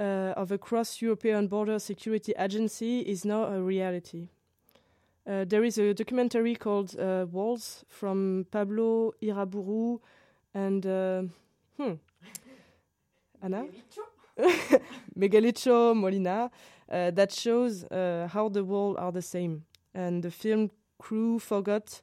uh, 0.00 0.34
of 0.36 0.52
a 0.52 0.58
cross-European 0.58 1.48
border 1.48 1.78
security 1.78 2.32
agency, 2.38 3.00
is 3.00 3.24
now 3.24 3.44
a 3.44 3.60
reality. 3.60 4.28
Uh, 5.26 5.44
there 5.44 5.64
is 5.64 5.76
a 5.78 5.92
documentary 5.92 6.54
called 6.54 6.98
uh, 6.98 7.26
Walls 7.30 7.84
from 7.88 8.46
Pablo 8.50 9.12
Iraburu 9.22 10.00
and 10.54 10.86
uh, 10.86 11.22
hmm, 11.76 11.94
Anna 13.42 13.66
Megalicho 15.18 15.94
Molina 16.00 16.50
uh, 16.90 17.10
that 17.10 17.32
shows 17.32 17.84
uh, 17.84 18.28
how 18.32 18.48
the 18.48 18.64
walls 18.64 18.96
are 18.98 19.12
the 19.12 19.22
same. 19.22 19.64
And 19.94 20.22
the 20.22 20.30
film 20.30 20.70
crew 20.98 21.38
forgot 21.38 22.00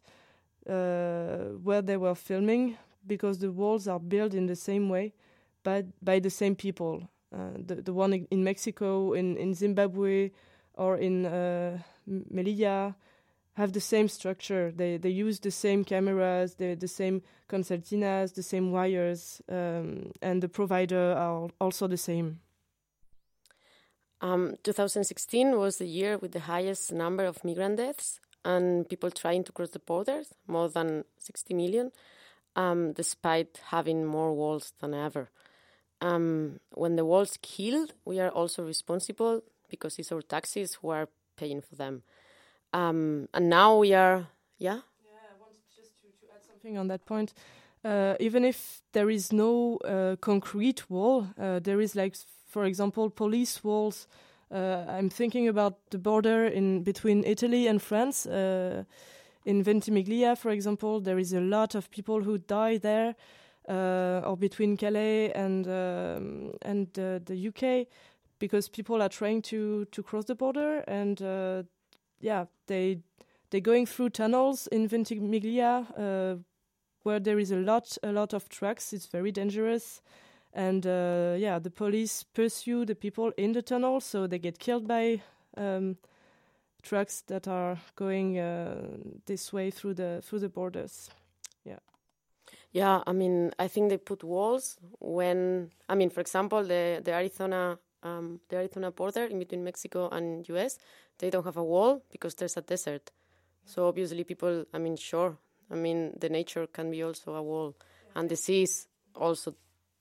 uh, 0.69 1.55
where 1.63 1.81
they 1.81 1.97
were 1.97 2.15
filming 2.15 2.77
because 3.07 3.39
the 3.39 3.51
walls 3.51 3.87
are 3.87 3.99
built 3.99 4.33
in 4.33 4.45
the 4.45 4.55
same 4.55 4.89
way, 4.89 5.13
but 5.63 5.85
by 6.03 6.19
the 6.19 6.29
same 6.29 6.55
people. 6.55 7.09
Uh, 7.35 7.49
the 7.65 7.75
the 7.75 7.93
one 7.93 8.13
in 8.31 8.43
Mexico, 8.43 9.13
in 9.13 9.37
in 9.37 9.53
Zimbabwe, 9.53 10.31
or 10.75 10.97
in 10.97 11.25
uh, 11.25 11.79
Melilla 12.07 12.95
have 13.53 13.73
the 13.73 13.81
same 13.81 14.07
structure. 14.07 14.71
They 14.71 14.97
they 14.97 15.09
use 15.09 15.39
the 15.39 15.51
same 15.51 15.83
cameras, 15.83 16.55
the 16.55 16.75
the 16.75 16.87
same 16.87 17.21
concertinas, 17.49 18.33
the 18.33 18.43
same 18.43 18.71
wires, 18.71 19.41
um, 19.49 20.11
and 20.21 20.41
the 20.41 20.49
provider 20.49 21.13
are 21.13 21.49
also 21.59 21.87
the 21.87 21.97
same. 21.97 22.39
Um, 24.21 24.55
2016 24.63 25.57
was 25.57 25.77
the 25.77 25.85
year 25.85 26.17
with 26.17 26.31
the 26.31 26.39
highest 26.39 26.91
number 26.91 27.25
of 27.25 27.43
migrant 27.43 27.77
deaths 27.77 28.19
and 28.45 28.87
people 28.87 29.11
trying 29.11 29.43
to 29.43 29.51
cross 29.51 29.71
the 29.71 29.79
borders, 29.79 30.33
more 30.47 30.69
than 30.69 31.03
60 31.19 31.53
million, 31.53 31.91
um, 32.55 32.93
despite 32.93 33.59
having 33.67 34.05
more 34.05 34.33
walls 34.33 34.73
than 34.79 34.93
ever. 34.93 35.29
Um, 36.05 36.59
when 36.75 36.97
the 36.97 37.05
walls 37.05 37.37
killed, 37.41 37.93
we 38.05 38.19
are 38.19 38.29
also 38.29 38.63
responsible 38.63 39.41
because 39.69 39.97
it's 39.97 40.11
our 40.11 40.21
taxes 40.21 40.75
who 40.75 40.89
are 40.89 41.07
paying 41.35 41.61
for 41.61 41.75
them. 41.75 42.03
Um, 42.73 43.27
and 43.33 43.49
now 43.49 43.77
we 43.77 43.93
are, 43.93 44.27
yeah? 44.59 44.75
Yeah, 44.75 45.31
I 45.31 45.41
wanted 45.41 45.61
just 45.75 45.93
to, 46.01 46.07
add 46.31 46.43
something 46.45 46.77
on 46.77 46.87
that 46.89 47.05
point. 47.05 47.33
Uh, 47.83 48.15
even 48.19 48.45
if 48.45 48.83
there 48.91 49.09
is 49.09 49.33
no 49.33 49.77
uh, 49.77 50.15
concrete 50.17 50.87
wall, 50.89 51.27
uh, 51.39 51.59
there 51.59 51.81
is 51.81 51.95
like, 51.95 52.15
for 52.47 52.65
example, 52.65 53.09
police 53.09 53.63
walls. 53.63 54.07
Uh, 54.51 54.85
I'm 54.87 55.09
thinking 55.09 55.47
about 55.47 55.89
the 55.89 55.97
border 55.97 56.45
in 56.45 56.83
between 56.83 57.23
Italy 57.23 57.65
and 57.65 57.81
France. 57.81 58.27
Uh, 58.27 58.83
in 59.45 59.63
Ventimiglia, 59.63 60.35
for 60.35 60.51
example, 60.51 60.99
there 60.99 61.17
is 61.17 61.33
a 61.33 61.41
lot 61.41 61.73
of 61.73 61.89
people 61.89 62.21
who 62.21 62.37
die 62.37 62.77
there, 62.77 63.15
or 63.67 64.37
between 64.37 64.77
Calais 64.77 65.31
and 65.33 65.67
um, 65.67 66.51
and 66.61 66.93
the 66.93 67.47
UK, 67.49 67.87
because 68.39 68.69
people 68.69 69.01
are 69.01 69.09
trying 69.09 69.41
to 69.43 69.85
to 69.85 70.03
cross 70.03 70.25
the 70.25 70.35
border, 70.35 70.83
and 70.87 71.19
yeah, 72.19 72.45
they 72.67 72.99
they're 73.49 73.61
going 73.61 73.85
through 73.85 74.09
tunnels 74.09 74.67
in 74.67 74.87
Ventimiglia 74.87 75.85
where 77.05 77.19
there 77.19 77.39
is 77.39 77.51
a 77.51 77.57
lot 77.57 77.97
a 78.03 78.11
lot 78.11 78.33
of 78.33 78.49
trucks. 78.49 78.91
It's 78.91 79.05
very 79.05 79.31
dangerous, 79.31 80.01
and 80.53 80.85
uh, 80.85 81.35
yeah, 81.37 81.59
the 81.59 81.69
police 81.69 82.23
pursue 82.23 82.83
the 82.85 82.95
people 82.95 83.31
in 83.37 83.53
the 83.53 83.61
tunnel, 83.61 84.01
so 84.01 84.27
they 84.27 84.39
get 84.39 84.57
killed 84.57 84.87
by 84.87 85.21
um, 85.55 85.97
trucks 86.81 87.21
that 87.27 87.47
are 87.47 87.77
going 87.95 88.39
uh, 88.39 88.97
this 89.27 89.53
way 89.53 89.69
through 89.69 89.93
the 89.93 90.21
through 90.23 90.39
the 90.39 90.49
borders. 90.49 91.09
Yeah. 92.75 93.03
I 93.07 93.13
mean, 93.13 93.51
I 93.57 93.69
think 93.69 93.89
they 93.89 93.97
put 93.97 94.21
walls 94.23 94.77
when 94.99 95.71
I 95.87 95.95
mean, 95.95 96.09
for 96.09 96.19
example, 96.19 96.61
the 96.61 97.01
the 97.03 97.13
Arizona 97.13 97.79
um, 98.03 98.39
the 98.49 98.57
Arizona 98.57 98.91
border 98.91 99.25
in 99.25 99.39
between 99.39 99.63
Mexico 99.63 100.09
and 100.09 100.47
U.S. 100.49 100.77
They 101.17 101.29
don't 101.29 101.45
have 101.45 101.57
a 101.57 101.63
wall 101.63 102.03
because 102.11 102.35
there's 102.35 102.57
a 102.57 102.61
desert. 102.61 103.11
So 103.65 103.87
obviously, 103.87 104.23
people. 104.25 104.65
I 104.73 104.77
mean, 104.77 104.97
sure, 104.97 105.37
I 105.71 105.75
mean, 105.75 106.17
the 106.19 106.29
nature 106.29 106.67
can 106.67 106.91
be 106.91 107.01
also 107.01 107.33
a 107.35 107.41
wall, 107.41 107.75
and 108.13 108.29
the 108.29 108.35
sea 108.35 108.63
is 108.63 108.87
also 109.15 109.55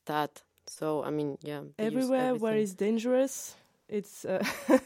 that. 0.07 0.43
So 0.67 1.05
I 1.05 1.11
mean, 1.11 1.39
yeah. 1.43 1.63
Everywhere 1.79 2.35
where 2.35 2.57
it's 2.57 2.75
dangerous, 2.75 3.55
it's 3.89 4.25
uh, 4.25 4.45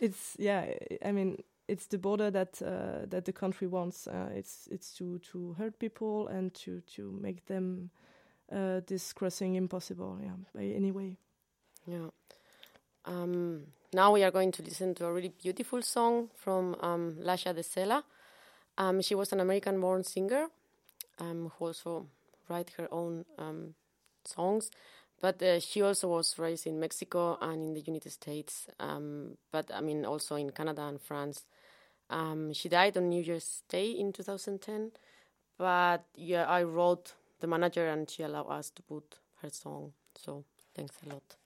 it's 0.00 0.36
yeah. 0.38 0.64
I 1.04 1.10
mean, 1.10 1.42
it's 1.68 1.86
the 1.86 1.98
border 1.98 2.30
that 2.30 2.62
uh, 2.62 3.06
that 3.08 3.24
the 3.24 3.32
country 3.32 3.66
wants. 3.66 4.06
Uh, 4.06 4.30
it's 4.34 4.68
it's 4.70 4.92
to 4.94 5.18
to 5.30 5.54
hurt 5.58 5.78
people 5.78 6.28
and 6.28 6.54
to 6.54 6.80
to 6.94 7.18
make 7.20 7.46
them 7.46 7.90
uh, 8.52 8.80
this 8.86 9.12
crossing 9.12 9.54
impossible. 9.54 10.18
Yeah, 10.22 10.36
by 10.54 10.64
any 10.64 10.92
way. 10.92 11.16
Yeah. 11.86 12.10
Um, 13.04 13.62
now 13.92 14.12
we 14.12 14.24
are 14.24 14.32
going 14.32 14.50
to 14.52 14.62
listen 14.62 14.94
to 14.96 15.06
a 15.06 15.12
really 15.12 15.32
beautiful 15.42 15.80
song 15.82 16.28
from 16.34 16.76
um, 16.80 17.16
Lhasa 17.20 17.52
de 17.52 17.62
Sela. 17.62 18.02
Um, 18.78 19.00
she 19.00 19.14
was 19.14 19.32
an 19.32 19.40
American-born 19.40 20.04
singer 20.04 20.48
um, 21.18 21.50
who 21.56 21.66
also 21.66 22.06
write 22.48 22.70
her 22.76 22.88
own 22.92 23.24
um, 23.38 23.74
songs, 24.24 24.70
but 25.20 25.42
uh, 25.42 25.60
she 25.60 25.82
also 25.82 26.08
was 26.08 26.38
raised 26.38 26.66
in 26.66 26.78
Mexico 26.78 27.38
and 27.40 27.62
in 27.62 27.74
the 27.74 27.80
United 27.80 28.12
States. 28.12 28.66
Um, 28.78 29.36
but 29.50 29.70
I 29.72 29.80
mean, 29.80 30.04
also 30.04 30.36
in 30.36 30.50
Canada 30.50 30.82
and 30.82 31.00
France. 31.00 31.44
Um, 32.08 32.52
she 32.52 32.68
died 32.68 32.96
on 32.96 33.08
New 33.08 33.22
Year's 33.22 33.62
Day 33.68 33.90
in 33.90 34.12
2010. 34.12 34.92
But 35.58 36.04
yeah, 36.14 36.44
I 36.44 36.62
wrote 36.62 37.14
the 37.40 37.46
manager, 37.46 37.88
and 37.88 38.08
she 38.08 38.22
allowed 38.22 38.48
us 38.48 38.70
to 38.70 38.82
put 38.82 39.18
her 39.42 39.50
song. 39.50 39.92
So 40.14 40.44
thanks 40.74 40.96
a 41.04 41.08
lot. 41.08 41.45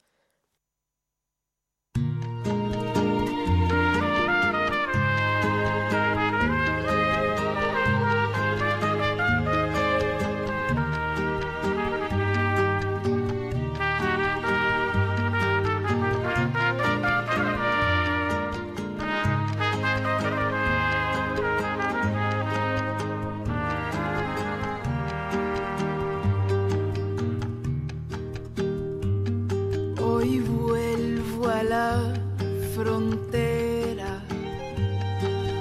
Frontera, 32.81 34.23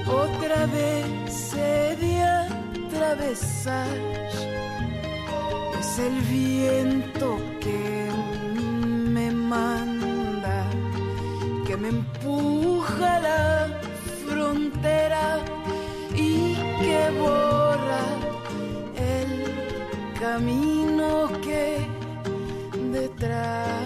otra 0.07 0.65
vez 0.67 1.53
he 1.53 1.95
de 1.97 2.13
atravesar. 2.23 3.97
Es 5.79 5.99
el 5.99 6.15
viento 6.37 7.37
que 7.59 8.07
me 9.15 9.31
manda, 9.31 10.63
que 11.67 11.75
me 11.75 11.89
empuja 11.89 13.19
la 13.19 13.67
frontera 14.25 15.39
y 16.15 16.55
que 16.79 16.99
borra 17.19 18.05
el 18.95 20.19
camino 20.19 21.29
que 21.41 21.85
detrás 22.93 23.78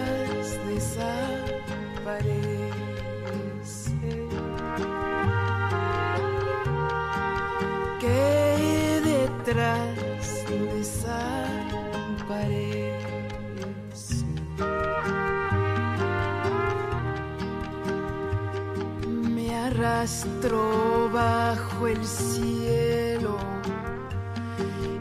detrás 9.44 10.46
desaparece. 10.48 11.04
Me 19.34 19.54
arrastro 19.54 21.10
bajo 21.12 21.88
el 21.88 22.02
cielo 22.04 23.36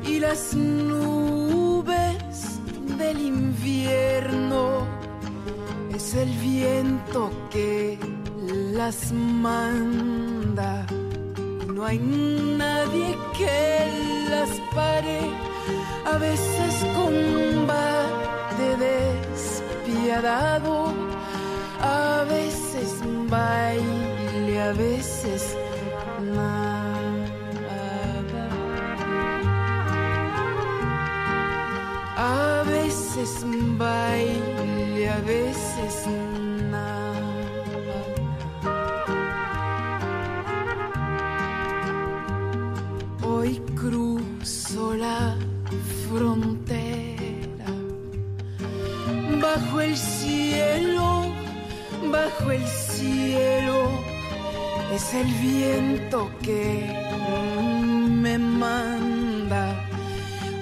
y 0.05 0.19
las 0.19 0.53
nubes 0.53 2.59
del 2.97 3.21
invierno 3.21 4.85
es 5.95 6.15
el 6.15 6.29
viento 6.39 7.31
que 7.49 7.97
las 8.73 9.13
manda. 9.13 10.85
No 11.67 11.85
hay 11.85 11.99
nadie 11.99 13.17
que 13.37 14.22
las 14.33 14.51
pare, 14.75 15.21
a 16.13 16.17
veces 16.17 16.73
combate 16.99 18.67
despiadado, 18.87 20.75
a 21.81 22.25
veces 22.35 22.89
baile, 23.29 24.55
a 24.69 24.71
veces 24.73 25.41
nada. 26.37 27.03
A 32.15 32.63
veces 32.75 33.29
a 35.15 35.19
veces. 35.33 36.32
Bajo 52.39 52.51
el 52.51 52.67
cielo 52.67 53.89
es 54.93 55.13
el 55.13 55.27
viento 55.33 56.31
que 56.41 56.89
me 58.21 58.37
manda 58.37 59.75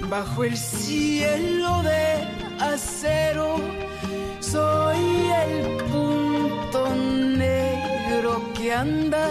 bajo 0.10 0.44
el 0.44 0.58
cielo 0.58 1.82
de 1.84 2.28
acero. 2.60 3.58
Soy 4.40 5.32
el 5.46 5.78
punto 5.92 6.94
negro 6.96 8.42
que 8.54 8.74
anda 8.74 9.28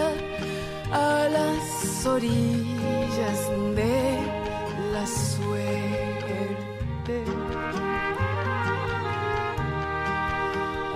a 0.91 1.27
las 1.29 2.05
orillas 2.05 3.39
de 3.75 4.17
la 4.93 5.05
suerte. 5.05 5.63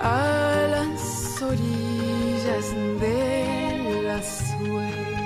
A 0.02 0.35
las 1.36 1.42
orillas 1.42 2.72
de 3.00 4.02
la 4.02 4.22
suerte. 4.22 5.16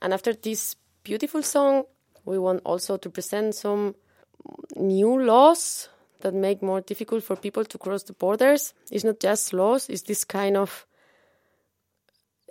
And 0.00 0.12
after 0.12 0.34
this 0.34 0.76
beautiful 1.02 1.42
song, 1.42 1.84
we 2.24 2.38
want 2.38 2.60
also 2.64 2.96
to 2.96 3.10
present 3.10 3.54
some 3.56 3.96
new 4.76 5.18
laws 5.18 5.88
that 6.20 6.32
make 6.32 6.62
more 6.62 6.80
difficult 6.80 7.24
for 7.24 7.34
people 7.34 7.64
to 7.64 7.78
cross 7.78 8.04
the 8.04 8.12
borders. 8.12 8.72
It's 8.92 9.04
not 9.04 9.18
just 9.18 9.52
laws, 9.52 9.88
it's 9.88 10.02
this 10.02 10.24
kind 10.24 10.56
of 10.56 10.86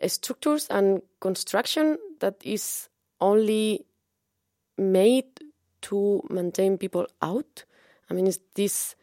structures 0.08 0.68
and 0.70 1.02
construction 1.20 1.98
that 2.20 2.36
is 2.44 2.90
only 3.22 3.86
made 4.78 5.26
to 5.82 6.22
maintain 6.30 6.78
people 6.78 7.08
out. 7.22 7.64
I 8.10 8.14
mean, 8.14 8.28
it's 8.28 8.40
this 8.56 8.96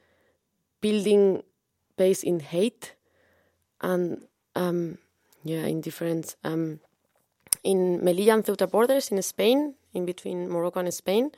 building 0.81 1.43
based 1.97 2.25
in 2.25 2.41
hate 2.41 2.95
and 3.81 4.23
um, 4.55 4.99
yeah, 5.45 5.65
in 5.67 5.81
different 5.81 6.37
um, 6.45 6.81
in 7.65 8.01
Melilla 8.01 8.35
and 8.35 8.45
Ceuta 8.45 8.71
borders 8.71 9.11
in 9.11 9.21
Spain, 9.23 9.75
in 9.95 10.05
between 10.05 10.49
Morocco 10.49 10.81
and 10.81 10.93
Spain. 10.93 11.31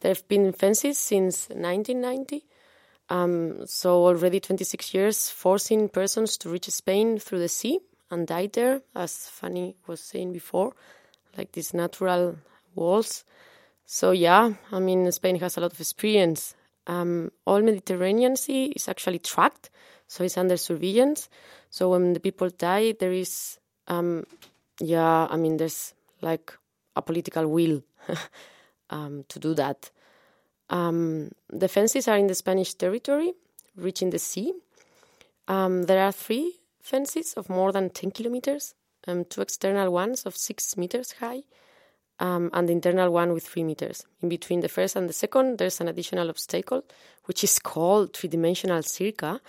There 0.00 0.10
have 0.10 0.26
been 0.28 0.52
fences 0.52 0.98
since 0.98 1.48
1990. 1.48 2.44
Um, 3.10 3.66
so 3.66 4.06
already 4.06 4.40
26 4.40 4.94
years 4.94 5.30
forcing 5.30 5.88
persons 5.88 6.38
to 6.38 6.48
reach 6.48 6.68
Spain 6.70 7.18
through 7.18 7.40
the 7.40 7.48
sea 7.48 7.80
and 8.10 8.26
died 8.26 8.52
there, 8.52 8.82
as 8.94 9.28
Fanny 9.28 9.76
was 9.86 10.00
saying 10.00 10.32
before, 10.32 10.74
like 11.36 11.52
these 11.52 11.74
natural 11.74 12.36
walls. 12.74 13.24
So 13.86 14.12
yeah, 14.12 14.54
I 14.72 14.80
mean 14.80 15.10
Spain 15.12 15.36
has 15.40 15.56
a 15.56 15.60
lot 15.60 15.72
of 15.72 15.80
experience. 15.80 16.54
Um, 16.86 17.32
all 17.46 17.62
Mediterranean 17.62 18.36
Sea 18.36 18.66
is 18.76 18.88
actually 18.88 19.18
tracked, 19.18 19.70
so 20.06 20.22
it's 20.24 20.36
under 20.36 20.56
surveillance. 20.56 21.28
So 21.70 21.90
when 21.90 22.12
the 22.12 22.20
people 22.20 22.50
die, 22.50 22.94
there 22.98 23.12
is 23.12 23.58
um, 23.88 24.24
yeah, 24.80 25.26
I 25.30 25.36
mean, 25.36 25.56
there's 25.56 25.94
like 26.20 26.52
a 26.96 27.02
political 27.02 27.46
will 27.46 27.82
um, 28.90 29.24
to 29.28 29.38
do 29.38 29.54
that. 29.54 29.90
Um, 30.70 31.30
the 31.50 31.68
fences 31.68 32.08
are 32.08 32.16
in 32.16 32.26
the 32.26 32.34
Spanish 32.34 32.74
territory, 32.74 33.32
reaching 33.76 34.10
the 34.10 34.18
sea. 34.18 34.52
Um, 35.46 35.84
there 35.84 36.02
are 36.02 36.12
three 36.12 36.54
fences 36.84 37.32
of 37.32 37.48
more 37.48 37.72
than 37.72 37.88
10 37.88 38.10
kilometers, 38.10 38.74
um, 39.08 39.24
two 39.24 39.40
external 39.40 39.90
ones 39.90 40.26
of 40.26 40.36
six 40.36 40.76
meters 40.76 41.12
high, 41.12 41.42
um, 42.20 42.50
and 42.52 42.68
the 42.68 42.72
internal 42.72 43.10
one 43.10 43.32
with 43.32 43.46
three 43.46 43.64
meters. 43.64 44.04
In 44.22 44.28
between 44.28 44.60
the 44.60 44.68
first 44.68 44.94
and 44.94 45.08
the 45.08 45.14
second, 45.14 45.58
there's 45.58 45.80
an 45.80 45.88
additional 45.88 46.28
obstacle, 46.28 46.84
which 47.24 47.42
is 47.42 47.58
called 47.58 48.12
three 48.12 48.28
dimensional 48.28 48.82
sirga, 48.82 49.40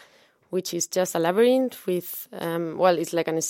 which 0.49 0.73
is 0.73 0.88
just 0.88 1.13
a 1.13 1.19
labyrinth 1.19 1.86
with, 1.86 2.27
um, 2.31 2.77
well, 2.77 2.97
it's 2.97 3.11
like 3.11 3.27
an 3.27 3.41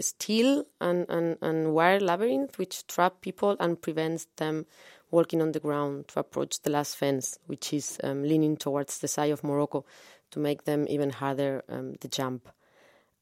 steel 0.00 0.64
and, 0.80 1.06
and, 1.10 1.36
and 1.42 1.74
wire 1.74 2.00
labyrinth 2.00 2.58
which 2.58 2.86
trap 2.86 3.20
people 3.20 3.56
and 3.60 3.80
prevents 3.80 4.26
them 4.36 4.66
walking 5.10 5.42
on 5.42 5.52
the 5.52 5.60
ground 5.60 6.08
to 6.08 6.20
approach 6.20 6.62
the 6.62 6.70
last 6.70 6.96
fence, 6.96 7.38
which 7.46 7.74
is 7.74 7.98
um, 8.02 8.22
leaning 8.22 8.56
towards 8.56 8.98
the 8.98 9.08
side 9.08 9.30
of 9.30 9.44
Morocco 9.44 9.84
to 10.30 10.38
make 10.38 10.64
them 10.64 10.86
even 10.88 11.10
harder 11.10 11.62
um, 11.68 11.94
the 12.00 12.08
jump. 12.08 12.48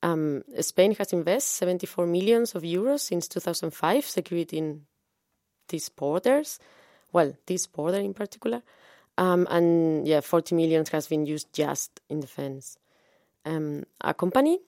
Um, 0.03 0.45
Spain 0.61 0.95
has 0.97 1.13
invested 1.13 1.49
74 1.49 2.07
millions 2.07 2.55
of 2.55 2.63
euros 2.63 3.01
since 3.01 3.29
2005 3.29 4.05
securing 4.05 4.87
these 5.69 5.89
borders, 5.89 6.59
well, 7.13 7.35
this 7.47 7.67
border 7.67 7.99
in 7.99 8.15
particular, 8.15 8.63
um, 9.19 9.47
and 9.51 10.07
yeah, 10.07 10.21
40 10.21 10.55
millions 10.55 10.91
has 10.91 11.09
been 11.09 11.27
used 11.27 11.53
just 11.53 12.01
in 12.09 12.21
defense. 12.21 12.79
Um, 13.45 13.85
a 14.01 14.13
company, 14.13 14.59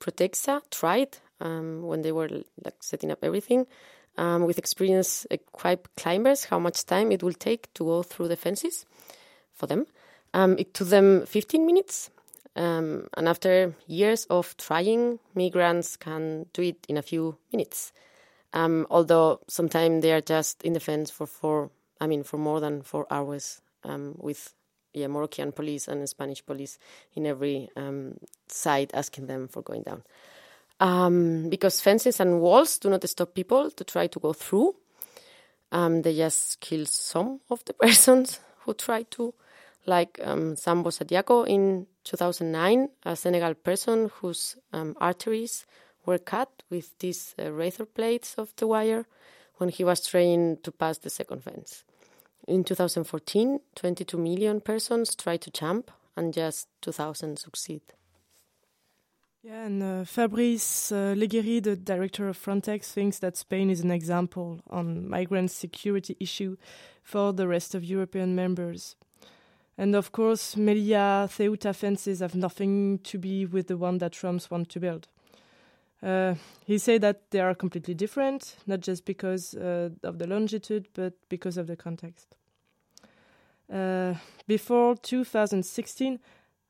Protexa, 0.00 0.62
tried 0.70 1.18
um, 1.40 1.82
when 1.82 2.02
they 2.02 2.12
were 2.12 2.28
like 2.64 2.76
setting 2.80 3.10
up 3.10 3.18
everything 3.22 3.66
um, 4.16 4.44
with 4.44 4.58
experienced 4.58 5.26
equipped 5.30 5.94
climbers 5.96 6.44
how 6.44 6.58
much 6.58 6.84
time 6.86 7.12
it 7.12 7.22
will 7.22 7.32
take 7.32 7.72
to 7.74 7.84
go 7.84 8.02
through 8.02 8.28
the 8.28 8.36
fences 8.36 8.86
for 9.52 9.66
them. 9.66 9.86
Um, 10.32 10.56
it 10.58 10.74
took 10.74 10.88
them 10.88 11.26
15 11.26 11.66
minutes, 11.66 12.10
um, 12.56 13.08
and 13.16 13.28
after 13.28 13.74
years 13.86 14.26
of 14.26 14.56
trying, 14.56 15.18
migrants 15.34 15.96
can 15.96 16.46
do 16.52 16.62
it 16.62 16.84
in 16.88 16.96
a 16.96 17.02
few 17.02 17.36
minutes. 17.52 17.92
Um, 18.52 18.86
although 18.90 19.40
sometimes 19.46 20.02
they 20.02 20.12
are 20.12 20.20
just 20.20 20.62
in 20.62 20.72
the 20.72 20.80
fence 20.80 21.10
for 21.10 21.26
four, 21.26 21.70
I 22.00 22.06
mean, 22.06 22.24
for 22.24 22.36
more 22.36 22.60
than 22.60 22.82
four 22.82 23.06
hours 23.10 23.60
um, 23.84 24.16
with 24.18 24.54
yeah, 24.92 25.06
Moroccan 25.06 25.52
police 25.52 25.86
and 25.86 26.08
Spanish 26.08 26.44
police 26.44 26.78
in 27.14 27.26
every 27.26 27.70
side 28.48 28.90
asking 28.92 29.26
them 29.26 29.46
for 29.46 29.62
going 29.62 29.82
down 29.82 30.02
um, 30.80 31.48
because 31.50 31.80
fences 31.80 32.18
and 32.20 32.40
walls 32.40 32.78
do 32.78 32.90
not 32.90 33.06
stop 33.08 33.34
people 33.34 33.70
to 33.70 33.84
try 33.84 34.06
to 34.08 34.18
go 34.18 34.32
through. 34.32 34.74
Um, 35.70 36.02
they 36.02 36.16
just 36.16 36.60
kill 36.60 36.86
some 36.86 37.40
of 37.50 37.64
the 37.66 37.74
persons 37.80 38.40
who 38.60 38.74
try 38.74 39.02
to, 39.02 39.34
like 39.86 40.20
um, 40.22 40.56
Sambo 40.56 40.90
Sadiako 40.90 41.46
in 41.46 41.86
2009, 42.04 42.88
a 43.04 43.16
Senegal 43.16 43.54
person 43.54 44.10
whose 44.20 44.56
um, 44.72 44.96
arteries 45.00 45.66
were 46.06 46.18
cut 46.18 46.62
with 46.70 46.98
these 46.98 47.34
uh, 47.38 47.50
razor 47.52 47.86
blades 47.86 48.34
of 48.36 48.54
the 48.56 48.66
wire 48.66 49.06
when 49.56 49.68
he 49.68 49.84
was 49.84 50.06
trying 50.06 50.56
to 50.62 50.72
pass 50.72 50.98
the 50.98 51.10
second 51.10 51.42
fence. 51.42 51.84
In 52.48 52.64
2014, 52.64 53.60
22 53.74 54.16
million 54.16 54.60
persons 54.60 55.14
tried 55.14 55.42
to 55.42 55.50
jump, 55.50 55.90
and 56.16 56.34
just 56.34 56.68
2,000 56.82 57.38
succeed. 57.38 57.82
Yeah, 59.42 59.64
and 59.64 59.82
uh, 59.82 60.04
Fabrice 60.04 60.92
uh, 60.92 61.14
Leggeri, 61.16 61.62
the 61.62 61.74
director 61.74 62.28
of 62.28 62.36
Frontex, 62.36 62.92
thinks 62.92 63.18
that 63.20 63.38
Spain 63.38 63.70
is 63.70 63.80
an 63.80 63.90
example 63.90 64.60
on 64.68 65.08
migrant 65.08 65.50
security 65.50 66.14
issue 66.20 66.56
for 67.02 67.32
the 67.32 67.48
rest 67.48 67.74
of 67.74 67.82
European 67.82 68.34
members. 68.34 68.96
And 69.80 69.94
of 69.94 70.12
course, 70.12 70.56
Melilla 70.56 71.26
Ceuta 71.26 71.74
fences 71.74 72.20
have 72.20 72.34
nothing 72.34 72.98
to 72.98 73.16
be 73.16 73.46
with 73.46 73.68
the 73.68 73.78
one 73.78 73.96
that 73.96 74.12
Trumps 74.12 74.50
want 74.50 74.68
to 74.68 74.78
build. 74.78 75.08
Uh, 76.02 76.34
he 76.66 76.76
said 76.76 77.00
that 77.00 77.30
they 77.30 77.40
are 77.40 77.54
completely 77.54 77.94
different, 77.94 78.56
not 78.66 78.80
just 78.80 79.06
because 79.06 79.54
uh, 79.54 79.88
of 80.02 80.18
the 80.18 80.26
longitude, 80.26 80.86
but 80.92 81.14
because 81.30 81.56
of 81.56 81.66
the 81.66 81.76
context. 81.76 82.36
Uh, 83.72 84.16
before 84.46 84.96
2016, 84.96 86.18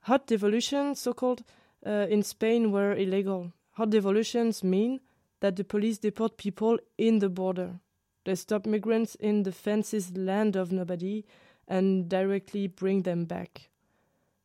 hot 0.02 0.28
devolutions, 0.28 1.00
so 1.00 1.12
called, 1.12 1.42
uh, 1.84 2.06
in 2.08 2.22
Spain 2.22 2.70
were 2.70 2.94
illegal. 2.94 3.52
Hot 3.72 3.90
devolutions 3.90 4.62
mean 4.62 5.00
that 5.40 5.56
the 5.56 5.64
police 5.64 5.98
deport 5.98 6.36
people 6.36 6.78
in 6.96 7.18
the 7.18 7.28
border. 7.28 7.80
They 8.24 8.36
stop 8.36 8.66
migrants 8.66 9.16
in 9.16 9.42
the 9.42 9.50
fences 9.50 10.16
land 10.16 10.54
of 10.54 10.70
nobody 10.70 11.24
and 11.70 12.08
directly 12.08 12.66
bring 12.66 13.02
them 13.02 13.24
back. 13.24 13.70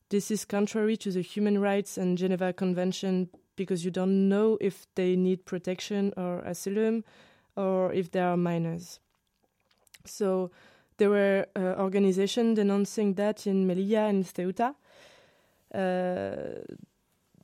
This 0.10 0.32
is 0.32 0.46
contrary 0.46 0.96
to 0.98 1.12
the 1.12 1.22
Human 1.22 1.60
Rights 1.60 1.98
and 1.98 2.18
Geneva 2.18 2.54
Convention 2.54 3.30
because 3.56 3.84
you 3.84 3.92
don't 3.92 4.30
know 4.30 4.58
if 4.62 4.86
they 4.96 5.16
need 5.16 5.46
protection 5.46 6.14
or 6.16 6.40
asylum 6.40 7.04
or 7.58 7.92
if 7.92 8.12
they 8.12 8.20
are 8.20 8.38
minors. 8.38 9.00
So 10.06 10.52
there 10.98 11.10
were 11.10 11.48
uh, 11.56 11.82
organizations 11.82 12.58
denouncing 12.58 13.16
that 13.16 13.48
in 13.48 13.68
Melilla 13.68 14.10
and 14.10 14.24
Ceuta. 14.24 14.76
Uh, 15.74 16.62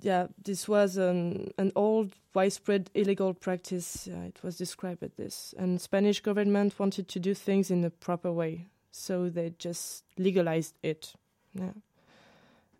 yeah, 0.01 0.27
this 0.43 0.67
was 0.67 0.97
an, 0.97 1.51
an 1.57 1.71
old, 1.75 2.13
widespread 2.34 2.89
illegal 2.93 3.34
practice. 3.34 4.07
Yeah, 4.07 4.23
it 4.23 4.43
was 4.43 4.57
described 4.57 5.03
as 5.03 5.11
this. 5.17 5.55
And 5.57 5.82
Spanish 5.82 6.21
government 6.21 6.79
wanted 6.79 7.07
to 7.09 7.19
do 7.19 7.34
things 7.34 7.71
in 7.71 7.84
a 7.84 7.89
proper 7.89 8.32
way, 8.32 8.67
so 8.91 9.29
they 9.29 9.53
just 9.57 10.03
legalized 10.17 10.75
it. 10.83 11.13
Yeah. 11.53 11.71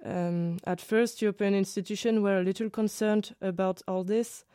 Um, 0.04 0.58
at 0.66 0.82
first, 0.82 1.22
European 1.22 1.54
institutions 1.54 2.20
were 2.20 2.40
a 2.40 2.44
little 2.44 2.70
concerned 2.70 3.36
about 3.42 3.82
all 3.88 4.04
this, 4.04 4.46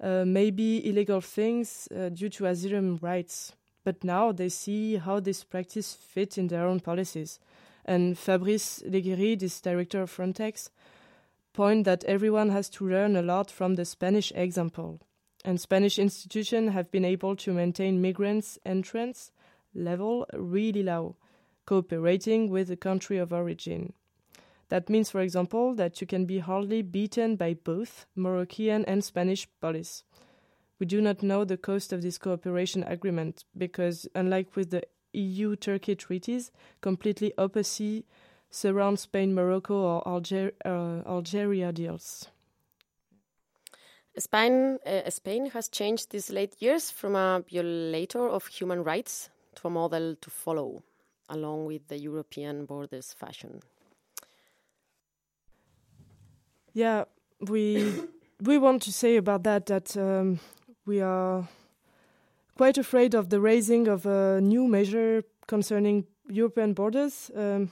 uh, 0.00 0.24
maybe 0.26 0.86
illegal 0.88 1.20
things 1.20 1.88
uh, 1.96 2.10
due 2.10 2.28
to 2.30 2.46
asylum 2.46 2.98
rights. 3.00 3.52
But 3.84 4.04
now 4.04 4.32
they 4.32 4.48
see 4.48 4.96
how 4.96 5.20
this 5.20 5.44
practice 5.44 5.94
fit 5.94 6.38
in 6.38 6.48
their 6.48 6.66
own 6.66 6.80
policies. 6.80 7.38
And 7.84 8.18
Fabrice 8.18 8.82
Leggeri, 8.86 9.38
this 9.38 9.60
director 9.60 10.02
of 10.02 10.10
Frontex, 10.10 10.70
point 11.52 11.84
that 11.84 12.04
everyone 12.04 12.50
has 12.50 12.68
to 12.70 12.88
learn 12.88 13.16
a 13.16 13.22
lot 13.22 13.50
from 13.50 13.74
the 13.74 13.84
Spanish 13.84 14.32
example. 14.34 15.00
And 15.44 15.60
Spanish 15.60 15.98
institutions 15.98 16.72
have 16.72 16.90
been 16.90 17.04
able 17.04 17.36
to 17.36 17.52
maintain 17.52 18.00
migrants' 18.00 18.58
entrance 18.64 19.30
level 19.74 20.26
really 20.34 20.82
low, 20.82 21.16
cooperating 21.66 22.50
with 22.50 22.68
the 22.68 22.76
country 22.76 23.18
of 23.18 23.32
origin. 23.32 23.92
That 24.68 24.88
means, 24.88 25.10
for 25.10 25.20
example, 25.20 25.74
that 25.74 26.00
you 26.00 26.06
can 26.06 26.24
be 26.24 26.38
hardly 26.38 26.82
beaten 26.82 27.36
by 27.36 27.54
both 27.54 28.06
Moroccan 28.16 28.84
and 28.86 29.04
Spanish 29.04 29.46
police. 29.60 30.04
We 30.78 30.86
do 30.86 31.00
not 31.00 31.22
know 31.22 31.44
the 31.44 31.56
cost 31.56 31.92
of 31.92 32.02
this 32.02 32.18
cooperation 32.18 32.82
agreement 32.82 33.44
because, 33.56 34.08
unlike 34.14 34.56
with 34.56 34.70
the 34.70 34.82
EU 35.12 35.54
Turkey 35.56 35.94
treaties, 35.94 36.50
completely 36.80 37.32
opposite 37.38 38.04
surround 38.50 38.98
Spain, 38.98 39.34
Morocco, 39.34 39.74
or 39.74 40.08
Alger- 40.08 40.54
uh, 40.64 41.02
Algeria 41.06 41.72
deals. 41.72 42.28
Spain, 44.16 44.78
uh, 44.86 45.10
Spain 45.10 45.46
has 45.46 45.68
changed 45.68 46.10
these 46.10 46.30
late 46.30 46.54
years 46.60 46.90
from 46.90 47.16
a 47.16 47.44
violator 47.50 48.28
of 48.28 48.46
human 48.46 48.84
rights 48.84 49.30
a 49.64 49.70
model 49.70 50.16
to 50.16 50.30
follow, 50.30 50.82
along 51.28 51.66
with 51.66 51.88
the 51.88 51.98
European 51.98 52.64
borders 52.64 53.12
fashion. 53.12 53.60
Yeah, 56.72 57.04
we 57.40 57.92
we 58.42 58.58
want 58.58 58.82
to 58.82 58.92
say 58.92 59.16
about 59.16 59.44
that 59.44 59.66
that 59.66 59.96
um, 59.96 60.40
we 60.86 61.00
are 61.00 61.48
quite 62.56 62.78
afraid 62.78 63.14
of 63.14 63.28
the 63.28 63.40
raising 63.40 63.88
of 63.88 64.06
a 64.06 64.40
new 64.40 64.66
measure 64.66 65.24
concerning 65.46 66.06
European 66.28 66.74
borders. 66.74 67.30
Um, 67.34 67.70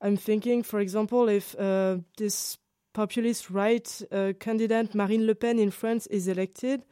I'm 0.00 0.16
thinking, 0.16 0.62
for 0.62 0.80
example, 0.80 1.28
if 1.28 1.54
uh, 1.58 1.98
this 2.16 2.58
populist 2.92 3.50
right 3.50 4.02
uh, 4.12 4.32
candidate 4.38 4.94
Marine 4.94 5.26
Le 5.26 5.34
Pen 5.34 5.58
in 5.58 5.70
France 5.70 6.06
is 6.08 6.28
elected, 6.28 6.84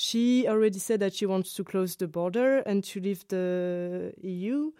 she 0.00 0.48
already 0.48 0.78
said 0.78 0.98
that 1.00 1.12
she 1.12 1.26
wants 1.26 1.52
to 1.52 1.62
close 1.62 1.94
the 1.94 2.08
border 2.08 2.60
and 2.60 2.82
to 2.82 3.00
leave 3.00 3.28
the 3.28 4.14
EU. 4.22 4.72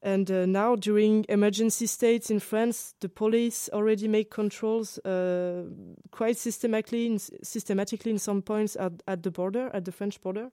And 0.00 0.30
uh, 0.30 0.46
now, 0.46 0.74
during 0.74 1.26
emergency 1.28 1.86
states 1.86 2.30
in 2.30 2.40
France, 2.40 2.94
the 3.00 3.10
police 3.10 3.68
already 3.74 4.08
make 4.08 4.30
controls 4.30 4.96
uh, 5.00 5.64
quite 6.12 6.38
systematically, 6.38 7.04
in, 7.04 7.18
systematically 7.18 8.10
in 8.10 8.18
some 8.18 8.40
points 8.40 8.74
at, 8.76 8.92
at 9.06 9.22
the 9.22 9.30
border, 9.30 9.70
at 9.74 9.84
the 9.84 9.92
French 9.92 10.18
border. 10.22 10.50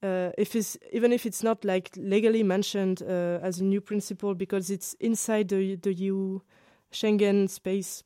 Uh, 0.00 0.30
if 0.38 0.54
it's, 0.54 0.76
even 0.92 1.12
if 1.12 1.26
it's 1.26 1.42
not 1.42 1.64
like 1.64 1.90
legally 1.96 2.44
mentioned 2.44 3.02
uh, 3.02 3.40
as 3.42 3.58
a 3.58 3.64
new 3.64 3.80
principle 3.80 4.36
because 4.36 4.70
it's 4.70 4.94
inside 5.00 5.48
the, 5.48 5.74
the 5.74 5.92
EU 5.92 6.38
Schengen 6.92 7.50
space, 7.50 8.04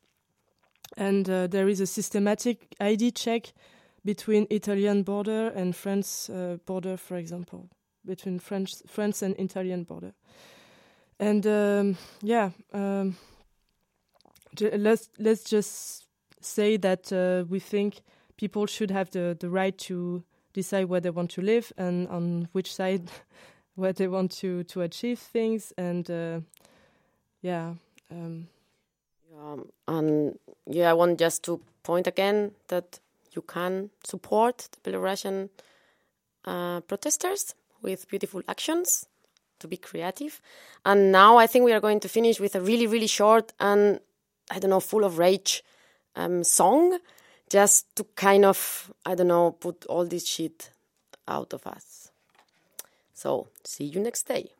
and 0.97 1.29
uh, 1.29 1.45
there 1.45 1.69
is 1.69 1.79
a 1.79 1.85
systematic 1.85 2.75
ID 2.79 3.11
check 3.11 3.53
between 4.09 4.47
Italian 4.49 5.03
border 5.03 5.51
and 5.55 5.75
France 5.75 6.31
uh, 6.31 6.57
border, 6.65 6.97
for 6.97 7.15
example, 7.17 7.69
between 8.03 8.39
French, 8.39 8.73
France 8.87 9.21
and 9.21 9.35
Italian 9.37 9.83
border. 9.83 10.13
And 11.19 11.45
um, 11.45 11.97
yeah, 12.23 12.49
um, 12.73 13.17
let's 14.59 15.09
let's 15.19 15.43
just 15.43 16.07
say 16.41 16.77
that 16.77 17.13
uh, 17.13 17.45
we 17.47 17.59
think 17.59 18.01
people 18.35 18.65
should 18.65 18.89
have 18.91 19.11
the, 19.11 19.37
the 19.39 19.49
right 19.49 19.77
to 19.77 20.23
decide 20.53 20.85
where 20.85 21.01
they 21.01 21.11
want 21.11 21.29
to 21.29 21.41
live 21.41 21.71
and 21.77 22.07
on 22.07 22.47
which 22.53 22.73
side 22.73 23.11
where 23.75 23.93
they 23.93 24.07
want 24.07 24.31
to 24.39 24.63
to 24.63 24.81
achieve 24.81 25.19
things. 25.19 25.71
And 25.77 26.09
uh, 26.09 26.39
yeah. 27.41 27.75
Um, 28.09 28.47
Um, 29.39 29.71
and 29.87 30.39
yeah, 30.65 30.89
I 30.89 30.93
want 30.93 31.21
just 31.21 31.43
to 31.43 31.61
point 31.83 32.07
again 32.07 32.51
that 32.67 32.99
you 33.31 33.41
can 33.41 33.89
support 34.03 34.69
the 34.71 34.91
Belarusian 34.91 35.49
uh, 36.45 36.81
protesters 36.81 37.55
with 37.81 38.07
beautiful 38.07 38.41
actions 38.47 39.05
to 39.59 39.67
be 39.67 39.77
creative. 39.77 40.41
And 40.85 41.11
now 41.11 41.37
I 41.37 41.47
think 41.47 41.65
we 41.65 41.73
are 41.73 41.79
going 41.79 41.99
to 42.01 42.09
finish 42.09 42.39
with 42.39 42.55
a 42.55 42.61
really, 42.61 42.87
really 42.87 43.07
short 43.07 43.53
and 43.59 43.99
I 44.51 44.59
don't 44.59 44.71
know, 44.71 44.79
full 44.79 45.03
of 45.03 45.17
rage 45.17 45.63
um, 46.15 46.43
song, 46.43 46.97
just 47.49 47.95
to 47.95 48.03
kind 48.15 48.45
of, 48.45 48.91
I 49.05 49.15
don't 49.15 49.27
know, 49.27 49.51
put 49.51 49.85
all 49.85 50.05
this 50.05 50.27
shit 50.27 50.71
out 51.27 51.53
of 51.53 51.65
us. 51.67 52.11
So, 53.13 53.49
see 53.63 53.85
you 53.85 53.99
next 53.99 54.23
day. 54.23 54.51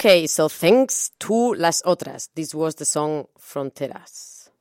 Okay, 0.00 0.26
so 0.26 0.48
thanks 0.48 1.10
to 1.18 1.52
Las 1.56 1.82
Otras. 1.84 2.30
This 2.34 2.54
was 2.54 2.74
the 2.76 2.86
song 2.86 3.26
Fronteras. 3.38 4.29